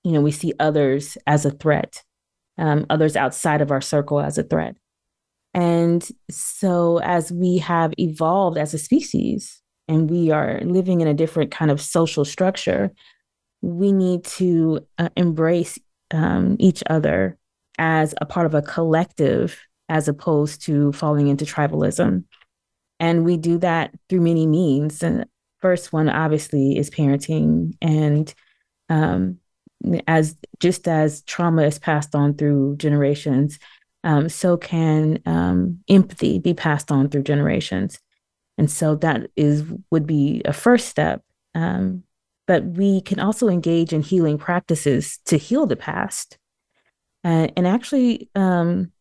you 0.04 0.12
know 0.12 0.22
we 0.22 0.32
see 0.32 0.54
others 0.60 1.18
as 1.26 1.46
a 1.46 1.52
threat 1.52 2.04
um, 2.58 2.86
others 2.90 3.16
outside 3.16 3.62
of 3.62 3.72
our 3.72 3.82
circle 3.82 4.20
as 4.20 4.38
a 4.38 4.44
threat. 4.44 4.76
And 5.54 6.08
so 6.30 7.00
as 7.00 7.32
we 7.32 7.58
have 7.60 7.94
evolved 7.98 8.58
as 8.58 8.74
a 8.74 8.78
species 8.78 9.62
and 9.88 10.10
we 10.10 10.32
are 10.32 10.60
living 10.62 11.02
in 11.02 11.08
a 11.08 11.14
different 11.14 11.52
kind 11.52 11.72
of 11.72 11.82
social 11.82 12.26
structure 12.26 12.92
we 13.66 13.92
need 13.92 14.24
to 14.24 14.80
uh, 15.00 15.10
embrace 15.16 15.80
um, 16.12 16.56
each 16.60 16.84
other 16.88 17.36
as 17.80 18.14
a 18.22 18.26
part 18.26 18.46
of 18.46 18.54
a 18.54 18.62
collective 18.62 19.60
as 19.90 20.08
opposed 20.08 20.62
to 20.64 20.92
falling 20.92 21.28
into 21.28 21.46
tribalism. 21.46 22.24
And 23.00 23.26
we 23.26 23.38
do 23.38 23.58
that 23.60 23.92
through 24.08 24.22
many 24.22 24.46
means 24.46 25.02
and 25.02 25.26
first 25.66 25.92
one 25.92 26.10
obviously 26.10 26.78
is 26.78 26.90
parenting 26.90 27.74
and 27.82 28.34
um, 28.90 29.40
as 30.08 30.36
just 30.60 30.88
as 30.88 31.22
trauma 31.24 31.64
is 31.64 31.80
passed 31.80 32.16
on 32.16 32.36
through 32.36 32.76
generations 32.78 33.60
um, 34.04 34.30
so 34.30 34.58
can 34.58 35.20
um, 35.26 35.80
empathy 35.90 36.38
be 36.40 36.54
passed 36.54 36.92
on 36.92 37.10
through 37.10 37.24
generations 37.24 38.00
and 38.58 38.70
so 38.70 38.96
that 38.96 39.30
is 39.36 39.64
would 39.92 40.06
be 40.06 40.42
a 40.46 40.54
first 40.54 40.88
step 40.88 41.22
um, 41.56 42.04
but 42.48 42.64
we 42.64 43.02
can 43.02 43.20
also 43.20 43.48
engage 43.48 43.94
in 43.94 44.02
healing 44.02 44.38
practices 44.38 45.20
to 45.26 45.38
heal 45.38 45.66
the 45.66 45.76
past. 45.76 46.38
Uh, 47.24 47.48
and 47.58 47.66
actually, 47.66 48.30
um, 48.36 48.92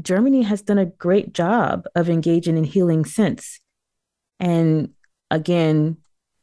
Germany 0.00 0.42
has 0.42 0.62
done 0.62 0.78
a 0.78 0.86
great 0.86 1.32
job 1.32 1.86
of 1.94 2.10
engaging 2.10 2.58
in 2.58 2.64
healing 2.64 3.04
since. 3.04 3.60
And 4.38 4.90
again, 5.32 5.96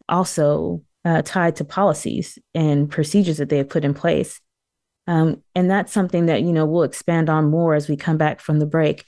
also 0.09 0.83
uh, 1.05 1.21
tied 1.21 1.55
to 1.57 1.63
policies 1.63 2.37
and 2.53 2.91
procedures 2.91 3.37
that 3.37 3.49
they 3.49 3.57
have 3.57 3.69
put 3.69 3.85
in 3.85 3.93
place. 3.93 4.41
Um, 5.07 5.41
and 5.55 5.69
that's 5.69 5.93
something 5.93 6.25
that, 6.25 6.41
you 6.41 6.51
know, 6.51 6.65
we'll 6.65 6.83
expand 6.83 7.29
on 7.29 7.49
more 7.49 7.73
as 7.73 7.87
we 7.87 7.95
come 7.95 8.17
back 8.17 8.41
from 8.41 8.59
the 8.59 8.65
break. 8.65 9.05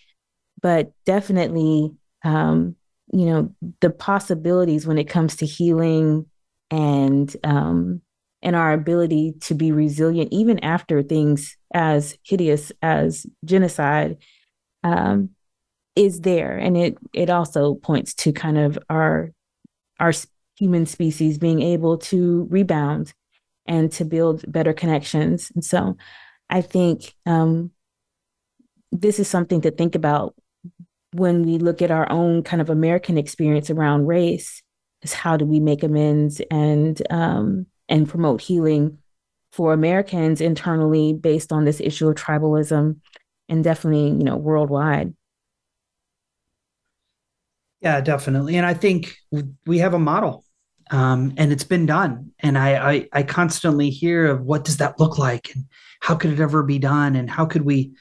But 0.61 0.93
definitely, 1.05 1.91
um, 2.23 2.75
you 3.11 3.25
know, 3.25 3.55
the 3.81 3.89
possibilities 3.89 4.87
when 4.87 4.97
it 4.97 5.09
comes 5.09 5.35
to 5.37 5.45
healing 5.45 6.27
and 6.69 7.35
um, 7.43 8.01
and 8.41 8.55
our 8.55 8.73
ability 8.73 9.33
to 9.41 9.53
be 9.53 9.71
resilient 9.71 10.29
even 10.31 10.59
after 10.59 11.03
things 11.03 11.57
as 11.73 12.17
hideous 12.23 12.71
as 12.81 13.25
genocide 13.45 14.17
um, 14.83 15.29
is 15.95 16.21
there, 16.21 16.57
and 16.57 16.77
it 16.77 16.97
it 17.13 17.29
also 17.29 17.75
points 17.75 18.13
to 18.13 18.31
kind 18.31 18.57
of 18.57 18.79
our 18.89 19.31
our 20.01 20.11
human 20.57 20.85
species 20.85 21.37
being 21.37 21.61
able 21.61 21.97
to 21.97 22.47
rebound 22.49 23.13
and 23.65 23.91
to 23.93 24.03
build 24.03 24.43
better 24.51 24.73
connections. 24.73 25.51
And 25.55 25.63
so, 25.63 25.95
I 26.49 26.61
think 26.61 27.15
um, 27.25 27.71
this 28.91 29.19
is 29.19 29.29
something 29.29 29.61
to 29.61 29.71
think 29.71 29.95
about 29.95 30.35
when 31.13 31.43
we 31.43 31.57
look 31.57 31.81
at 31.81 31.91
our 31.91 32.11
own 32.11 32.43
kind 32.43 32.61
of 32.61 32.69
American 32.69 33.17
experience 33.17 33.69
around 33.69 34.07
race. 34.07 34.61
Is 35.01 35.13
how 35.13 35.35
do 35.35 35.45
we 35.45 35.59
make 35.59 35.81
amends 35.81 36.41
and 36.51 37.01
um, 37.09 37.65
and 37.89 38.07
promote 38.07 38.41
healing 38.41 38.99
for 39.51 39.73
Americans 39.73 40.41
internally 40.41 41.13
based 41.13 41.51
on 41.51 41.65
this 41.65 41.81
issue 41.81 42.07
of 42.07 42.15
tribalism 42.15 42.97
and 43.49 43.63
definitely, 43.63 44.07
you 44.07 44.23
know, 44.23 44.37
worldwide. 44.37 45.13
Yeah, 47.81 48.01
definitely. 48.01 48.57
And 48.57 48.65
I 48.65 48.73
think 48.73 49.15
we 49.65 49.79
have 49.79 49.93
a 49.93 49.99
model 49.99 50.45
um, 50.91 51.33
and 51.37 51.51
it's 51.51 51.63
been 51.63 51.85
done. 51.85 52.31
And 52.39 52.57
I, 52.57 52.91
I, 52.91 53.07
I 53.11 53.23
constantly 53.23 53.89
hear 53.89 54.27
of 54.27 54.41
what 54.43 54.63
does 54.65 54.77
that 54.77 54.99
look 54.99 55.17
like 55.17 55.51
and 55.55 55.65
how 55.99 56.15
could 56.15 56.31
it 56.31 56.39
ever 56.39 56.63
be 56.63 56.79
done? 56.79 57.15
And 57.15 57.29
how 57.29 57.45
could 57.45 57.63
we, 57.63 57.93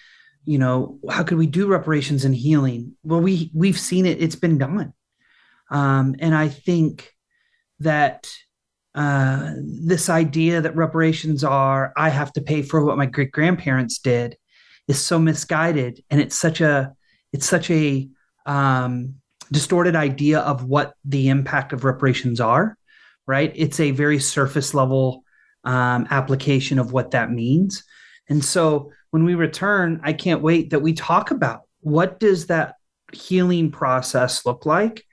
you 0.45 0.59
know, 0.59 0.99
how 1.09 1.23
could 1.23 1.39
we 1.39 1.47
do 1.47 1.67
reparations 1.67 2.25
and 2.25 2.35
healing? 2.35 2.95
Well, 3.03 3.21
we, 3.21 3.51
we've 3.55 3.79
seen 3.79 4.07
it, 4.07 4.23
it's 4.23 4.37
been 4.37 4.59
done. 4.59 4.93
Um, 5.71 6.17
and 6.19 6.35
I 6.35 6.49
think 6.49 7.13
that 7.79 8.29
uh, 8.95 9.53
this 9.57 10.11
idea 10.11 10.61
that 10.61 10.77
reparations 10.77 11.45
are, 11.45 11.93
I 11.97 12.11
have 12.11 12.33
to 12.35 12.43
pay 12.43 12.63
for 12.63 12.85
what 12.85 12.99
my 12.99 13.07
great 13.07 13.31
grandparents 13.31 13.99
did 13.99 14.37
is 14.89 14.99
so 14.99 15.19
misguided 15.19 16.03
and 16.11 16.21
it's 16.21 16.35
such 16.37 16.61
a 16.61 16.93
it's 17.33 17.47
such 17.47 17.71
a 17.71 18.09
um, 18.45 19.20
distorted 19.53 19.97
idea 19.97 20.41
of 20.41 20.65
what 20.65 20.95
the 21.05 21.29
impact 21.29 21.73
of 21.73 21.85
reparations 21.85 22.41
are 22.41 22.77
right? 23.27 23.53
It's 23.55 23.79
a 23.79 23.93
very 23.93 24.19
surface 24.19 24.75
level 24.75 25.23
um, 25.63 26.09
application 26.11 26.81
of 26.81 26.93
what 26.93 27.13
that 27.13 27.31
means. 27.31 27.85
And 28.29 28.45
so 28.45 28.91
when 29.11 29.25
we 29.25 29.35
return 29.35 30.01
i 30.05 30.13
can't 30.13 30.43
wait 30.43 30.71
that 30.71 30.81
we 30.81 30.93
talk 30.93 31.31
about 31.31 31.63
what 31.81 32.21
does 32.21 32.47
that 32.47 32.75
healing 33.13 33.71
process 33.71 34.47
look 34.47 34.67
like 34.67 35.05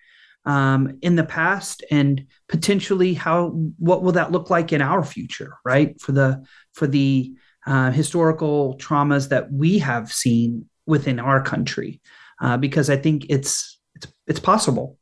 um, 0.45 0.97
in 1.01 1.15
the 1.15 1.23
past 1.23 1.83
and 1.91 2.25
potentially 2.47 3.13
how 3.13 3.49
what 3.79 4.01
will 4.01 4.13
that 4.13 4.31
look 4.31 4.49
like 4.49 4.71
in 4.71 4.81
our 4.81 5.03
future 5.03 5.57
right? 5.65 5.99
For 5.99 6.13
the 6.13 6.45
for 6.73 6.87
the 6.87 7.33
uh, 7.65 7.91
historical 7.91 8.77
traumas 8.77 9.29
that 9.29 9.51
we 9.51 9.79
have 9.79 10.13
seen 10.13 10.69
within 10.85 11.19
our 11.19 11.41
country, 11.41 11.99
uh, 12.39 12.55
because 12.55 12.89
I 12.89 12.95
think 12.95 13.25
it's 13.29 13.76
it's 13.97 14.13
it's 14.27 14.39
possible. 14.39 14.97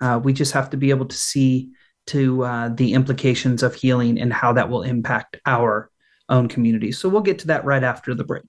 Uh, 0.00 0.20
we 0.22 0.32
just 0.32 0.52
have 0.52 0.70
to 0.70 0.76
be 0.76 0.90
able 0.90 1.06
to 1.06 1.16
see 1.16 1.70
to 2.06 2.44
uh, 2.44 2.68
the 2.70 2.94
implications 2.94 3.62
of 3.62 3.74
healing 3.74 4.18
and 4.20 4.32
how 4.32 4.52
that 4.52 4.70
will 4.70 4.82
impact 4.82 5.36
our 5.44 5.90
own 6.28 6.48
communities. 6.48 6.98
So 6.98 7.08
we'll 7.08 7.22
get 7.22 7.38
to 7.40 7.48
that 7.48 7.64
right 7.64 7.82
after 7.82 8.14
the 8.14 8.24
break. 8.24 8.44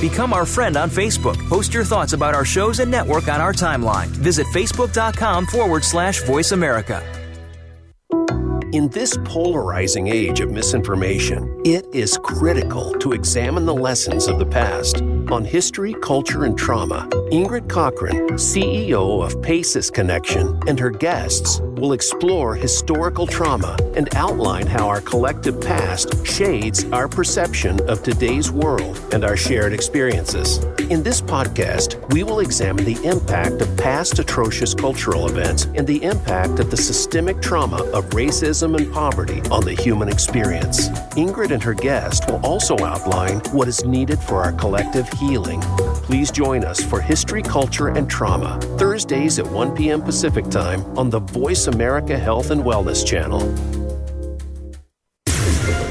Become 0.00 0.32
our 0.32 0.46
friend 0.46 0.78
on 0.78 0.88
Facebook. 0.88 1.36
Post 1.48 1.74
your 1.74 1.84
thoughts 1.84 2.14
about 2.14 2.34
our 2.34 2.46
shows 2.46 2.80
and 2.80 2.90
network 2.90 3.28
on 3.28 3.40
our 3.40 3.52
timeline. 3.52 4.06
Visit 4.06 4.46
facebook.com 4.46 5.46
forward 5.46 5.84
slash 5.84 6.22
voice 6.22 6.52
America. 6.52 7.19
In 8.72 8.86
this 8.90 9.18
polarizing 9.24 10.06
age 10.06 10.38
of 10.38 10.52
misinformation, 10.52 11.60
it 11.64 11.92
is 11.92 12.16
critical 12.18 12.92
to 13.00 13.12
examine 13.14 13.66
the 13.66 13.74
lessons 13.74 14.28
of 14.28 14.38
the 14.38 14.46
past. 14.46 15.02
On 15.02 15.44
history, 15.44 15.92
culture, 15.94 16.44
and 16.44 16.56
trauma, 16.56 17.08
Ingrid 17.32 17.68
Cochran, 17.68 18.28
CEO 18.34 19.24
of 19.24 19.42
PACES 19.42 19.90
Connection, 19.90 20.56
and 20.68 20.78
her 20.78 20.90
guests 20.90 21.60
will 21.80 21.94
explore 21.94 22.54
historical 22.54 23.26
trauma 23.26 23.76
and 23.94 24.14
outline 24.14 24.66
how 24.66 24.86
our 24.86 25.00
collective 25.00 25.60
past 25.60 26.26
shades 26.26 26.84
our 26.92 27.08
perception 27.08 27.80
of 27.88 28.02
today's 28.02 28.50
world 28.50 29.00
and 29.12 29.24
our 29.24 29.36
shared 29.36 29.72
experiences. 29.72 30.58
In 30.90 31.02
this 31.02 31.22
podcast, 31.22 31.96
we 32.12 32.22
will 32.22 32.40
examine 32.40 32.84
the 32.84 33.02
impact 33.04 33.62
of 33.62 33.76
past 33.78 34.18
atrocious 34.18 34.74
cultural 34.74 35.28
events 35.28 35.68
and 35.74 35.86
the 35.86 36.02
impact 36.02 36.58
of 36.58 36.70
the 36.70 36.76
systemic 36.76 37.40
trauma 37.40 37.82
of 37.92 38.10
racism 38.10 38.76
and 38.76 38.92
poverty 38.92 39.40
on 39.50 39.64
the 39.64 39.74
human 39.74 40.08
experience. 40.08 40.88
Ingrid 41.16 41.50
and 41.50 41.62
her 41.62 41.74
guest 41.74 42.28
will 42.28 42.44
also 42.44 42.76
outline 42.84 43.40
what 43.52 43.68
is 43.68 43.84
needed 43.84 44.18
for 44.18 44.42
our 44.42 44.52
collective 44.52 45.08
healing. 45.14 45.62
Please 46.10 46.32
join 46.32 46.64
us 46.64 46.82
for 46.82 47.00
History, 47.00 47.40
Culture, 47.40 47.86
and 47.86 48.10
Trauma, 48.10 48.58
Thursdays 48.78 49.38
at 49.38 49.46
1 49.46 49.76
p.m. 49.76 50.02
Pacific 50.02 50.44
Time 50.50 50.82
on 50.98 51.08
the 51.08 51.20
Voice 51.20 51.68
America 51.68 52.18
Health 52.18 52.50
and 52.50 52.64
Wellness 52.64 53.06
Channel. 53.06 53.38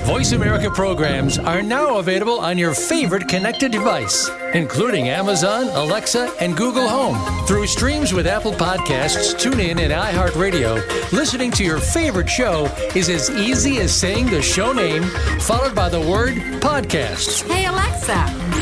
Voice 0.04 0.34
America 0.34 0.70
programs 0.70 1.40
are 1.40 1.62
now 1.62 2.00
available 2.00 2.38
on 2.38 2.58
your 2.58 2.74
favorite 2.74 3.30
connected 3.30 3.72
device, 3.72 4.30
including 4.54 5.08
Amazon, 5.08 5.68
Alexa, 5.68 6.34
and 6.42 6.58
Google 6.58 6.90
Home. 6.90 7.46
Through 7.46 7.68
streams 7.68 8.12
with 8.12 8.28
Apple 8.28 8.52
Podcasts, 8.52 9.36
TuneIn, 9.36 9.80
and 9.80 9.94
iHeartRadio, 9.94 11.14
listening 11.14 11.52
to 11.52 11.64
your 11.64 11.80
favorite 11.80 12.28
show 12.28 12.66
is 12.94 13.08
as 13.08 13.30
easy 13.30 13.78
as 13.80 13.96
saying 13.96 14.26
the 14.26 14.42
show 14.42 14.74
name 14.74 15.04
followed 15.40 15.74
by 15.74 15.88
the 15.88 16.02
word 16.02 16.34
podcast. 16.60 17.50
Hey, 17.50 17.68
Alexa, 17.68 18.49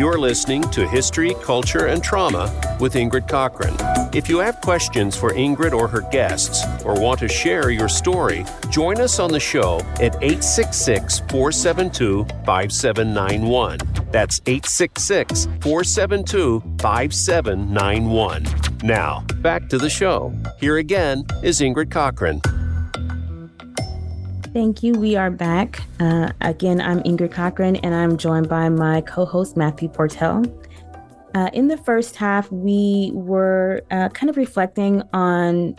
You're 0.00 0.18
listening 0.18 0.62
to 0.70 0.88
History, 0.88 1.34
Culture, 1.42 1.88
and 1.88 2.02
Trauma 2.02 2.50
with 2.80 2.94
Ingrid 2.94 3.28
Cochran. 3.28 3.76
If 4.14 4.30
you 4.30 4.38
have 4.38 4.58
questions 4.62 5.14
for 5.14 5.28
Ingrid 5.34 5.74
or 5.74 5.88
her 5.88 6.00
guests, 6.10 6.64
or 6.86 6.98
want 6.98 7.20
to 7.20 7.28
share 7.28 7.68
your 7.68 7.90
story, 7.90 8.46
join 8.70 8.98
us 8.98 9.18
on 9.18 9.30
the 9.30 9.38
show 9.38 9.78
at 10.00 10.16
866 10.22 11.18
472 11.28 12.24
5791. 12.46 13.78
That's 14.10 14.40
866 14.46 15.44
472 15.60 16.60
5791. 16.78 18.46
Now, 18.82 19.20
back 19.42 19.68
to 19.68 19.76
the 19.76 19.90
show. 19.90 20.32
Here 20.58 20.78
again 20.78 21.26
is 21.42 21.60
Ingrid 21.60 21.90
Cochran. 21.90 22.40
Thank 24.52 24.82
you. 24.82 24.94
We 24.94 25.14
are 25.14 25.30
back. 25.30 25.80
Uh, 26.00 26.32
again, 26.40 26.80
I'm 26.80 27.00
Ingrid 27.04 27.30
Cochran, 27.30 27.76
and 27.76 27.94
I'm 27.94 28.16
joined 28.16 28.48
by 28.48 28.68
my 28.68 29.00
co 29.02 29.24
host, 29.24 29.56
Matthew 29.56 29.88
Portell. 29.88 30.44
Uh, 31.36 31.50
in 31.52 31.68
the 31.68 31.76
first 31.76 32.16
half, 32.16 32.50
we 32.50 33.12
were 33.14 33.82
uh, 33.92 34.08
kind 34.08 34.28
of 34.28 34.36
reflecting 34.36 35.04
on 35.12 35.76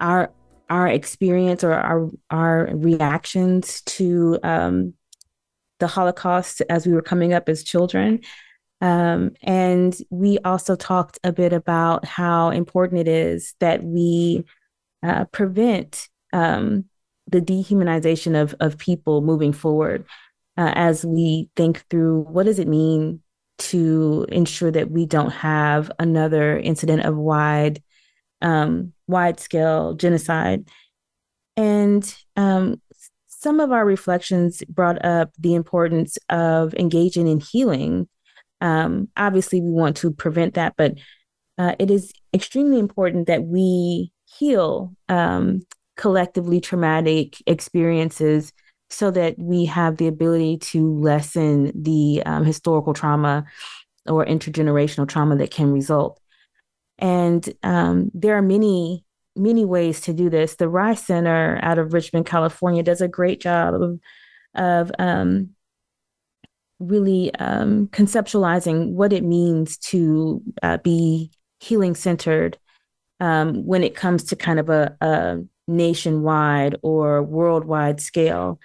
our 0.00 0.32
our 0.70 0.88
experience 0.88 1.62
or 1.62 1.74
our 1.74 2.08
our 2.30 2.70
reactions 2.72 3.82
to 3.82 4.38
um, 4.42 4.94
the 5.78 5.86
Holocaust 5.86 6.62
as 6.70 6.86
we 6.86 6.94
were 6.94 7.02
coming 7.02 7.34
up 7.34 7.50
as 7.50 7.62
children. 7.62 8.20
Um, 8.80 9.32
and 9.42 9.94
we 10.08 10.38
also 10.38 10.76
talked 10.76 11.18
a 11.24 11.32
bit 11.32 11.52
about 11.52 12.06
how 12.06 12.48
important 12.48 13.02
it 13.02 13.08
is 13.08 13.54
that 13.60 13.84
we 13.84 14.44
uh, 15.02 15.26
prevent 15.26 16.08
um, 16.32 16.86
the 17.26 17.40
dehumanization 17.40 18.40
of 18.40 18.54
of 18.60 18.78
people 18.78 19.20
moving 19.20 19.52
forward 19.52 20.04
uh, 20.56 20.72
as 20.74 21.04
we 21.04 21.48
think 21.56 21.84
through 21.90 22.22
what 22.22 22.46
does 22.46 22.58
it 22.58 22.68
mean 22.68 23.20
to 23.58 24.26
ensure 24.30 24.70
that 24.70 24.90
we 24.90 25.06
don't 25.06 25.30
have 25.30 25.90
another 25.98 26.58
incident 26.58 27.04
of 27.04 27.16
wide 27.16 27.82
um, 28.42 28.92
wide 29.06 29.40
scale 29.40 29.94
genocide. 29.94 30.68
And 31.56 32.14
um, 32.36 32.80
some 33.28 33.60
of 33.60 33.72
our 33.72 33.84
reflections 33.84 34.62
brought 34.68 35.04
up 35.04 35.30
the 35.38 35.54
importance 35.54 36.18
of 36.28 36.74
engaging 36.74 37.26
in 37.26 37.40
healing. 37.40 38.08
Um, 38.60 39.08
obviously 39.16 39.60
we 39.60 39.70
want 39.70 39.96
to 39.98 40.10
prevent 40.10 40.54
that 40.54 40.74
but 40.76 40.94
uh, 41.58 41.74
it 41.78 41.90
is 41.90 42.12
extremely 42.32 42.78
important 42.78 43.26
that 43.26 43.44
we 43.44 44.10
heal 44.24 44.94
um, 45.08 45.60
collectively 45.96 46.60
traumatic 46.60 47.36
experiences 47.46 48.52
so 48.90 49.10
that 49.10 49.38
we 49.38 49.64
have 49.64 49.96
the 49.96 50.06
ability 50.06 50.58
to 50.58 50.98
lessen 50.98 51.72
the 51.74 52.22
um, 52.26 52.44
historical 52.44 52.94
trauma 52.94 53.44
or 54.06 54.24
intergenerational 54.24 55.08
trauma 55.08 55.36
that 55.36 55.50
can 55.50 55.72
result. 55.72 56.20
And 56.98 57.48
um, 57.62 58.10
there 58.14 58.36
are 58.36 58.42
many, 58.42 59.04
many 59.34 59.64
ways 59.64 60.02
to 60.02 60.12
do 60.12 60.30
this. 60.30 60.56
The 60.56 60.68
RYSE 60.68 60.98
Center 60.98 61.58
out 61.62 61.78
of 61.78 61.92
Richmond, 61.92 62.26
California, 62.26 62.82
does 62.82 63.00
a 63.00 63.08
great 63.08 63.40
job 63.40 63.74
of, 63.74 64.00
of 64.54 64.92
um, 64.98 65.50
really 66.78 67.34
um, 67.36 67.88
conceptualizing 67.88 68.92
what 68.92 69.12
it 69.12 69.24
means 69.24 69.78
to 69.78 70.42
uh, 70.62 70.76
be 70.78 71.30
healing 71.60 71.94
centered 71.94 72.58
um, 73.20 73.64
when 73.64 73.82
it 73.82 73.94
comes 73.94 74.24
to 74.24 74.36
kind 74.36 74.60
of 74.60 74.68
a, 74.68 74.96
a 75.00 75.38
nationwide 75.66 76.76
or 76.82 77.22
worldwide 77.22 78.00
scale. 78.00 78.58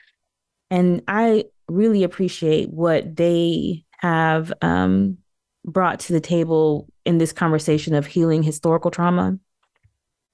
And 0.70 1.02
I 1.08 1.46
really 1.68 2.04
appreciate 2.04 2.70
what 2.70 3.16
they 3.16 3.86
have 4.00 4.52
um, 4.62 5.18
brought 5.66 6.00
to 6.02 6.14
the 6.14 6.22
table 6.22 6.88
in 7.06 7.18
this 7.18 7.34
conversation 7.34 7.96
of 7.96 8.06
healing 8.06 8.44
historical 8.44 8.92
trauma. 8.92 9.38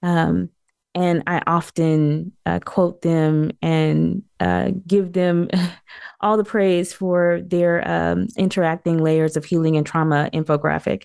Um, 0.04 0.50
and 0.94 1.24
I 1.28 1.42
often 1.46 2.32
uh, 2.46 2.60
quote 2.64 3.02
them 3.02 3.52
and 3.62 4.24
uh, 4.40 4.72
give 4.88 5.12
them 5.12 5.50
all 6.22 6.38
the 6.38 6.46
praise 6.46 6.94
for 6.94 7.42
their 7.46 7.86
um, 7.88 8.28
interacting 8.38 9.00
layers 9.00 9.36
of 9.36 9.44
healing 9.44 9.76
and 9.76 9.86
trauma 9.86 10.30
infographic. 10.34 11.04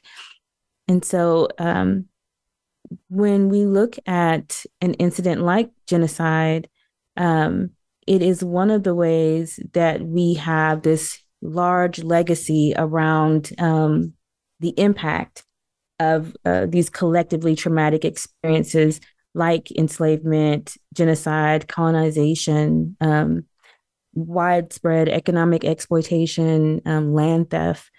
And 0.86 1.04
so 1.04 1.48
um, 1.58 2.06
when 3.08 3.48
we 3.48 3.64
look 3.64 3.96
at 4.06 4.64
an 4.80 4.94
incident 4.94 5.42
like 5.42 5.70
genocide, 5.86 6.68
um, 7.16 7.70
it 8.06 8.22
is 8.22 8.42
one 8.42 8.70
of 8.70 8.82
the 8.82 8.94
ways 8.94 9.60
that 9.72 10.02
we 10.02 10.34
have 10.34 10.82
this 10.82 11.20
large 11.42 12.02
legacy 12.02 12.74
around 12.76 13.50
um, 13.58 14.14
the 14.60 14.74
impact 14.76 15.44
of 15.98 16.34
uh, 16.44 16.66
these 16.66 16.90
collectively 16.90 17.54
traumatic 17.54 18.04
experiences 18.04 19.00
like 19.34 19.70
enslavement, 19.72 20.76
genocide, 20.94 21.68
colonization, 21.68 22.96
um, 23.00 23.44
widespread 24.14 25.08
economic 25.08 25.64
exploitation, 25.64 26.80
um, 26.84 27.14
land 27.14 27.50
theft, 27.50 27.90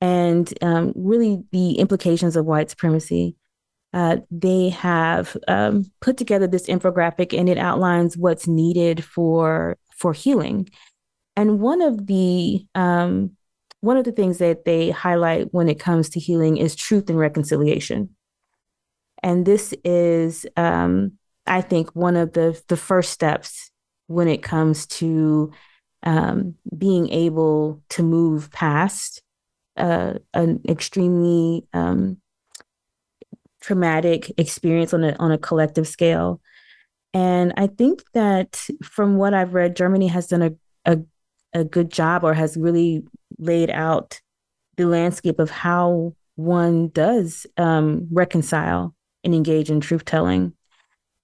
and 0.00 0.52
um, 0.62 0.92
really 0.96 1.42
the 1.52 1.74
implications 1.74 2.36
of 2.36 2.46
white 2.46 2.70
supremacy 2.70 3.36
uh, 3.92 4.18
they 4.30 4.70
have 4.70 5.36
um, 5.48 5.90
put 6.00 6.16
together 6.16 6.46
this 6.46 6.66
infographic 6.66 7.36
and 7.38 7.48
it 7.48 7.58
outlines 7.58 8.16
what's 8.16 8.46
needed 8.46 9.04
for 9.04 9.76
for 9.96 10.12
healing. 10.12 10.68
And 11.36 11.60
one 11.60 11.82
of 11.82 12.06
the 12.06 12.66
um, 12.74 13.36
one 13.80 13.96
of 13.96 14.04
the 14.04 14.12
things 14.12 14.38
that 14.38 14.64
they 14.64 14.90
highlight 14.90 15.52
when 15.52 15.68
it 15.68 15.78
comes 15.80 16.08
to 16.10 16.20
healing 16.20 16.56
is 16.56 16.74
truth 16.74 17.10
and 17.10 17.18
reconciliation. 17.18 18.10
And 19.22 19.44
this 19.44 19.74
is, 19.84 20.46
um, 20.56 21.12
I 21.46 21.60
think, 21.60 21.94
one 21.94 22.16
of 22.16 22.32
the 22.32 22.60
the 22.68 22.76
first 22.76 23.12
steps 23.12 23.70
when 24.06 24.28
it 24.28 24.42
comes 24.42 24.86
to 24.86 25.52
um, 26.02 26.54
being 26.76 27.08
able 27.10 27.82
to 27.90 28.02
move 28.02 28.50
past 28.50 29.22
uh, 29.76 30.14
an 30.34 30.60
extremely 30.68 31.66
um, 31.72 32.18
traumatic 33.62 34.30
experience 34.36 34.92
on 34.92 35.04
a 35.04 35.16
on 35.18 35.32
a 35.32 35.38
collective 35.38 35.88
scale. 35.88 36.40
And 37.14 37.52
I 37.56 37.66
think 37.66 38.02
that 38.14 38.66
from 38.82 39.16
what 39.16 39.34
I've 39.34 39.54
read, 39.54 39.76
Germany 39.76 40.08
has 40.08 40.26
done 40.26 40.42
a, 40.42 40.52
a, 40.84 40.98
a 41.52 41.64
good 41.64 41.90
job 41.90 42.24
or 42.24 42.34
has 42.34 42.56
really 42.56 43.04
laid 43.38 43.70
out 43.70 44.20
the 44.76 44.86
landscape 44.86 45.38
of 45.38 45.50
how 45.50 46.14
one 46.36 46.88
does 46.88 47.46
um, 47.58 48.08
reconcile 48.10 48.94
and 49.24 49.34
engage 49.34 49.70
in 49.70 49.80
truth 49.80 50.04
telling. 50.04 50.54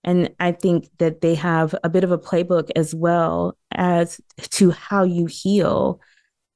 And 0.05 0.31
I 0.39 0.53
think 0.53 0.89
that 0.99 1.23
they 1.23 1.35
have 1.35 1.75
a 1.83 1.89
bit 1.89 2.05
of 2.05 2.13
a 2.13 2.19
playbook 2.19 2.71
as 2.77 2.95
well 2.95 3.57
as 3.73 4.21
to 4.51 4.71
how 4.71 5.05
you 5.05 5.27
heal. 5.27 6.01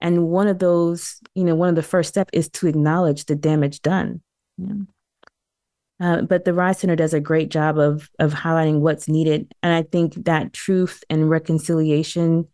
And 0.01 0.29
one 0.29 0.47
of 0.47 0.59
those, 0.59 1.21
you 1.35 1.45
know, 1.45 1.55
one 1.55 1.69
of 1.69 1.75
the 1.75 1.83
first 1.83 2.09
step 2.09 2.29
is 2.33 2.49
to 2.51 2.67
acknowledge 2.67 3.25
the 3.25 3.35
damage 3.35 3.81
done. 3.81 4.21
Yeah. 4.59 4.75
Uh, 6.01 6.23
but 6.23 6.45
the 6.45 6.53
RYSE 6.53 6.81
Center 6.81 6.97
does 6.97 7.15
a 7.15 7.21
great 7.21 7.49
job 7.49 7.79
of 7.79 8.11
of 8.19 8.33
highlighting 8.33 8.81
what's 8.81 9.09
needed, 9.09 9.53
and 9.63 9.73
I 9.73 9.83
think 9.83 10.25
that 10.25 10.53
truth 10.53 11.05
and 11.09 11.31
reconciliation 11.31 12.49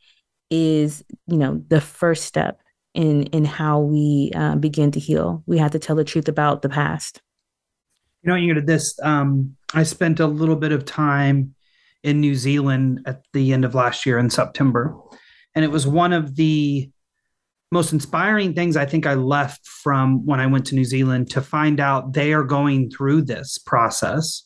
is, 0.50 1.04
you 1.26 1.36
know, 1.36 1.62
the 1.68 1.80
first 1.80 2.24
step 2.24 2.60
in 2.94 3.24
in 3.24 3.44
how 3.44 3.80
we 3.80 4.32
uh, 4.34 4.56
begin 4.56 4.90
to 4.92 5.00
heal. 5.00 5.42
We 5.46 5.58
have 5.58 5.70
to 5.72 5.78
tell 5.78 5.96
the 5.96 6.04
truth 6.04 6.28
about 6.28 6.62
the 6.62 6.68
past. 6.68 7.22
You 8.22 8.30
know, 8.30 8.36
Ingrid, 8.36 8.66
this 8.66 8.98
um, 9.02 9.56
I 9.72 9.82
spent 9.84 10.20
a 10.20 10.26
little 10.26 10.56
bit 10.56 10.72
of 10.72 10.84
time 10.84 11.54
in 12.02 12.20
New 12.20 12.34
Zealand 12.34 13.00
at 13.06 13.22
the 13.32 13.52
end 13.52 13.64
of 13.64 13.74
last 13.74 14.04
year 14.04 14.18
in 14.18 14.30
September, 14.30 14.94
and 15.54 15.64
it 15.64 15.70
was 15.70 15.86
one 15.86 16.12
of 16.12 16.36
the 16.36 16.90
most 17.70 17.92
inspiring 17.92 18.54
things 18.54 18.76
I 18.76 18.86
think 18.86 19.06
I 19.06 19.14
left 19.14 19.66
from 19.66 20.24
when 20.24 20.40
I 20.40 20.46
went 20.46 20.66
to 20.66 20.74
New 20.74 20.84
Zealand 20.84 21.30
to 21.30 21.42
find 21.42 21.80
out 21.80 22.12
they 22.12 22.32
are 22.32 22.44
going 22.44 22.90
through 22.90 23.22
this 23.22 23.58
process 23.58 24.44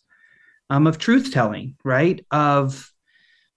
um, 0.70 0.86
of 0.86 0.98
truth 0.98 1.32
telling, 1.32 1.76
right? 1.84 2.24
Of 2.30 2.90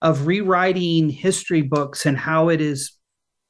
of 0.02 0.28
rewriting 0.28 1.10
history 1.10 1.62
books 1.62 2.06
and 2.06 2.18
how 2.18 2.50
it 2.50 2.62
is 2.62 2.94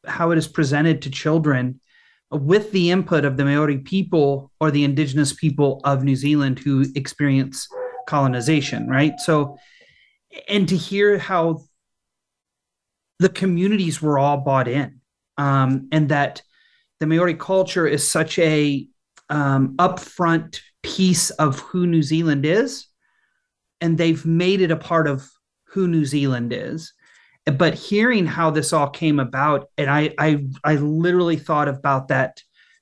how 0.05 0.31
it 0.31 0.37
is 0.37 0.47
presented 0.47 1.01
to 1.01 1.09
children 1.09 1.79
with 2.31 2.71
the 2.71 2.91
input 2.91 3.25
of 3.25 3.37
the 3.37 3.45
Maori 3.45 3.79
people 3.79 4.51
or 4.59 4.71
the 4.71 4.83
indigenous 4.83 5.33
people 5.33 5.81
of 5.83 6.03
New 6.03 6.15
Zealand 6.15 6.59
who 6.59 6.85
experience 6.95 7.67
colonization, 8.07 8.87
right? 8.87 9.19
So, 9.19 9.57
and 10.47 10.67
to 10.69 10.77
hear 10.77 11.17
how 11.17 11.63
the 13.19 13.29
communities 13.29 14.01
were 14.01 14.19
all 14.19 14.37
bought 14.37 14.67
in 14.67 15.01
um, 15.37 15.87
and 15.91 16.09
that 16.09 16.41
the 16.99 17.07
Maori 17.07 17.35
culture 17.35 17.87
is 17.87 18.09
such 18.09 18.39
a 18.39 18.87
um, 19.29 19.75
upfront 19.77 20.59
piece 20.83 21.29
of 21.31 21.59
who 21.59 21.87
New 21.87 22.03
Zealand 22.03 22.45
is, 22.45 22.87
and 23.81 23.97
they've 23.97 24.25
made 24.25 24.61
it 24.61 24.71
a 24.71 24.77
part 24.77 25.07
of 25.07 25.29
who 25.65 25.87
New 25.87 26.05
Zealand 26.05 26.53
is. 26.53 26.93
But 27.45 27.75
hearing 27.75 28.25
how 28.25 28.49
this 28.49 28.73
all 28.73 28.89
came 28.89 29.19
about, 29.19 29.69
and 29.77 29.89
I 29.89 30.13
I, 30.17 30.45
I 30.63 30.75
literally 30.75 31.37
thought 31.37 31.67
about 31.67 32.07
that 32.07 32.41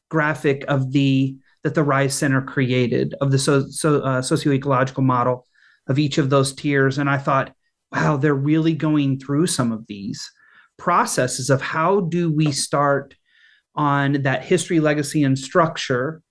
graphic 0.09 0.63
of 0.67 0.91
the 0.91 1.35
that 1.63 1.75
the 1.75 1.83
RYSE 1.83 2.13
Center 2.13 2.41
created 2.41 3.15
of 3.21 3.31
the 3.31 3.39
so, 3.39 3.65
so 3.69 4.01
uh, 4.01 4.21
socio-ecological 4.21 5.03
model 5.03 5.47
of 5.87 5.97
each 5.97 6.17
of 6.17 6.29
those 6.29 6.53
tiers, 6.53 6.97
and 6.97 7.09
I 7.09 7.17
thought, 7.17 7.53
wow, 7.91 8.17
they're 8.17 8.35
really 8.35 8.73
going 8.73 9.19
through 9.19 9.47
some 9.47 9.71
of 9.71 9.85
these 9.87 10.29
processes 10.77 11.49
of 11.49 11.61
how 11.61 12.01
do 12.01 12.31
we 12.31 12.51
start 12.51 13.15
on 13.75 14.21
that 14.23 14.43
history, 14.43 14.79
legacy, 14.79 15.23
and 15.23 15.37
structure, 15.37 16.21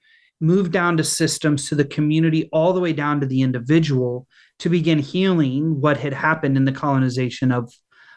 move 0.41 0.71
down 0.71 0.97
to 0.97 1.05
systems 1.05 1.69
to 1.69 1.75
the 1.75 1.85
community 1.85 2.49
all 2.53 2.73
the 2.73 2.81
way 2.81 2.93
down 2.93 3.21
to 3.21 3.27
the 3.27 3.43
individual 3.43 4.27
to 4.59 4.69
begin 4.69 4.99
healing 4.99 5.81
what 5.81 5.97
had 5.97 6.13
happened 6.13 6.57
in 6.57 6.65
the 6.65 6.73
colonization 6.73 7.53
of 7.53 7.73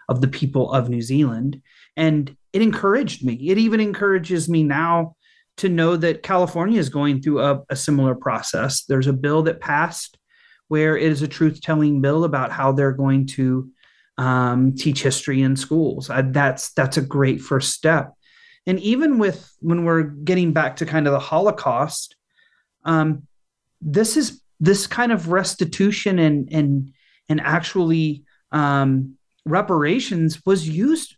of 0.08 0.22
the 0.22 0.28
people 0.28 0.72
of 0.72 0.90
New 0.90 1.02
Zealand. 1.02 1.62
And 1.98 2.36
it 2.54 2.62
encouraged 2.62 3.26
me. 3.26 3.34
It 3.50 3.58
even 3.58 3.80
encourages 3.80 4.48
me 4.48 4.64
now 4.64 5.16
to 5.58 5.70
know 5.70 5.96
that 5.98 6.24
California 6.24 6.80
is 6.80 6.90
going 6.90 7.22
through 7.22 7.42
a, 7.42 7.64
a 7.70 7.76
similar 7.76 8.14
process. 8.14 8.84
There's 8.84 9.08
a 9.08 9.14
bill 9.14 9.44
that 9.44 9.62
passed 9.62 10.18
where 10.68 10.98
it 10.98 11.12
is 11.12 11.22
a 11.22 11.28
truth 11.28 11.62
telling 11.62 12.02
bill 12.02 12.24
about 12.24 12.52
how 12.52 12.72
they're 12.72 12.92
going 12.92 13.28
to 13.28 13.70
um, 14.18 14.74
teach 14.76 15.04
history 15.04 15.42
in 15.42 15.56
schools. 15.56 16.10
I, 16.10 16.22
that's 16.22 16.72
that's 16.74 16.98
a 16.98 17.02
great 17.02 17.42
first 17.42 17.74
step. 17.74 18.14
And 18.68 18.80
even 18.80 19.20
with 19.20 19.54
when 19.60 19.86
we're 19.86 20.04
getting 20.04 20.54
back 20.54 20.78
to 20.78 20.86
kind 20.86 21.08
of 21.08 21.14
the 21.14 21.20
Holocaust, 21.20 22.16
um, 22.84 23.28
this 23.82 24.18
is 24.18 24.42
this 24.60 24.88
kind 24.88 25.12
of 25.12 25.30
restitution 25.30 26.20
and 26.20 26.50
and 26.52 26.92
and 27.30 27.42
actually 27.42 28.24
um, 28.52 29.16
reparations 29.46 30.46
was 30.46 30.68
used 30.68 31.16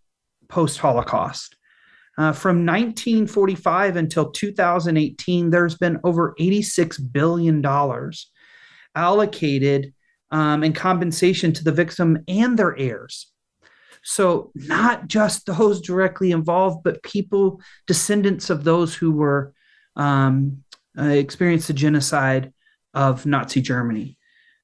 post 0.48 0.80
Holocaust. 0.80 1.56
Uh, 2.20 2.32
from 2.34 2.66
1945 2.66 3.96
until 3.96 4.32
2018, 4.32 5.52
there's 5.52 5.76
been 5.76 6.00
over 6.04 6.34
86 6.40 6.98
billion 6.98 7.62
dollars 7.62 8.32
allocated 8.96 9.94
um, 10.32 10.64
and 10.64 10.76
compensation 10.76 11.54
to 11.54 11.64
the 11.64 11.72
victim 11.72 12.24
and 12.28 12.58
their 12.58 12.78
heirs. 12.78 13.32
So, 14.04 14.52
not 14.56 15.08
just 15.08 15.46
those 15.46 15.82
directly 15.82 16.32
involved, 16.32 16.84
but 16.84 17.04
people, 17.04 17.62
descendants 17.88 18.50
of 18.50 18.64
those 18.64 18.96
who 18.96 19.12
were 19.12 19.54
um, 19.96 20.64
uh, 20.98 21.04
experienced 21.04 21.68
the 21.68 21.74
genocide 21.74 22.54
of 22.94 23.26
Nazi 23.26 23.62
Germany. 23.62 24.18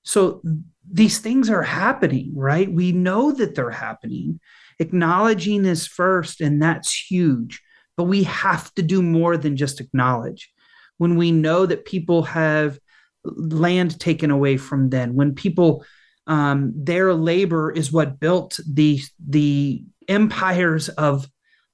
So, 0.04 0.42
these 0.90 1.20
things 1.20 1.50
are 1.50 1.64
happening, 1.64 2.32
right? 2.36 2.72
We 2.72 2.92
know 2.92 3.32
that 3.32 3.56
they're 3.56 3.70
happening. 3.70 4.40
Acknowledging 4.80 5.66
is 5.66 5.88
first, 5.88 6.42
and 6.42 6.62
that's 6.62 6.94
huge. 6.94 7.62
But 7.96 8.06
we 8.06 8.24
have 8.24 8.74
to 8.76 8.82
do 8.82 9.02
more 9.02 9.38
than 9.38 9.56
just 9.56 9.80
acknowledge. 9.80 10.52
When 10.98 11.16
we 11.16 11.32
know 11.32 11.66
that 11.66 11.86
people 11.86 12.24
have 12.24 12.80
land 13.24 14.00
taken 14.00 14.32
away 14.32 14.58
from 14.58 14.90
them, 14.90 15.16
when 15.16 15.36
people 15.36 15.86
um, 16.28 16.74
their 16.76 17.14
labor 17.14 17.72
is 17.72 17.92
what 17.92 18.20
built 18.20 18.60
the 18.68 19.02
the 19.28 19.84
empires 20.08 20.90
of 20.90 21.28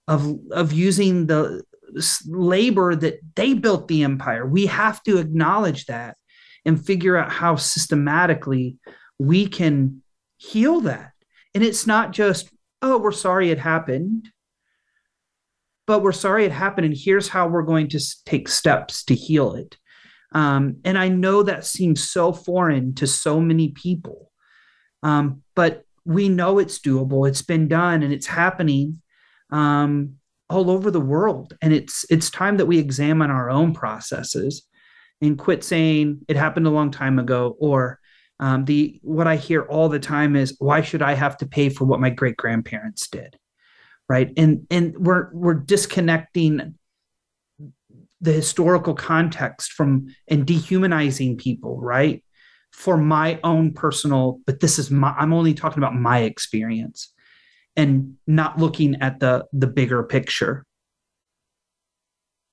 of 0.07 0.39
of 0.51 0.73
using 0.73 1.27
the 1.27 1.63
labor 2.27 2.95
that 2.95 3.19
they 3.35 3.53
built 3.53 3.87
the 3.87 4.03
empire. 4.03 4.45
We 4.45 4.67
have 4.67 5.01
to 5.03 5.17
acknowledge 5.17 5.85
that 5.85 6.17
and 6.65 6.83
figure 6.83 7.17
out 7.17 7.31
how 7.31 7.55
systematically 7.55 8.77
we 9.17 9.47
can 9.47 10.03
heal 10.37 10.81
that. 10.81 11.13
And 11.55 11.63
it's 11.63 11.87
not 11.87 12.11
just, 12.11 12.49
oh, 12.83 12.99
we're 12.99 13.11
sorry 13.11 13.49
it 13.49 13.57
happened, 13.57 14.29
but 15.87 16.03
we're 16.03 16.11
sorry 16.11 16.45
it 16.45 16.51
happened. 16.51 16.85
And 16.85 16.95
here's 16.95 17.27
how 17.27 17.47
we're 17.47 17.63
going 17.63 17.87
to 17.89 17.99
take 18.23 18.47
steps 18.47 19.03
to 19.05 19.15
heal 19.15 19.55
it. 19.55 19.78
Um, 20.31 20.77
and 20.85 20.97
I 20.97 21.09
know 21.09 21.43
that 21.43 21.65
seems 21.65 22.09
so 22.09 22.31
foreign 22.31 22.93
to 22.95 23.07
so 23.07 23.39
many 23.39 23.69
people, 23.69 24.31
um, 25.01 25.41
but 25.55 25.83
we 26.05 26.29
know 26.29 26.59
it's 26.59 26.79
doable. 26.79 27.27
It's 27.27 27.41
been 27.41 27.67
done 27.67 28.03
and 28.03 28.13
it's 28.13 28.27
happening 28.27 29.01
um, 29.51 30.15
all 30.49 30.69
over 30.69 30.91
the 30.91 31.01
world. 31.01 31.55
And 31.61 31.73
it's 31.73 32.05
it's 32.09 32.29
time 32.29 32.57
that 32.57 32.65
we 32.65 32.77
examine 32.77 33.31
our 33.31 33.49
own 33.49 33.73
processes 33.73 34.67
and 35.21 35.37
quit 35.37 35.63
saying 35.63 36.21
it 36.27 36.35
happened 36.35 36.67
a 36.67 36.71
long 36.71 36.91
time 36.91 37.19
ago 37.19 37.55
or 37.59 37.99
um, 38.39 38.65
the 38.65 38.99
what 39.03 39.27
I 39.27 39.35
hear 39.35 39.63
all 39.63 39.89
the 39.89 39.99
time 39.99 40.35
is 40.35 40.55
why 40.59 40.81
should 40.81 41.01
I 41.01 41.13
have 41.13 41.37
to 41.37 41.45
pay 41.45 41.69
for 41.69 41.85
what 41.85 41.99
my 41.99 42.09
great 42.09 42.37
grandparents 42.37 43.07
did, 43.09 43.37
right? 44.07 44.31
And 44.37 44.65
and 44.71 44.97
we're 44.97 45.29
we're 45.33 45.55
disconnecting 45.55 46.75
the 48.21 48.31
historical 48.31 48.93
context 48.93 49.71
from 49.71 50.07
and 50.27 50.45
dehumanizing 50.45 51.37
people, 51.37 51.79
right? 51.79 52.23
For 52.71 52.97
my 52.97 53.39
own 53.43 53.73
personal, 53.73 54.39
but 54.45 54.59
this 54.59 54.79
is 54.79 54.91
my 54.91 55.13
I'm 55.17 55.33
only 55.33 55.53
talking 55.53 55.81
about 55.81 55.95
my 55.95 56.19
experience 56.19 57.13
and 57.75 58.15
not 58.27 58.59
looking 58.59 59.01
at 59.01 59.19
the 59.19 59.45
the 59.53 59.67
bigger 59.67 60.03
picture. 60.03 60.65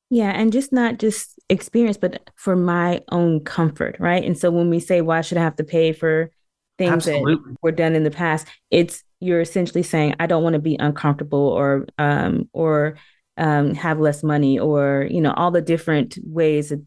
Yeah, 0.08 0.30
and 0.30 0.52
just 0.52 0.72
not 0.72 0.98
just 0.98 1.38
experience, 1.48 1.96
but 1.96 2.30
for 2.36 2.54
my 2.54 3.02
own 3.10 3.40
comfort, 3.40 3.96
right? 3.98 4.22
And 4.22 4.38
so 4.38 4.50
when 4.50 4.70
we 4.70 4.78
say 4.78 5.00
why 5.00 5.20
should 5.20 5.38
I 5.38 5.42
have 5.42 5.56
to 5.56 5.64
pay 5.64 5.92
for 5.92 6.30
things 6.78 7.08
Absolutely. 7.08 7.34
that 7.34 7.56
were 7.62 7.72
done 7.72 7.94
in 7.94 8.04
the 8.04 8.10
past, 8.10 8.46
it's 8.70 9.02
you're 9.20 9.40
essentially 9.40 9.82
saying 9.82 10.14
I 10.20 10.26
don't 10.26 10.42
want 10.42 10.54
to 10.54 10.60
be 10.60 10.76
uncomfortable 10.78 11.48
or 11.48 11.86
um 11.98 12.48
or 12.52 12.98
um, 13.36 13.74
have 13.74 14.00
less 14.00 14.22
money 14.22 14.58
or 14.58 15.06
you 15.10 15.20
know 15.20 15.32
all 15.32 15.50
the 15.50 15.60
different 15.60 16.18
ways 16.22 16.70
that, 16.70 16.84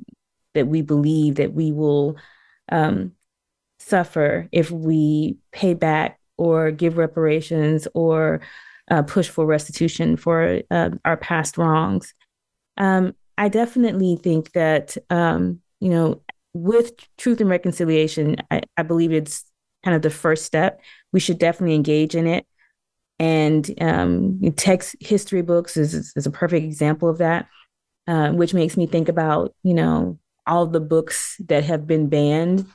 that 0.53 0.67
we 0.67 0.81
believe 0.81 1.35
that 1.35 1.53
we 1.53 1.71
will 1.71 2.17
um, 2.71 3.11
suffer 3.79 4.47
if 4.51 4.71
we 4.71 5.37
pay 5.51 5.73
back 5.73 6.19
or 6.37 6.71
give 6.71 6.97
reparations 6.97 7.87
or 7.93 8.41
uh, 8.89 9.03
push 9.03 9.29
for 9.29 9.45
restitution 9.45 10.17
for 10.17 10.61
uh, 10.71 10.89
our 11.05 11.17
past 11.17 11.57
wrongs. 11.57 12.13
Um, 12.77 13.13
I 13.37 13.49
definitely 13.49 14.15
think 14.15 14.51
that 14.53 14.97
um, 15.09 15.61
you 15.79 15.89
know 15.89 16.21
with 16.53 16.93
truth 17.17 17.41
and 17.41 17.49
reconciliation, 17.49 18.37
I, 18.49 18.61
I 18.75 18.83
believe 18.83 19.11
it's 19.11 19.45
kind 19.83 19.95
of 19.95 20.01
the 20.01 20.09
first 20.09 20.45
step. 20.45 20.81
We 21.13 21.19
should 21.19 21.37
definitely 21.37 21.75
engage 21.75 22.15
in 22.15 22.27
it 22.27 22.45
and 23.20 23.70
um, 23.82 24.39
text 24.55 24.95
history 24.99 25.41
books 25.41 25.76
is, 25.76 26.13
is 26.15 26.26
a 26.26 26.32
perfect 26.32 26.65
example 26.65 27.09
of 27.09 27.17
that, 27.17 27.47
uh, 28.07 28.32
which 28.32 28.53
makes 28.53 28.78
me 28.78 28.88
think 28.88 29.09
about, 29.09 29.53
you 29.63 29.74
know, 29.74 30.17
all 30.47 30.65
the 30.65 30.80
books 30.80 31.36
that 31.47 31.63
have 31.63 31.86
been 31.86 32.09
banned 32.09 32.65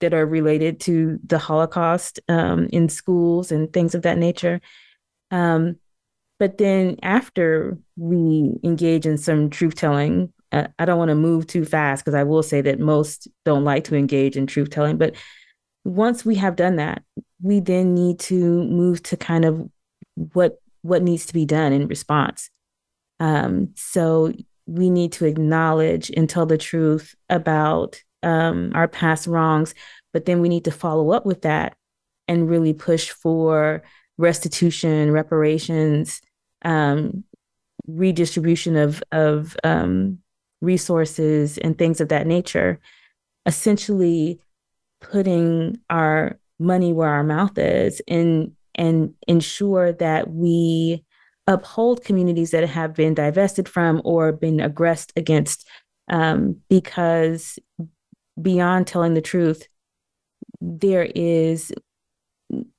that 0.00 0.12
are 0.12 0.26
related 0.26 0.80
to 0.80 1.18
the 1.24 1.38
Holocaust 1.38 2.20
um, 2.28 2.68
in 2.72 2.88
schools 2.88 3.50
and 3.50 3.72
things 3.72 3.94
of 3.94 4.02
that 4.02 4.18
nature. 4.18 4.60
Um, 5.30 5.76
but 6.38 6.58
then 6.58 6.96
after 7.02 7.78
we 7.96 8.58
engage 8.64 9.06
in 9.06 9.16
some 9.16 9.48
truth 9.48 9.76
telling, 9.76 10.32
uh, 10.50 10.66
I 10.78 10.84
don't 10.84 10.98
want 10.98 11.08
to 11.08 11.14
move 11.14 11.46
too 11.46 11.64
fast 11.64 12.04
because 12.04 12.14
I 12.14 12.24
will 12.24 12.42
say 12.42 12.60
that 12.60 12.80
most 12.80 13.28
don't 13.44 13.64
like 13.64 13.84
to 13.84 13.96
engage 13.96 14.36
in 14.36 14.46
truth 14.46 14.68
telling. 14.68 14.98
But 14.98 15.14
once 15.84 16.24
we 16.24 16.34
have 16.34 16.56
done 16.56 16.76
that, 16.76 17.02
we 17.40 17.60
then 17.60 17.94
need 17.94 18.18
to 18.20 18.64
move 18.64 19.02
to 19.04 19.16
kind 19.16 19.44
of 19.44 19.70
what 20.14 20.58
what 20.82 21.02
needs 21.02 21.26
to 21.26 21.34
be 21.34 21.46
done 21.46 21.72
in 21.72 21.86
response. 21.86 22.50
Um, 23.20 23.70
so 23.76 24.32
we 24.66 24.90
need 24.90 25.12
to 25.12 25.26
acknowledge 25.26 26.10
and 26.16 26.28
tell 26.28 26.46
the 26.46 26.58
truth 26.58 27.14
about 27.28 28.02
um, 28.22 28.72
our 28.74 28.88
past 28.88 29.26
wrongs, 29.26 29.74
but 30.12 30.24
then 30.24 30.40
we 30.40 30.48
need 30.48 30.64
to 30.64 30.70
follow 30.70 31.12
up 31.12 31.24
with 31.24 31.42
that 31.42 31.76
and 32.28 32.48
really 32.48 32.72
push 32.72 33.10
for 33.10 33.82
restitution, 34.18 35.10
reparations, 35.12 36.20
um, 36.64 37.24
redistribution 37.86 38.76
of 38.76 39.02
of 39.12 39.56
um, 39.64 40.18
resources 40.60 41.58
and 41.58 41.76
things 41.76 42.00
of 42.00 42.08
that 42.08 42.26
nature. 42.26 42.78
Essentially, 43.46 44.40
putting 45.00 45.78
our 45.90 46.38
money 46.58 46.92
where 46.92 47.08
our 47.08 47.24
mouth 47.24 47.58
is 47.58 48.00
and 48.06 48.52
and 48.74 49.14
ensure 49.26 49.92
that 49.92 50.30
we 50.30 51.04
uphold 51.46 52.04
communities 52.04 52.52
that 52.52 52.68
have 52.68 52.94
been 52.94 53.14
divested 53.14 53.68
from 53.68 54.00
or 54.04 54.32
been 54.32 54.60
aggressed 54.60 55.12
against 55.16 55.66
um, 56.08 56.56
because 56.68 57.58
beyond 58.40 58.86
telling 58.86 59.14
the 59.14 59.20
truth 59.20 59.66
there 60.60 61.10
is 61.14 61.72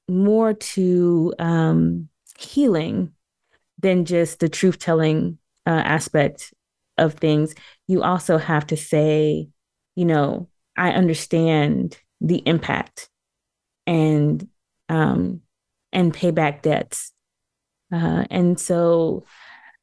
more 0.08 0.54
to 0.54 1.34
um, 1.40 2.08
healing 2.38 3.12
than 3.80 4.06
just 4.06 4.40
the 4.40 4.50
truth 4.50 4.80
telling 4.80 5.38
uh, 5.68 5.72
aspect 5.72 6.54
of 6.98 7.16
things. 7.16 7.54
You 7.88 8.04
also 8.04 8.38
have 8.38 8.68
to 8.68 8.78
say 8.78 9.50
you 9.96 10.06
know 10.06 10.50
i 10.78 10.92
understand 10.92 11.98
the 12.22 12.42
impact 12.46 13.10
and 13.86 14.48
um, 14.90 15.42
and 15.94 16.14
pay 16.14 16.32
back 16.32 16.62
debts. 16.62 17.14
Uh, 17.94 18.26
and 18.30 18.60
so 18.60 19.24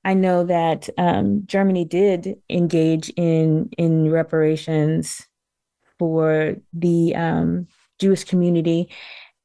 I 0.04 0.14
know 0.14 0.44
that 0.44 0.88
um, 0.98 1.44
Germany 1.46 1.84
did 1.84 2.36
engage 2.48 3.10
in 3.16 3.70
in 3.78 4.10
reparations 4.10 5.26
for 5.98 6.56
the 6.72 7.14
um, 7.14 7.68
Jewish 7.98 8.24
community, 8.24 8.90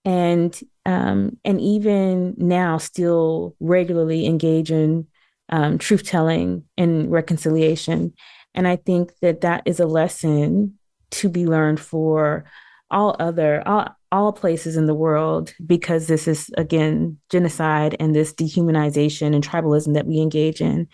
and 0.06 0.58
um, 0.86 1.38
and 1.44 1.60
even 1.60 2.36
now 2.38 2.78
still 2.78 3.56
regularly 3.60 4.26
engage 4.26 4.72
in 4.72 5.08
um, 5.50 5.78
truth 5.78 6.04
telling 6.04 6.64
and 6.78 7.12
reconciliation. 7.12 8.14
And 8.54 8.68
I 8.68 8.78
think 8.78 9.12
that 9.22 9.42
that 9.42 9.64
is 9.66 9.80
a 9.80 9.86
lesson 9.86 10.80
to 11.12 11.30
be 11.30 11.46
learned 11.46 11.80
for 11.80 12.46
all 12.90 13.16
other 13.20 13.62
all, 13.68 13.96
all 14.16 14.32
places 14.32 14.78
in 14.78 14.86
the 14.86 14.96
world 14.96 15.54
because 15.66 16.08
this 16.08 16.28
is 16.28 16.50
again 16.58 17.18
genocide 17.30 17.96
and 18.00 18.16
this 18.16 18.34
dehumanization 18.34 19.36
and 19.36 19.46
tribalism 19.46 19.94
that 19.94 20.08
we 20.08 20.20
engage 20.20 20.62
in 20.62 20.88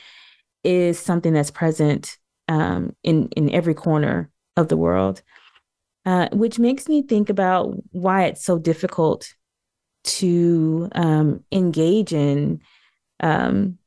is 0.63 0.99
something 0.99 1.33
that's 1.33 1.51
present 1.51 2.17
um, 2.47 2.95
in 3.03 3.29
in 3.37 3.49
every 3.51 3.73
corner 3.73 4.29
of 4.57 4.67
the 4.67 4.77
world, 4.77 5.21
uh, 6.05 6.29
which 6.31 6.59
makes 6.59 6.89
me 6.89 7.03
think 7.03 7.29
about 7.29 7.75
why 7.91 8.25
it's 8.25 8.43
so 8.43 8.57
difficult 8.57 9.33
to 10.03 10.89
um, 10.93 11.43
engage 11.51 12.13
in 12.13 12.59
um, 13.19 13.77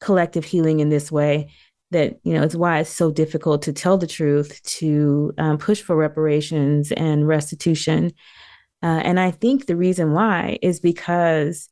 collective 0.00 0.44
healing 0.44 0.80
in 0.80 0.88
this 0.88 1.12
way 1.12 1.52
that 1.92 2.18
you 2.24 2.32
know 2.34 2.42
it's 2.42 2.54
why 2.54 2.80
it's 2.80 2.90
so 2.90 3.10
difficult 3.10 3.62
to 3.62 3.72
tell 3.72 3.96
the 3.98 4.06
truth 4.06 4.60
to 4.64 5.32
um, 5.38 5.58
push 5.58 5.80
for 5.80 5.96
reparations 5.96 6.92
and 6.92 7.26
restitution 7.26 8.12
uh, 8.82 9.00
and 9.04 9.18
i 9.18 9.30
think 9.30 9.66
the 9.66 9.76
reason 9.76 10.12
why 10.12 10.58
is 10.62 10.80
because 10.80 11.68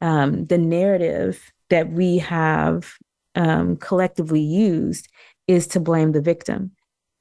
um, 0.00 0.46
the 0.46 0.58
narrative 0.58 1.52
that 1.68 1.90
we 1.90 2.18
have 2.18 2.94
um, 3.34 3.76
collectively 3.76 4.40
used 4.40 5.08
is 5.46 5.66
to 5.68 5.80
blame 5.80 6.12
the 6.12 6.20
victim. 6.20 6.72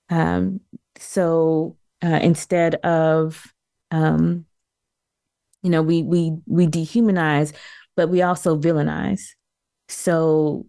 Um, 0.10 0.62
so 0.98 1.78
uh, 2.04 2.20
instead 2.22 2.76
of 2.76 3.46
um, 3.92 4.46
you 5.62 5.70
know 5.70 5.82
we 5.82 6.04
we 6.04 6.38
we 6.46 6.68
dehumanize 6.68 7.54
but 7.96 8.08
we 8.08 8.22
also 8.22 8.58
villainize. 8.58 9.22
So 9.90 10.66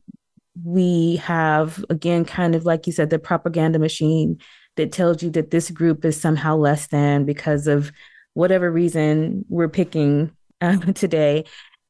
we 0.65 1.17
have, 1.17 1.85
again, 1.89 2.25
kind 2.25 2.57
of 2.57 2.65
like 2.65 2.89
you 2.89 2.93
said, 2.93 3.11
the 3.11 3.21
propaganda 3.21 3.79
machine 3.79 4.41
that 4.77 4.91
tells 4.91 5.23
you 5.23 5.31
that 5.31 5.53
this 5.53 5.71
group 5.71 6.05
is 6.05 6.21
somehow 6.21 6.57
less 6.57 6.89
than 6.89 7.25
because 7.25 7.69
of 7.69 7.93
whatever 8.41 8.71
reason 8.71 9.45
we're 9.51 9.69
picking 9.69 10.33
uh, 10.63 10.79
today. 10.95 11.45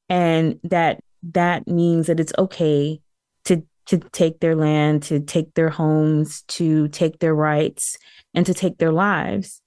And 0.08 0.58
that 0.64 1.00
that 1.32 1.68
means 1.68 2.08
that 2.08 2.18
it's 2.18 2.32
okay 2.36 3.00
to 3.44 3.62
to 3.86 3.98
take 3.98 4.40
their 4.40 4.56
land, 4.56 5.04
to 5.04 5.20
take 5.20 5.54
their 5.54 5.70
homes, 5.70 6.42
to 6.42 6.88
take 6.88 7.20
their 7.20 7.34
rights, 7.34 7.96
and 8.34 8.44
to 8.46 8.52
take 8.52 8.78
their 8.78 8.90
lives. 8.90 9.62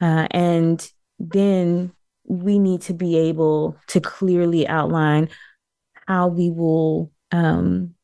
Uh, 0.00 0.26
and 0.32 0.92
then 1.18 1.92
we 2.24 2.58
need 2.58 2.82
to 2.82 2.92
be 2.92 3.16
able 3.16 3.76
to 3.86 4.00
clearly 4.00 4.66
outline 4.66 5.28
how 6.08 6.26
we 6.26 6.50
will 6.50 7.12
um, 7.30 7.94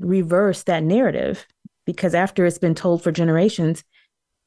reverse 0.00 0.64
that 0.64 0.82
narrative 0.82 1.46
because 1.86 2.14
after 2.14 2.44
it's 2.46 2.58
been 2.58 2.74
told 2.74 3.02
for 3.02 3.12
generations, 3.12 3.84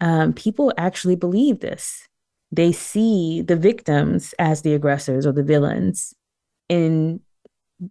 um, 0.01 0.33
people 0.33 0.73
actually 0.77 1.15
believe 1.15 1.61
this. 1.61 2.07
They 2.53 2.71
see 2.71 3.41
the 3.41 3.55
victims 3.55 4.35
as 4.37 4.61
the 4.61 4.75
aggressors 4.75 5.25
or 5.25 5.31
the 5.31 5.43
villains. 5.43 6.13
In 6.69 7.19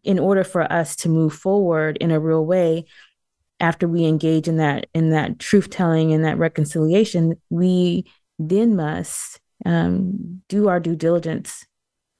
in 0.04 0.18
order 0.18 0.44
for 0.44 0.72
us 0.72 0.96
to 0.96 1.08
move 1.08 1.34
forward 1.34 1.98
in 1.98 2.10
a 2.10 2.20
real 2.20 2.46
way, 2.46 2.86
after 3.58 3.86
we 3.86 4.04
engage 4.04 4.48
in 4.48 4.56
that 4.58 4.86
in 4.94 5.10
that 5.10 5.40
truth 5.40 5.68
telling 5.68 6.12
and 6.12 6.24
that 6.24 6.38
reconciliation, 6.38 7.40
we 7.50 8.04
then 8.38 8.76
must 8.76 9.40
um, 9.66 10.42
do 10.48 10.68
our 10.68 10.80
due 10.80 10.96
diligence 10.96 11.66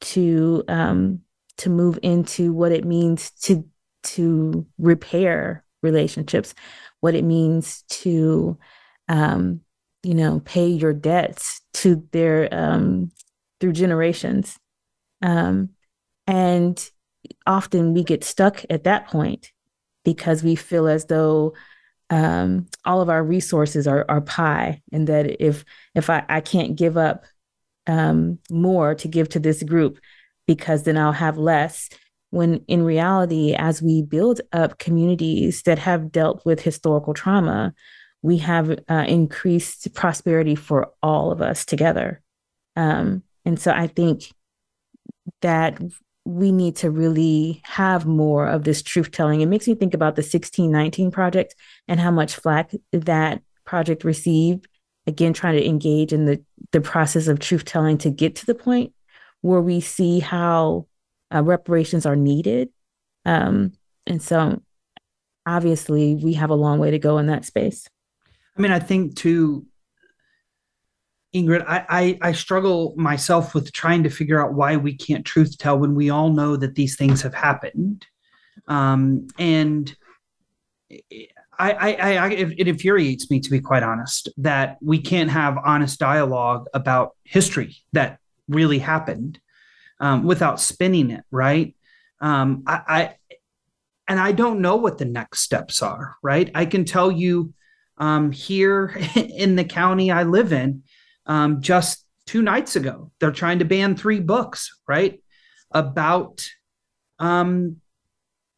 to 0.00 0.64
um, 0.68 1.20
to 1.58 1.70
move 1.70 1.98
into 2.02 2.52
what 2.52 2.72
it 2.72 2.84
means 2.84 3.30
to 3.42 3.64
to 4.02 4.66
repair 4.78 5.64
relationships, 5.80 6.54
what 7.00 7.14
it 7.14 7.24
means 7.24 7.82
to, 7.88 8.58
um, 9.08 9.60
you 10.02 10.14
know, 10.14 10.40
pay 10.44 10.66
your 10.66 10.92
debts 10.92 11.61
to 11.74 12.06
their 12.12 12.48
um, 12.52 13.10
through 13.60 13.72
generations, 13.72 14.58
um, 15.22 15.70
and 16.26 16.90
often 17.46 17.94
we 17.94 18.04
get 18.04 18.24
stuck 18.24 18.64
at 18.70 18.84
that 18.84 19.08
point 19.08 19.52
because 20.04 20.42
we 20.42 20.56
feel 20.56 20.88
as 20.88 21.06
though 21.06 21.54
um, 22.10 22.66
all 22.84 23.00
of 23.00 23.08
our 23.08 23.24
resources 23.24 23.86
are, 23.86 24.04
are 24.08 24.20
pie, 24.20 24.82
and 24.92 25.06
that 25.08 25.42
if 25.42 25.64
if 25.94 26.10
I, 26.10 26.24
I 26.28 26.40
can't 26.40 26.76
give 26.76 26.96
up 26.96 27.24
um, 27.86 28.38
more 28.50 28.94
to 28.96 29.08
give 29.08 29.28
to 29.30 29.40
this 29.40 29.62
group 29.62 29.98
because 30.46 30.82
then 30.82 30.98
I'll 30.98 31.12
have 31.12 31.38
less. 31.38 31.88
When 32.30 32.64
in 32.66 32.82
reality, 32.82 33.54
as 33.54 33.82
we 33.82 34.02
build 34.02 34.40
up 34.52 34.78
communities 34.78 35.62
that 35.62 35.78
have 35.78 36.12
dealt 36.12 36.44
with 36.46 36.60
historical 36.60 37.14
trauma, 37.14 37.74
we 38.22 38.38
have 38.38 38.78
uh, 38.88 39.04
increased 39.06 39.92
prosperity 39.94 40.54
for 40.54 40.92
all 41.02 41.32
of 41.32 41.42
us 41.42 41.64
together. 41.64 42.22
Um, 42.76 43.24
and 43.44 43.60
so 43.60 43.72
I 43.72 43.88
think 43.88 44.32
that 45.40 45.80
we 46.24 46.52
need 46.52 46.76
to 46.76 46.90
really 46.90 47.60
have 47.64 48.06
more 48.06 48.46
of 48.46 48.62
this 48.62 48.82
truth 48.82 49.10
telling. 49.10 49.40
It 49.40 49.46
makes 49.46 49.66
me 49.66 49.74
think 49.74 49.92
about 49.92 50.14
the 50.14 50.22
1619 50.22 51.10
project 51.10 51.56
and 51.88 51.98
how 51.98 52.12
much 52.12 52.36
flack 52.36 52.72
that 52.92 53.42
project 53.64 54.04
received. 54.04 54.68
Again, 55.06 55.32
trying 55.32 55.56
to 55.56 55.66
engage 55.66 56.12
in 56.12 56.26
the, 56.26 56.42
the 56.70 56.80
process 56.80 57.26
of 57.26 57.40
truth 57.40 57.64
telling 57.64 57.98
to 57.98 58.10
get 58.10 58.36
to 58.36 58.46
the 58.46 58.54
point 58.54 58.92
where 59.40 59.60
we 59.60 59.80
see 59.80 60.20
how 60.20 60.86
uh, 61.34 61.42
reparations 61.42 62.06
are 62.06 62.14
needed. 62.14 62.68
Um, 63.24 63.72
and 64.06 64.22
so 64.22 64.62
obviously 65.44 66.14
we 66.14 66.34
have 66.34 66.50
a 66.50 66.54
long 66.54 66.78
way 66.78 66.92
to 66.92 67.00
go 67.00 67.18
in 67.18 67.26
that 67.26 67.44
space. 67.44 67.88
I 68.56 68.60
mean, 68.60 68.72
I 68.72 68.78
think 68.78 69.16
too, 69.16 69.66
Ingrid, 71.34 71.64
I, 71.66 71.86
I, 71.88 72.18
I 72.28 72.32
struggle 72.32 72.94
myself 72.96 73.54
with 73.54 73.72
trying 73.72 74.02
to 74.02 74.10
figure 74.10 74.42
out 74.42 74.52
why 74.52 74.76
we 74.76 74.94
can't 74.94 75.24
truth 75.24 75.56
tell 75.56 75.78
when 75.78 75.94
we 75.94 76.10
all 76.10 76.30
know 76.30 76.56
that 76.56 76.74
these 76.74 76.96
things 76.96 77.22
have 77.22 77.34
happened. 77.34 78.06
Um, 78.68 79.28
and 79.38 79.94
I, 81.58 81.72
I, 81.72 82.16
I, 82.16 82.28
it 82.30 82.68
infuriates 82.68 83.30
me 83.30 83.40
to 83.40 83.50
be 83.50 83.60
quite 83.60 83.82
honest 83.82 84.28
that 84.38 84.76
we 84.82 84.98
can't 84.98 85.30
have 85.30 85.56
honest 85.64 85.98
dialogue 85.98 86.66
about 86.74 87.12
history 87.24 87.76
that 87.92 88.18
really 88.48 88.78
happened 88.78 89.40
um, 90.00 90.24
without 90.24 90.60
spinning 90.60 91.10
it, 91.10 91.24
right? 91.30 91.74
Um, 92.20 92.64
I, 92.66 92.82
I, 92.86 93.14
and 94.08 94.20
I 94.20 94.32
don't 94.32 94.60
know 94.60 94.76
what 94.76 94.98
the 94.98 95.04
next 95.06 95.40
steps 95.40 95.80
are, 95.80 96.16
right? 96.22 96.50
I 96.54 96.66
can 96.66 96.84
tell 96.84 97.10
you 97.10 97.54
um, 98.02 98.32
here 98.32 98.98
in 99.14 99.54
the 99.54 99.64
county 99.64 100.10
I 100.10 100.24
live 100.24 100.52
in, 100.52 100.82
um, 101.26 101.62
just 101.62 102.04
two 102.26 102.42
nights 102.42 102.74
ago, 102.74 103.12
they're 103.20 103.30
trying 103.30 103.60
to 103.60 103.64
ban 103.64 103.94
three 103.94 104.18
books, 104.18 104.76
right, 104.88 105.22
about 105.70 106.44
um, 107.20 107.76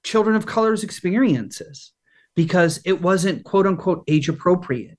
children 0.02 0.34
of 0.34 0.46
color's 0.46 0.82
experiences 0.82 1.92
because 2.34 2.80
it 2.86 3.02
wasn't 3.02 3.44
quote 3.44 3.66
unquote 3.66 4.04
age 4.08 4.30
appropriate. 4.30 4.98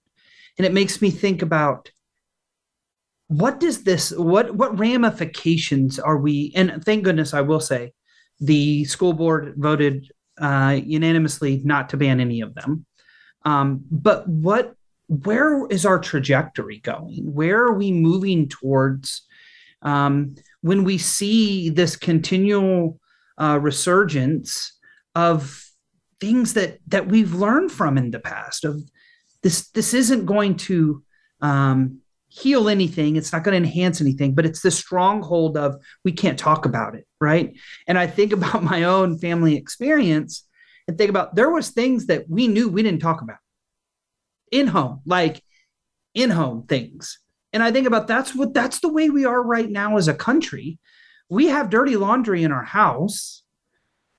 And 0.60 0.66
it 0.66 0.74
makes 0.74 1.02
me 1.02 1.10
think 1.10 1.42
about 1.42 1.90
what 3.28 3.60
does 3.60 3.84
this 3.84 4.12
what 4.12 4.54
what 4.54 4.78
ramifications 4.78 5.98
are 5.98 6.18
we 6.18 6.52
and 6.56 6.86
thank 6.86 7.04
goodness 7.04 7.34
i 7.34 7.42
will 7.42 7.60
say 7.60 7.92
the 8.40 8.86
school 8.86 9.14
board 9.14 9.56
voted 9.58 10.08
uh, 10.40 10.80
unanimously 10.86 11.60
not 11.66 11.90
to 11.90 11.98
ban 11.98 12.20
any 12.20 12.42
of 12.42 12.54
them 12.54 12.86
um, 13.46 13.86
but 13.90 14.28
what 14.28 14.76
where 15.08 15.68
is 15.68 15.86
our 15.86 16.00
trajectory 16.00 16.80
going? 16.80 17.32
Where 17.34 17.62
are 17.62 17.74
we 17.74 17.92
moving 17.92 18.50
towards 18.50 19.22
um, 19.84 20.36
when 20.62 20.84
we 20.84 20.98
see 20.98 21.70
this 21.70 21.96
continual 21.96 23.00
uh, 23.40 23.60
resurgence 23.62 24.74
of 25.14 25.64
things 26.20 26.54
that 26.54 26.80
that 26.88 27.08
we've 27.08 27.36
learned 27.36 27.72
from 27.72 27.98
in 27.98 28.10
the 28.12 28.20
past 28.20 28.66
of 28.66 28.82
this 29.44 29.70
this 29.72 29.94
isn't 29.94 30.26
going 30.26 30.56
to 30.56 31.04
um, 31.42 32.00
heal 32.30 32.68
anything. 32.68 33.16
It's 33.16 33.32
not 33.32 33.44
going 33.44 33.62
to 33.62 33.70
enhance 33.70 34.02
anything 34.02 34.34
but 34.34 34.46
it's 34.46 34.62
the 34.62 34.72
stronghold 34.72 35.56
of 35.56 35.76
we 36.04 36.12
can't 36.12 36.40
talk 36.40 36.66
about 36.66 36.96
it 36.96 37.06
right? 37.22 37.54
And 37.88 38.00
i 38.00 38.08
think 38.08 38.34
about 38.38 38.64
my 38.64 38.84
own 38.84 39.20
family 39.20 39.56
experience 39.56 40.45
and 40.88 40.98
think 40.98 41.10
about 41.10 41.36
there 41.36 41.50
was 41.50 41.70
things 41.70 42.08
that 42.08 42.30
we 42.30 42.48
knew 42.48 42.70
we 42.70 42.84
didn't 42.84 43.02
talk 43.02 43.22
about. 43.22 43.38
In 44.52 44.68
home 44.68 45.02
like 45.06 45.44
in 46.14 46.30
home 46.30 46.64
things. 46.68 47.20
And 47.54 47.64
i 47.64 47.72
think 47.72 47.88
about 47.88 48.08
that's 48.08 48.36
what 48.36 48.54
that's 48.54 48.80
the 48.80 48.92
way 48.92 49.10
we 49.10 49.26
are 49.26 49.42
right 49.42 49.70
now 49.70 49.98
as 49.98 50.08
a 50.08 50.14
country. 50.14 50.80
We 51.30 51.48
have 51.48 51.70
dirty 51.70 51.96
laundry 51.96 52.44
in 52.44 52.52
our 52.52 52.64
house 52.64 53.44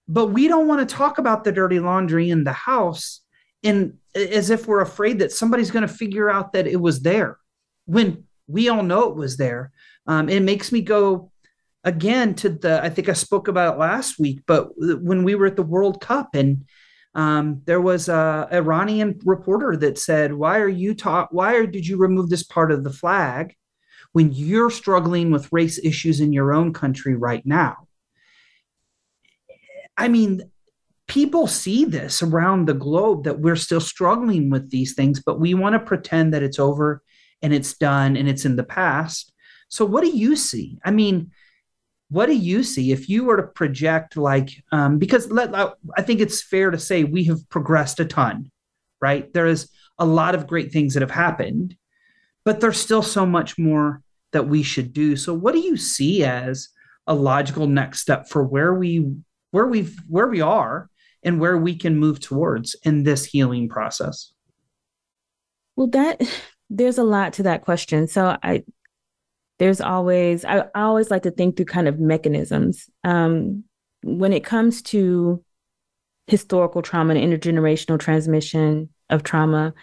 but 0.09 0.27
we 0.27 0.49
don't 0.49 0.69
want 0.69 0.89
to 0.89 0.95
talk 0.95 1.19
about 1.19 1.45
the 1.45 1.53
dirty 1.53 1.81
laundry 1.81 2.31
in 2.31 2.45
the 2.45 2.53
house 2.53 3.23
and 3.65 3.95
as 4.15 4.51
if 4.51 4.67
we're 4.67 4.81
afraid 4.81 5.19
that 5.19 5.33
somebody's 5.33 5.71
going 5.71 5.87
to 5.87 5.93
figure 5.93 6.31
out 6.31 6.53
that 6.53 6.67
it 6.67 6.81
was 6.81 7.01
there 7.01 7.39
when 7.87 8.25
we 8.47 8.69
all 8.69 8.83
know 8.83 9.11
it 9.11 9.17
was 9.17 9.37
there. 9.37 9.73
Um, 10.07 10.29
it 10.29 10.41
makes 10.41 10.71
me 10.71 10.83
go 10.83 11.33
again 11.87 12.35
to 12.35 12.51
the, 12.51 12.83
I 12.85 12.91
think 12.91 13.09
I 13.09 13.15
spoke 13.15 13.49
about 13.49 13.75
it 13.75 13.79
last 13.79 14.19
week, 14.19 14.41
but 14.47 14.69
when 14.77 15.25
we 15.25 15.35
were 15.35 15.47
at 15.47 15.57
the 15.57 15.71
World 15.75 16.01
Cup 16.01 16.35
and 16.35 16.67
Um, 17.27 17.63
there 17.65 17.81
was 17.81 18.11
a 18.11 18.47
Iranian 18.53 19.19
reporter 19.25 19.73
that 19.79 19.97
said, 19.99 20.29
"Why 20.43 20.61
are 20.65 20.75
you 20.83 20.95
taught? 20.95 21.33
Why 21.33 21.65
did 21.65 21.85
you 21.89 21.97
remove 21.97 22.29
this 22.29 22.47
part 22.55 22.71
of 22.71 22.85
the 22.85 22.97
flag 23.01 23.55
when 24.13 24.29
you're 24.33 24.71
struggling 24.83 25.33
with 25.33 25.53
race 25.59 25.79
issues 25.91 26.21
in 26.21 26.35
your 26.35 26.51
own 26.53 26.73
country 26.73 27.15
right 27.29 27.45
now?" 27.47 27.89
I 29.97 30.09
mean, 30.09 30.33
people 31.07 31.47
see 31.47 31.87
this 31.87 32.23
around 32.23 32.67
the 32.67 32.81
globe 32.87 33.25
that 33.25 33.41
we're 33.41 33.65
still 33.67 33.81
struggling 33.81 34.51
with 34.51 34.69
these 34.69 34.93
things, 34.95 35.23
but 35.27 35.41
we 35.41 35.55
want 35.55 35.73
to 35.75 35.89
pretend 35.91 36.35
that 36.35 36.43
it's 36.43 36.59
over 36.59 37.01
and 37.43 37.53
it's 37.55 37.79
done 37.79 38.19
and 38.19 38.29
it's 38.29 38.45
in 38.45 38.57
the 38.57 38.71
past. 38.81 39.33
So, 39.69 39.87
what 39.87 40.05
do 40.05 40.11
you 40.11 40.37
see? 40.37 40.79
I 40.85 40.91
mean, 40.91 41.31
what 42.09 42.27
do 42.27 42.35
you 42.35 42.63
see 42.63 42.93
if 42.93 43.09
you 43.09 43.25
were 43.25 43.37
to 43.37 43.43
project 43.43 44.17
like 44.17 44.63
um, 44.73 44.99
because 44.99 45.31
let, 45.31 45.53
I 45.55 46.03
think 46.03 46.21
it's 46.21 46.43
fair 46.43 46.71
to 46.71 46.79
say 46.79 47.05
we 47.05 47.25
have 47.25 47.49
progressed 47.49 47.99
a 48.01 48.05
ton, 48.05 48.51
right? 49.01 49.33
There 49.33 49.47
is 49.47 49.71
a 49.99 50.07
lot 50.07 50.35
of 50.35 50.47
great 50.47 50.73
things 50.73 50.95
that 50.95 51.03
have 51.03 51.11
happened, 51.11 51.77
but 52.45 52.61
there's 52.61 52.79
still 52.79 53.03
so 53.03 53.27
much 53.27 53.59
more 53.59 54.03
that 54.33 54.47
we 54.49 54.63
should 54.63 54.93
do. 54.93 55.17
So, 55.17 55.35
what 55.35 55.53
do 55.53 55.61
you 55.61 55.77
see 55.77 56.23
as 56.23 56.69
a 57.07 57.15
logical 57.15 57.67
next 57.67 58.01
step 58.01 58.29
for 58.29 58.45
where 58.45 58.75
we 58.75 59.13
where 59.51 59.67
we've 59.67 59.99
where 60.09 60.29
we 60.29 60.41
are 60.41 60.89
and 61.23 61.41
where 61.41 61.59
we 61.59 61.75
can 61.77 61.97
move 61.99 62.21
towards 62.21 62.77
in 62.85 63.03
this 63.03 63.25
healing 63.25 63.69
process? 63.69 64.33
Well, 65.75 65.89
that 65.89 66.21
there's 66.71 66.99
a 66.99 67.05
lot 67.05 67.33
to 67.35 67.45
that 67.45 67.63
question. 67.63 68.07
So 68.07 68.37
I 68.43 68.65
there's 69.59 69.81
always 69.81 70.45
I, 70.45 70.61
I 70.75 70.83
always 70.83 71.11
like 71.11 71.23
to 71.23 71.31
think 71.31 71.57
through 71.57 71.67
kind 71.67 71.89
of 71.89 71.99
mechanisms. 71.99 72.89
Um, 73.05 73.65
when 74.03 74.33
it 74.33 74.45
comes 74.45 74.83
to 74.83 75.43
historical 76.27 76.83
trauma 76.83 77.15
and 77.15 77.33
intergenerational 77.33 77.99
transmission 77.99 78.89
of 79.11 79.23
trauma, 79.23 79.75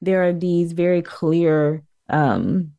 there 0.00 0.26
are 0.26 0.32
these 0.32 0.72
very 0.72 1.02
clear 1.02 1.82
um, 2.08 2.72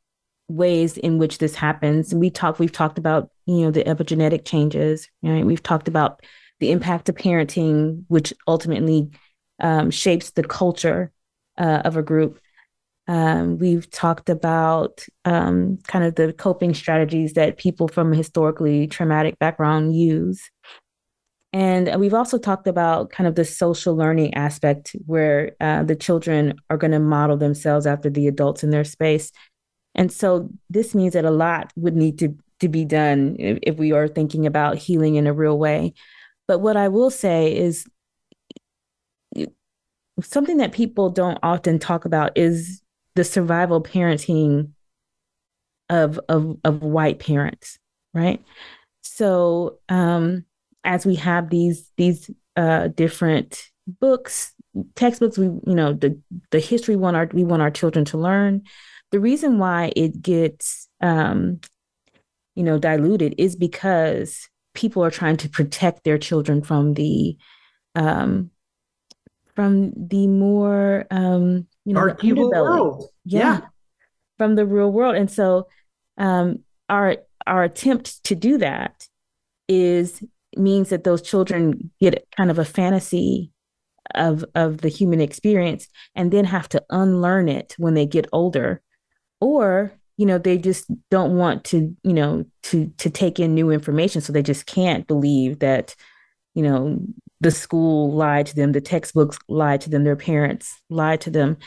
ways 0.47 0.97
in 0.97 1.17
which 1.17 1.37
this 1.37 1.55
happens. 1.55 2.13
We 2.13 2.29
talk, 2.29 2.59
we've 2.59 2.71
talked 2.71 2.97
about, 2.97 3.29
you 3.45 3.61
know, 3.61 3.71
the 3.71 3.83
epigenetic 3.83 4.45
changes, 4.45 5.07
right? 5.23 5.45
We've 5.45 5.63
talked 5.63 5.87
about 5.87 6.23
the 6.59 6.71
impact 6.71 7.09
of 7.09 7.15
parenting, 7.15 8.03
which 8.07 8.33
ultimately 8.47 9.09
um, 9.59 9.91
shapes 9.91 10.31
the 10.31 10.43
culture 10.43 11.11
uh, 11.57 11.81
of 11.85 11.97
a 11.97 12.03
group. 12.03 12.39
Um, 13.07 13.57
we've 13.57 13.89
talked 13.89 14.29
about 14.29 15.05
um, 15.25 15.79
kind 15.87 16.05
of 16.05 16.15
the 16.15 16.33
coping 16.33 16.73
strategies 16.73 17.33
that 17.33 17.57
people 17.57 17.87
from 17.87 18.13
a 18.13 18.15
historically 18.15 18.87
traumatic 18.87 19.37
background 19.39 19.95
use. 19.95 20.49
And 21.53 21.99
we've 21.99 22.13
also 22.13 22.37
talked 22.37 22.67
about 22.67 23.11
kind 23.11 23.27
of 23.27 23.35
the 23.35 23.43
social 23.43 23.95
learning 23.95 24.33
aspect 24.35 24.95
where 25.05 25.53
uh, 25.59 25.83
the 25.83 25.95
children 25.95 26.53
are 26.69 26.77
going 26.77 26.91
to 26.91 26.99
model 26.99 27.35
themselves 27.35 27.85
after 27.85 28.09
the 28.09 28.27
adults 28.27 28.63
in 28.63 28.69
their 28.69 28.85
space. 28.85 29.31
And 29.93 30.11
so 30.11 30.49
this 30.69 30.95
means 30.95 31.13
that 31.13 31.25
a 31.25 31.31
lot 31.31 31.73
would 31.75 31.95
need 31.95 32.19
to, 32.19 32.37
to 32.61 32.69
be 32.69 32.85
done 32.85 33.35
if, 33.37 33.59
if 33.63 33.75
we 33.77 33.91
are 33.91 34.07
thinking 34.07 34.45
about 34.45 34.77
healing 34.77 35.15
in 35.15 35.27
a 35.27 35.33
real 35.33 35.57
way. 35.57 35.93
But 36.47 36.59
what 36.59 36.77
I 36.77 36.87
will 36.87 37.09
say 37.09 37.57
is 37.57 37.85
something 40.21 40.57
that 40.57 40.71
people 40.71 41.09
don't 41.09 41.39
often 41.43 41.79
talk 41.79 42.05
about 42.05 42.37
is 42.37 42.81
the 43.15 43.23
survival 43.23 43.81
parenting 43.81 44.71
of 45.89 46.19
of 46.29 46.57
of 46.63 46.81
white 46.81 47.19
parents, 47.19 47.77
right? 48.13 48.43
So 49.01 49.79
um 49.89 50.45
as 50.83 51.05
we 51.05 51.15
have 51.15 51.49
these 51.49 51.89
these 51.97 52.29
uh 52.55 52.87
different 52.89 53.63
books, 53.87 54.53
textbooks, 54.95 55.37
we 55.37 55.45
you 55.45 55.61
know, 55.75 55.93
the 55.93 56.19
the 56.51 56.59
history 56.59 56.95
we 56.95 57.01
want 57.01 57.17
our 57.17 57.29
we 57.33 57.43
want 57.43 57.61
our 57.61 57.71
children 57.71 58.05
to 58.05 58.17
learn. 58.17 58.63
The 59.11 59.19
reason 59.19 59.59
why 59.59 59.91
it 59.95 60.21
gets 60.21 60.87
um 61.01 61.59
you 62.55 62.63
know 62.63 62.77
diluted 62.79 63.35
is 63.37 63.55
because 63.55 64.49
people 64.73 65.03
are 65.03 65.11
trying 65.11 65.37
to 65.37 65.49
protect 65.49 66.03
their 66.03 66.17
children 66.17 66.61
from 66.61 66.93
the 66.93 67.37
um, 67.95 68.51
from 69.61 69.93
the 69.95 70.25
more 70.25 71.05
um, 71.11 71.67
you 71.85 71.93
know 71.93 72.07
the 72.09 72.33
world. 72.33 73.09
Yeah, 73.25 73.39
yeah, 73.39 73.61
from 74.39 74.55
the 74.55 74.65
real 74.65 74.91
world. 74.91 75.15
And 75.15 75.29
so 75.29 75.67
um, 76.17 76.63
our 76.89 77.17
our 77.45 77.63
attempt 77.63 78.23
to 78.23 78.33
do 78.33 78.57
that 78.57 79.07
is 79.67 80.23
means 80.57 80.89
that 80.89 81.03
those 81.03 81.21
children 81.21 81.91
get 81.99 82.25
kind 82.35 82.49
of 82.49 82.57
a 82.57 82.65
fantasy 82.65 83.51
of 84.15 84.43
of 84.55 84.79
the 84.79 84.89
human 84.89 85.21
experience 85.21 85.87
and 86.15 86.31
then 86.31 86.45
have 86.45 86.67
to 86.69 86.83
unlearn 86.89 87.47
it 87.47 87.75
when 87.77 87.93
they 87.93 88.07
get 88.07 88.27
older. 88.33 88.81
Or 89.41 89.91
you 90.17 90.25
know 90.25 90.39
they 90.39 90.57
just 90.57 90.85
don't 91.11 91.37
want 91.37 91.65
to 91.65 91.95
you 92.01 92.13
know 92.13 92.45
to 92.63 92.91
to 92.97 93.11
take 93.11 93.39
in 93.39 93.53
new 93.53 93.69
information. 93.69 94.21
So 94.21 94.33
they 94.33 94.41
just 94.41 94.65
can't 94.65 95.05
believe 95.05 95.59
that 95.59 95.95
you 96.55 96.63
know 96.63 96.99
the 97.41 97.51
school 97.51 98.11
lied 98.11 98.45
to 98.45 98.55
them 98.55 98.71
the 98.71 98.81
textbooks 98.81 99.37
lied 99.49 99.81
to 99.81 99.89
them 99.89 100.03
their 100.03 100.15
parents 100.15 100.81
lied 100.89 101.19
to 101.21 101.29
them 101.29 101.57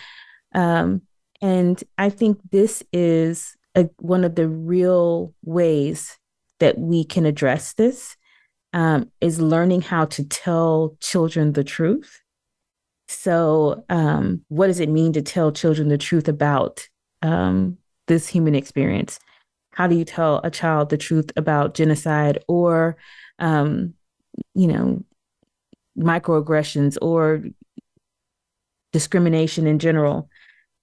um, 0.54 1.02
and 1.42 1.84
i 1.98 2.08
think 2.08 2.38
this 2.50 2.82
is 2.92 3.56
a, 3.76 3.84
one 3.98 4.24
of 4.24 4.34
the 4.34 4.48
real 4.48 5.34
ways 5.44 6.16
that 6.60 6.78
we 6.78 7.04
can 7.04 7.26
address 7.26 7.74
this 7.74 8.16
um, 8.72 9.10
is 9.20 9.40
learning 9.40 9.82
how 9.82 10.04
to 10.04 10.24
tell 10.24 10.96
children 11.00 11.52
the 11.52 11.64
truth 11.64 12.20
so 13.08 13.84
um, 13.88 14.42
what 14.48 14.68
does 14.68 14.80
it 14.80 14.88
mean 14.88 15.12
to 15.12 15.22
tell 15.22 15.52
children 15.52 15.88
the 15.88 15.98
truth 15.98 16.28
about 16.28 16.88
um, 17.22 17.78
this 18.06 18.28
human 18.28 18.54
experience? 18.54 19.18
How 19.70 19.86
do 19.86 19.96
you 19.96 20.04
tell 20.04 20.40
a 20.44 20.50
child 20.50 20.88
the 20.88 20.98
truth 20.98 21.30
about 21.36 21.74
genocide 21.74 22.42
or, 22.48 22.96
um, 23.38 23.94
you 24.54 24.68
know, 24.68 25.04
microaggressions 25.98 26.96
or 27.00 27.44
discrimination 28.92 29.66
in 29.66 29.78
general? 29.78 30.28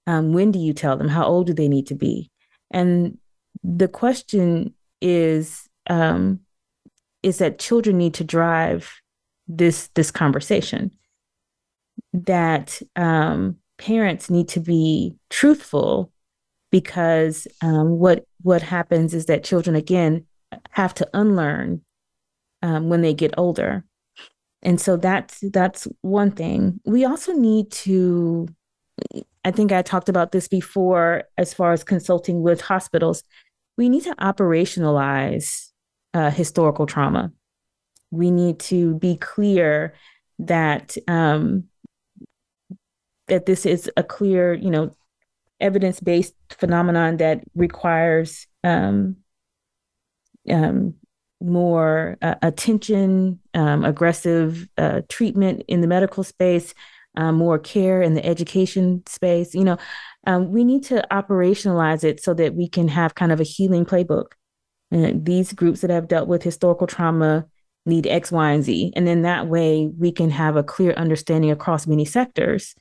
Um, 0.06 0.32
when 0.32 0.50
do 0.50 0.58
you 0.58 0.72
tell 0.72 0.96
them? 0.96 1.08
How 1.08 1.24
old 1.24 1.46
do 1.46 1.54
they 1.54 1.68
need 1.68 1.86
to 1.88 1.94
be? 1.94 2.30
And 2.70 3.18
the 3.62 3.88
question 3.88 4.74
is, 5.00 5.68
um, 5.88 6.40
is 7.22 7.38
that 7.38 7.58
children 7.58 7.98
need 7.98 8.14
to 8.14 8.24
drive 8.24 9.00
this 9.48 9.88
this 9.94 10.10
conversation. 10.10 10.90
That 12.12 12.80
um, 12.96 13.56
parents 13.78 14.30
need 14.30 14.48
to 14.48 14.60
be 14.60 15.16
truthful 15.30 16.12
because 16.70 17.46
um, 17.62 17.98
what 17.98 18.24
what 18.42 18.62
happens 18.62 19.14
is 19.14 19.26
that 19.26 19.44
children 19.44 19.76
again 19.76 20.26
have 20.70 20.94
to 20.94 21.08
unlearn 21.14 21.82
um, 22.62 22.88
when 22.88 23.02
they 23.02 23.14
get 23.14 23.34
older, 23.36 23.84
and 24.62 24.80
so 24.80 24.96
that's 24.96 25.40
that's 25.50 25.88
one 26.02 26.30
thing. 26.30 26.80
We 26.84 27.04
also 27.04 27.32
need 27.32 27.70
to. 27.72 28.48
I 29.44 29.50
think 29.50 29.72
I 29.72 29.82
talked 29.82 30.08
about 30.08 30.30
this 30.30 30.46
before, 30.46 31.24
as 31.36 31.52
far 31.52 31.72
as 31.72 31.82
consulting 31.82 32.42
with 32.42 32.60
hospitals. 32.60 33.24
We 33.76 33.88
need 33.88 34.04
to 34.04 34.14
operationalize 34.16 35.70
uh, 36.14 36.30
historical 36.30 36.86
trauma. 36.86 37.32
We 38.10 38.30
need 38.30 38.60
to 38.60 38.94
be 38.96 39.16
clear 39.16 39.94
that 40.38 40.96
um, 41.08 41.64
that 43.26 43.46
this 43.46 43.66
is 43.66 43.90
a 43.96 44.04
clear, 44.04 44.52
you 44.52 44.70
know, 44.70 44.94
evidence 45.60 45.98
based 45.98 46.34
phenomenon 46.50 47.16
that 47.16 47.42
requires 47.54 48.46
um, 48.62 49.16
um, 50.48 50.94
more 51.42 52.16
uh, 52.22 52.34
attention, 52.42 53.40
um, 53.54 53.84
aggressive 53.84 54.68
uh, 54.78 55.02
treatment 55.08 55.62
in 55.68 55.80
the 55.80 55.86
medical 55.86 56.24
space, 56.24 56.74
uh, 57.16 57.32
more 57.32 57.58
care 57.58 58.02
in 58.02 58.14
the 58.14 58.24
education 58.24 59.02
space. 59.06 59.54
You 59.54 59.64
know, 59.64 59.76
um, 60.26 60.50
we 60.50 60.64
need 60.64 60.84
to 60.84 61.06
operationalize 61.10 62.04
it 62.04 62.22
so 62.22 62.34
that 62.34 62.54
we 62.54 62.68
can 62.68 62.88
have 62.88 63.14
kind 63.14 63.32
of 63.32 63.40
a 63.40 63.44
healing 63.44 63.84
playbook. 63.84 64.32
And 64.90 65.24
these 65.24 65.52
groups 65.52 65.80
that 65.80 65.90
have 65.90 66.08
dealt 66.08 66.28
with 66.28 66.42
historical 66.42 66.86
trauma 66.86 67.46
need 67.86 68.06
X, 68.06 68.30
Y, 68.30 68.50
and 68.50 68.62
Z. 68.62 68.92
And 68.94 69.06
then 69.06 69.22
that 69.22 69.48
way 69.48 69.90
we 69.98 70.12
can 70.12 70.30
have 70.30 70.56
a 70.56 70.62
clear 70.62 70.92
understanding 70.92 71.50
across 71.50 71.86
many 71.86 72.04
sectors. 72.04 72.74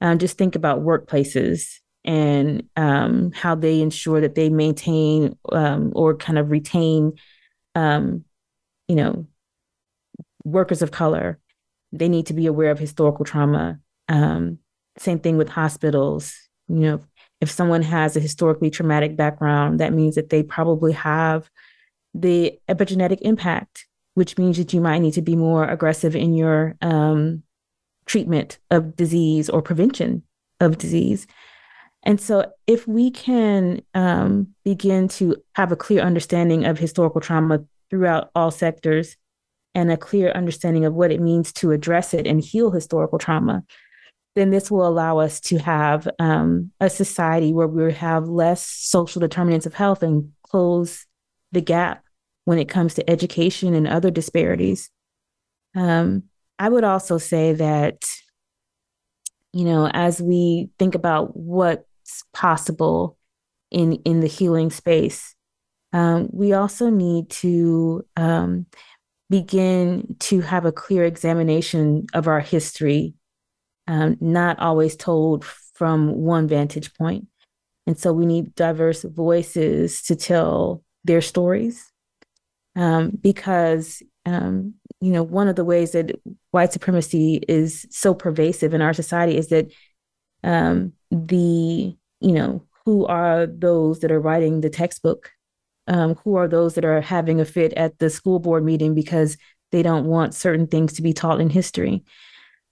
Um, 0.00 0.18
just 0.18 0.38
think 0.38 0.54
about 0.54 0.82
workplaces 0.82 1.80
and 2.04 2.62
um, 2.76 3.32
how 3.32 3.54
they 3.54 3.80
ensure 3.80 4.20
that 4.20 4.34
they 4.34 4.48
maintain 4.48 5.36
um, 5.52 5.92
or 5.94 6.16
kind 6.16 6.38
of 6.38 6.50
retain, 6.50 7.12
um, 7.78 8.24
you 8.88 8.96
know, 8.96 9.26
workers 10.44 10.82
of 10.82 10.90
color. 10.90 11.38
They 11.92 12.08
need 12.08 12.26
to 12.26 12.34
be 12.34 12.46
aware 12.46 12.70
of 12.70 12.78
historical 12.78 13.24
trauma. 13.24 13.78
Um, 14.08 14.58
same 14.98 15.20
thing 15.20 15.36
with 15.36 15.48
hospitals. 15.48 16.34
You 16.66 16.80
know, 16.80 17.00
if 17.40 17.50
someone 17.50 17.82
has 17.82 18.16
a 18.16 18.20
historically 18.20 18.70
traumatic 18.70 19.16
background, 19.16 19.78
that 19.80 19.92
means 19.92 20.16
that 20.16 20.28
they 20.30 20.42
probably 20.42 20.92
have 20.92 21.48
the 22.14 22.58
epigenetic 22.68 23.18
impact, 23.20 23.86
which 24.14 24.36
means 24.36 24.58
that 24.58 24.74
you 24.74 24.80
might 24.80 24.98
need 24.98 25.14
to 25.14 25.22
be 25.22 25.36
more 25.36 25.64
aggressive 25.64 26.16
in 26.16 26.34
your 26.34 26.76
um, 26.82 27.44
treatment 28.06 28.58
of 28.70 28.96
disease 28.96 29.48
or 29.48 29.62
prevention 29.62 30.24
of 30.58 30.78
disease. 30.78 31.26
And 32.04 32.20
so, 32.20 32.52
if 32.66 32.86
we 32.86 33.10
can 33.10 33.82
um, 33.94 34.54
begin 34.64 35.08
to 35.08 35.36
have 35.54 35.72
a 35.72 35.76
clear 35.76 36.00
understanding 36.00 36.64
of 36.64 36.78
historical 36.78 37.20
trauma 37.20 37.64
throughout 37.90 38.30
all 38.34 38.50
sectors 38.50 39.16
and 39.74 39.90
a 39.90 39.96
clear 39.96 40.30
understanding 40.30 40.84
of 40.84 40.94
what 40.94 41.12
it 41.12 41.20
means 41.20 41.52
to 41.54 41.72
address 41.72 42.14
it 42.14 42.26
and 42.26 42.40
heal 42.40 42.70
historical 42.70 43.18
trauma, 43.18 43.64
then 44.36 44.50
this 44.50 44.70
will 44.70 44.86
allow 44.86 45.18
us 45.18 45.40
to 45.40 45.58
have 45.58 46.08
um, 46.18 46.70
a 46.80 46.88
society 46.88 47.52
where 47.52 47.66
we 47.66 47.92
have 47.92 48.28
less 48.28 48.64
social 48.64 49.20
determinants 49.20 49.66
of 49.66 49.74
health 49.74 50.02
and 50.02 50.32
close 50.42 51.06
the 51.52 51.60
gap 51.60 52.04
when 52.44 52.58
it 52.58 52.68
comes 52.68 52.94
to 52.94 53.10
education 53.10 53.74
and 53.74 53.88
other 53.88 54.10
disparities. 54.10 54.90
Um, 55.74 56.24
I 56.58 56.68
would 56.68 56.84
also 56.84 57.18
say 57.18 57.52
that, 57.54 58.04
you 59.52 59.64
know, 59.64 59.88
as 59.92 60.22
we 60.22 60.70
think 60.78 60.94
about 60.94 61.36
what's 61.36 61.87
possible 62.32 63.16
in 63.70 63.94
in 64.04 64.20
the 64.20 64.26
healing 64.26 64.70
space, 64.70 65.34
um, 65.92 66.28
we 66.32 66.52
also 66.52 66.90
need 66.90 67.30
to 67.30 68.04
um, 68.16 68.66
begin 69.30 70.16
to 70.20 70.40
have 70.40 70.64
a 70.64 70.72
clear 70.72 71.04
examination 71.04 72.06
of 72.14 72.26
our 72.26 72.40
history, 72.40 73.14
um, 73.86 74.16
not 74.20 74.58
always 74.58 74.96
told 74.96 75.44
from 75.44 76.14
one 76.14 76.48
vantage 76.48 76.94
point. 76.94 77.26
And 77.86 77.98
so 77.98 78.12
we 78.12 78.26
need 78.26 78.54
diverse 78.54 79.02
voices 79.02 80.02
to 80.02 80.16
tell 80.16 80.82
their 81.04 81.20
stories. 81.20 81.90
Um, 82.76 83.18
because, 83.20 84.02
um, 84.24 84.74
you 85.00 85.10
know, 85.10 85.24
one 85.24 85.48
of 85.48 85.56
the 85.56 85.64
ways 85.64 85.92
that 85.92 86.12
white 86.52 86.72
supremacy 86.72 87.40
is 87.48 87.86
so 87.90 88.14
pervasive 88.14 88.72
in 88.72 88.82
our 88.82 88.92
society 88.92 89.36
is 89.36 89.48
that 89.48 89.72
um, 90.44 90.92
the, 91.10 91.96
you 92.20 92.32
know, 92.32 92.62
who 92.84 93.06
are 93.06 93.46
those 93.46 94.00
that 94.00 94.10
are 94.10 94.20
writing 94.20 94.60
the 94.60 94.70
textbook 94.70 95.30
um, 95.88 96.14
who 96.16 96.36
are 96.36 96.46
those 96.46 96.74
that 96.74 96.84
are 96.84 97.00
having 97.00 97.40
a 97.40 97.44
fit 97.44 97.72
at 97.72 97.98
the 97.98 98.10
school 98.10 98.38
board 98.38 98.64
meeting 98.64 98.94
because 98.94 99.36
they 99.72 99.82
don't 99.82 100.04
want 100.04 100.34
certain 100.34 100.66
things 100.66 100.92
to 100.94 101.02
be 101.02 101.12
taught 101.12 101.40
in 101.40 101.50
history. 101.50 102.04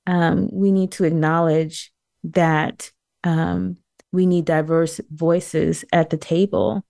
Um, 0.06 0.48
we 0.52 0.70
need 0.70 0.92
to 0.92 1.04
acknowledge 1.04 1.92
that 2.24 2.92
um, 3.24 3.78
we 4.12 4.26
need 4.26 4.44
diverse 4.44 5.00
voices 5.10 5.84
at 5.92 6.10
the 6.10 6.16
table 6.16 6.84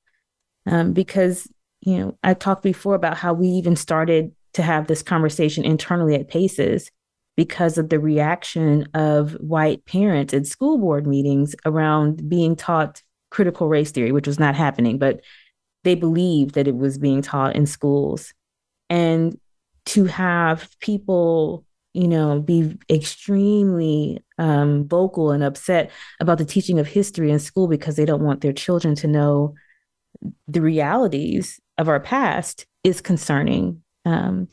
um, 0.67 0.93
because, 0.93 1.49
you 1.81 1.99
know, 1.99 2.19
I 2.23 2.35
talked 2.35 2.63
before 2.63 2.95
about 2.95 3.17
how 3.17 3.33
we 3.33 3.47
even 3.49 3.77
started 3.77 4.33
to 4.55 4.63
have 4.63 4.87
this 4.87 5.03
conversation 5.03 5.65
internally 5.65 6.17
at 6.17 6.29
PACES 6.29 6.91
because 7.37 7.77
of 7.79 7.91
the 7.91 8.01
reaction 8.01 8.89
of 8.95 9.33
white 9.35 9.85
parents 9.85 10.33
at 10.33 10.47
school 10.47 10.79
board 10.79 11.07
meetings 11.07 11.55
around 11.65 12.29
being 12.29 12.57
taught 12.57 13.03
critical 13.31 13.69
race 13.69 13.91
theory, 13.91 14.13
which 14.13 14.27
was 14.27 14.39
not 14.39 14.55
happening, 14.55 14.99
but 14.99 15.21
they 15.85 15.95
believed 15.95 16.55
that 16.55 16.67
it 16.67 16.77
was 16.77 16.99
being 16.99 17.23
taught 17.23 17.55
in 17.55 17.67
schools. 17.67 18.33
And 18.89 19.39
to 19.87 20.05
have 20.07 20.69
people, 20.81 21.65
you 21.93 22.09
know, 22.09 22.41
be 22.41 22.77
extremely 22.91 24.25
um, 24.39 24.89
vocal 24.89 25.31
and 25.31 25.45
upset 25.45 25.91
about 26.21 26.39
the 26.39 26.45
teaching 26.45 26.79
of 26.79 26.87
history 26.87 27.31
in 27.31 27.39
school 27.39 27.69
because 27.69 27.97
they 27.97 28.05
don't 28.05 28.25
want 28.25 28.41
their 28.41 28.53
children 28.53 28.95
to 28.97 29.07
know 29.07 29.55
the 30.49 30.63
realities 30.63 31.61
of 31.79 31.89
our 31.89 32.01
past 32.01 32.67
is 32.83 33.01
concerning. 33.01 33.83
Um, 34.05 34.49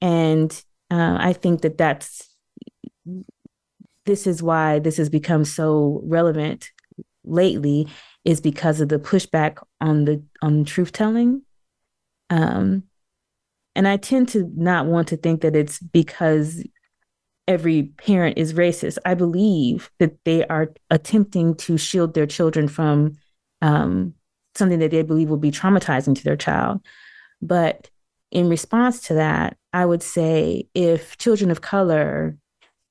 and 0.00 0.62
uh, 0.90 1.16
I 1.20 1.32
think 1.32 1.62
that 1.62 1.78
that's 1.78 2.28
this 4.06 4.26
is 4.26 4.42
why 4.42 4.78
this 4.78 4.96
has 4.96 5.08
become 5.08 5.44
so 5.44 6.00
relevant 6.04 6.70
lately 7.24 7.88
is 8.24 8.40
because 8.40 8.80
of 8.80 8.88
the 8.88 8.98
pushback 8.98 9.62
on 9.80 10.04
the 10.04 10.22
on 10.42 10.64
truth 10.64 10.92
telling. 10.92 11.42
Um, 12.28 12.84
and 13.74 13.86
I 13.86 13.96
tend 13.96 14.28
to 14.30 14.50
not 14.56 14.86
want 14.86 15.08
to 15.08 15.16
think 15.16 15.42
that 15.42 15.54
it's 15.54 15.78
because 15.78 16.64
every 17.46 17.84
parent 18.04 18.38
is 18.38 18.54
racist. 18.54 18.98
I 19.04 19.14
believe 19.14 19.90
that 19.98 20.16
they 20.24 20.46
are 20.46 20.72
attempting 20.90 21.54
to 21.56 21.78
shield 21.78 22.14
their 22.14 22.26
children 22.26 22.68
from 22.68 23.16
um, 23.62 24.14
something 24.54 24.78
that 24.80 24.90
they 24.90 25.02
believe 25.02 25.28
will 25.28 25.36
be 25.36 25.50
traumatizing 25.50 26.16
to 26.16 26.24
their 26.24 26.36
child. 26.36 26.80
But 27.40 27.90
in 28.30 28.48
response 28.48 29.00
to 29.08 29.14
that, 29.14 29.56
I 29.72 29.84
would 29.84 30.02
say 30.02 30.68
if 30.74 31.16
children 31.18 31.50
of 31.50 31.60
color 31.60 32.36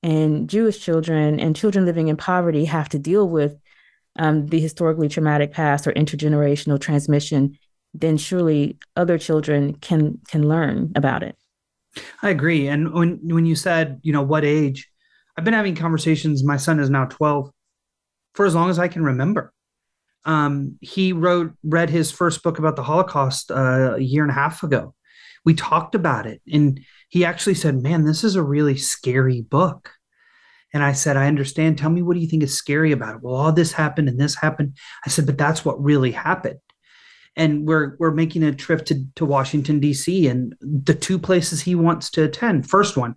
and 0.02 0.48
Jewish 0.48 0.80
children 0.80 1.40
and 1.40 1.56
children 1.56 1.84
living 1.84 2.08
in 2.08 2.16
poverty 2.16 2.64
have 2.64 2.88
to 2.90 2.98
deal 2.98 3.28
with 3.28 3.58
um, 4.18 4.46
the 4.46 4.60
historically 4.60 5.08
traumatic 5.08 5.52
past 5.52 5.86
or 5.86 5.92
intergenerational 5.92 6.80
transmission, 6.80 7.58
then 7.94 8.16
surely 8.16 8.78
other 8.96 9.18
children 9.18 9.74
can 9.74 10.18
can 10.28 10.48
learn 10.48 10.92
about 10.94 11.22
it. 11.22 11.36
I 12.22 12.30
agree. 12.30 12.68
And 12.68 12.92
when 12.92 13.20
when 13.22 13.46
you 13.46 13.56
said, 13.56 14.00
you 14.02 14.12
know, 14.12 14.22
what 14.22 14.44
age, 14.44 14.88
I've 15.36 15.44
been 15.44 15.54
having 15.54 15.74
conversations. 15.74 16.44
My 16.44 16.56
son 16.56 16.80
is 16.80 16.90
now 16.90 17.06
twelve, 17.06 17.50
for 18.34 18.46
as 18.46 18.54
long 18.54 18.70
as 18.70 18.78
I 18.78 18.88
can 18.88 19.04
remember. 19.04 19.52
Um, 20.24 20.78
he 20.80 21.12
wrote 21.12 21.52
read 21.62 21.88
his 21.88 22.10
first 22.10 22.42
book 22.42 22.58
about 22.58 22.76
the 22.76 22.82
Holocaust 22.82 23.50
uh, 23.50 23.94
a 23.96 24.00
year 24.00 24.22
and 24.22 24.30
a 24.30 24.34
half 24.34 24.62
ago. 24.62 24.94
We 25.44 25.54
talked 25.54 25.94
about 25.94 26.26
it, 26.26 26.42
and 26.50 26.80
he 27.08 27.24
actually 27.24 27.54
said, 27.54 27.82
"Man, 27.82 28.04
this 28.04 28.24
is 28.24 28.36
a 28.36 28.42
really 28.42 28.76
scary 28.76 29.42
book." 29.42 29.92
And 30.72 30.82
I 30.82 30.92
said, 30.92 31.16
I 31.16 31.26
understand. 31.26 31.78
Tell 31.78 31.90
me 31.90 32.02
what 32.02 32.14
do 32.14 32.20
you 32.20 32.28
think 32.28 32.42
is 32.42 32.56
scary 32.56 32.92
about 32.92 33.16
it? 33.16 33.22
Well, 33.22 33.34
all 33.34 33.52
this 33.52 33.72
happened 33.72 34.08
and 34.08 34.20
this 34.20 34.36
happened. 34.36 34.76
I 35.04 35.08
said, 35.08 35.26
but 35.26 35.38
that's 35.38 35.64
what 35.64 35.82
really 35.82 36.12
happened. 36.12 36.60
And 37.36 37.66
we're 37.66 37.96
we're 37.98 38.10
making 38.10 38.42
a 38.42 38.54
trip 38.54 38.84
to, 38.86 39.04
to 39.16 39.24
Washington, 39.24 39.80
DC, 39.80 40.30
and 40.30 40.54
the 40.60 40.94
two 40.94 41.18
places 41.18 41.60
he 41.60 41.74
wants 41.74 42.10
to 42.12 42.24
attend. 42.24 42.68
First 42.68 42.96
one, 42.96 43.14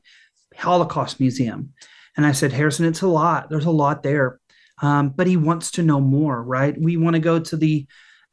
Holocaust 0.55 1.19
Museum. 1.19 1.74
And 2.15 2.26
I 2.26 2.32
said, 2.32 2.51
Harrison, 2.51 2.86
it's 2.86 3.01
a 3.01 3.07
lot. 3.07 3.49
There's 3.49 3.65
a 3.65 3.71
lot 3.71 4.03
there. 4.03 4.39
Um, 4.82 5.09
but 5.09 5.28
he 5.28 5.36
wants 5.36 5.71
to 5.71 5.84
know 5.84 5.99
more, 5.99 6.41
right? 6.43 6.80
We 6.80 6.95
want 6.95 7.15
to 7.15 7.19
go 7.19 7.39
to 7.39 7.57
the 7.57 7.88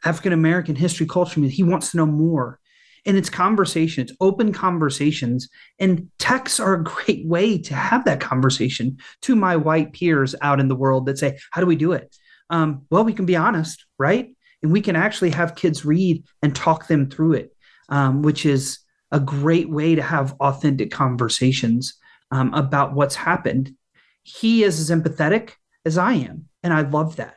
African 0.04 0.34
American 0.34 0.76
History 0.76 1.06
Culture 1.06 1.40
Museum. 1.40 1.66
He 1.66 1.70
wants 1.70 1.90
to 1.90 1.96
know 1.96 2.06
more 2.06 2.59
and 3.06 3.16
it's 3.16 3.30
conversation 3.30 4.02
it's 4.02 4.16
open 4.20 4.52
conversations. 4.52 5.48
And 5.78 6.08
texts 6.18 6.60
are 6.60 6.74
a 6.74 6.84
great 6.84 7.26
way 7.26 7.58
to 7.58 7.74
have 7.74 8.04
that 8.04 8.20
conversation 8.20 8.98
to 9.22 9.36
my 9.36 9.56
white 9.56 9.92
peers 9.92 10.34
out 10.42 10.60
in 10.60 10.68
the 10.68 10.76
world 10.76 11.06
that 11.06 11.18
say 11.18 11.38
how 11.50 11.60
do 11.60 11.66
we 11.66 11.76
do 11.76 11.92
it? 11.92 12.14
Um, 12.50 12.82
well 12.90 13.04
we 13.04 13.12
can 13.12 13.26
be 13.26 13.36
honest 13.36 13.84
right? 13.98 14.34
And 14.62 14.72
we 14.72 14.82
can 14.82 14.96
actually 14.96 15.30
have 15.30 15.54
kids 15.54 15.84
read 15.84 16.24
and 16.42 16.54
talk 16.54 16.86
them 16.86 17.08
through 17.08 17.34
it 17.34 17.56
um, 17.88 18.22
which 18.22 18.44
is 18.46 18.78
a 19.10 19.20
great 19.20 19.68
way 19.68 19.94
to 19.94 20.02
have 20.02 20.34
authentic 20.40 20.90
conversations 20.90 21.94
um, 22.30 22.54
about 22.54 22.94
what's 22.94 23.16
happened. 23.16 23.74
He 24.22 24.62
is 24.62 24.78
as 24.78 24.96
empathetic 24.96 25.52
as 25.84 25.98
i 25.98 26.12
am 26.12 26.46
and 26.62 26.72
i 26.72 26.82
love 26.82 27.16
that 27.16 27.36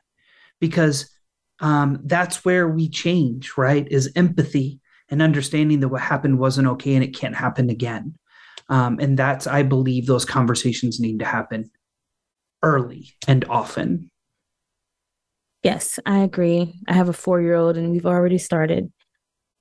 because 0.60 1.10
um, 1.60 2.00
that's 2.04 2.44
where 2.44 2.68
we 2.68 2.90
change 2.90 3.54
right 3.58 3.88
is 3.90 4.12
empathy 4.16 4.80
and 5.10 5.22
understanding 5.22 5.80
that 5.82 5.90
what 5.90 6.02
happened 6.02 6.40
wasn't 6.40 6.68
okay 6.68 6.96
and 6.96 7.04
it 7.04 7.16
can't 7.16 7.36
happen 7.36 7.70
again. 7.70 8.16
Um, 8.70 9.00
and 9.00 9.18
that's, 9.18 9.46
I 9.46 9.64
believe, 9.64 10.06
those 10.06 10.26
conversations 10.26 11.00
need 11.00 11.20
to 11.20 11.26
happen 11.26 11.70
early 12.62 13.14
and 13.28 13.46
often. 13.46 14.10
Yes, 15.64 16.00
I 16.06 16.20
agree. 16.20 16.74
I 16.88 16.94
have 16.94 17.10
a 17.10 17.14
four 17.14 17.42
year 17.42 17.56
old 17.56 17.78
and 17.78 17.92
we've 17.92 18.06
already 18.06 18.38
started. 18.38 18.92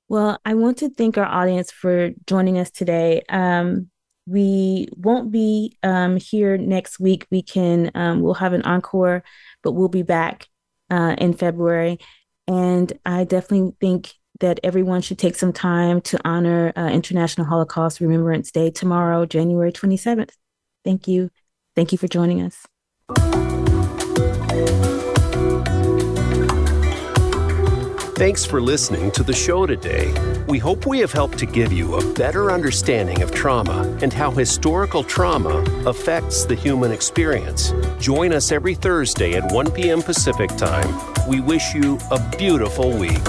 Well, 0.09 0.39
I 0.45 0.53
want 0.53 0.77
to 0.79 0.89
thank 0.89 1.17
our 1.17 1.25
audience 1.25 1.71
for 1.71 2.11
joining 2.27 2.57
us 2.57 2.69
today. 2.71 3.23
Um, 3.29 3.89
we 4.25 4.87
won't 4.95 5.31
be 5.31 5.77
um, 5.83 6.17
here 6.17 6.57
next 6.57 6.99
week. 6.99 7.25
We 7.29 7.41
can, 7.41 7.91
um, 7.95 8.21
we'll 8.21 8.35
have 8.35 8.53
an 8.53 8.61
encore, 8.63 9.23
but 9.63 9.73
we'll 9.73 9.89
be 9.89 10.03
back 10.03 10.47
uh, 10.89 11.15
in 11.17 11.33
February. 11.33 11.99
And 12.47 12.91
I 13.05 13.23
definitely 13.23 13.75
think 13.79 14.13
that 14.39 14.59
everyone 14.63 15.01
should 15.01 15.19
take 15.19 15.35
some 15.35 15.53
time 15.53 16.01
to 16.01 16.19
honor 16.25 16.73
uh, 16.75 16.89
International 16.89 17.45
Holocaust 17.45 17.99
Remembrance 17.99 18.51
Day 18.51 18.71
tomorrow, 18.71 19.25
January 19.25 19.71
27th. 19.71 20.31
Thank 20.83 21.07
you. 21.07 21.29
Thank 21.75 21.91
you 21.91 21.97
for 21.97 22.07
joining 22.07 22.41
us. 22.41 22.65
Thanks 28.15 28.45
for 28.45 28.61
listening 28.61 29.11
to 29.11 29.23
the 29.23 29.33
show 29.33 29.65
today. 29.65 30.13
We 30.47 30.59
hope 30.59 30.85
we 30.85 30.99
have 30.99 31.11
helped 31.11 31.39
to 31.39 31.45
give 31.45 31.73
you 31.73 31.95
a 31.95 32.13
better 32.13 32.51
understanding 32.51 33.21
of 33.21 33.33
trauma 33.33 33.81
and 34.01 34.13
how 34.13 34.31
historical 34.31 35.03
trauma 35.03 35.63
affects 35.85 36.45
the 36.45 36.55
human 36.55 36.91
experience. 36.91 37.73
Join 37.99 38.31
us 38.31 38.51
every 38.51 38.75
Thursday 38.75 39.33
at 39.33 39.51
1 39.51 39.71
p.m. 39.71 40.01
Pacific 40.01 40.51
Time. 40.51 40.87
We 41.27 41.41
wish 41.41 41.73
you 41.73 41.97
a 42.11 42.37
beautiful 42.37 42.95
week. 42.97 43.19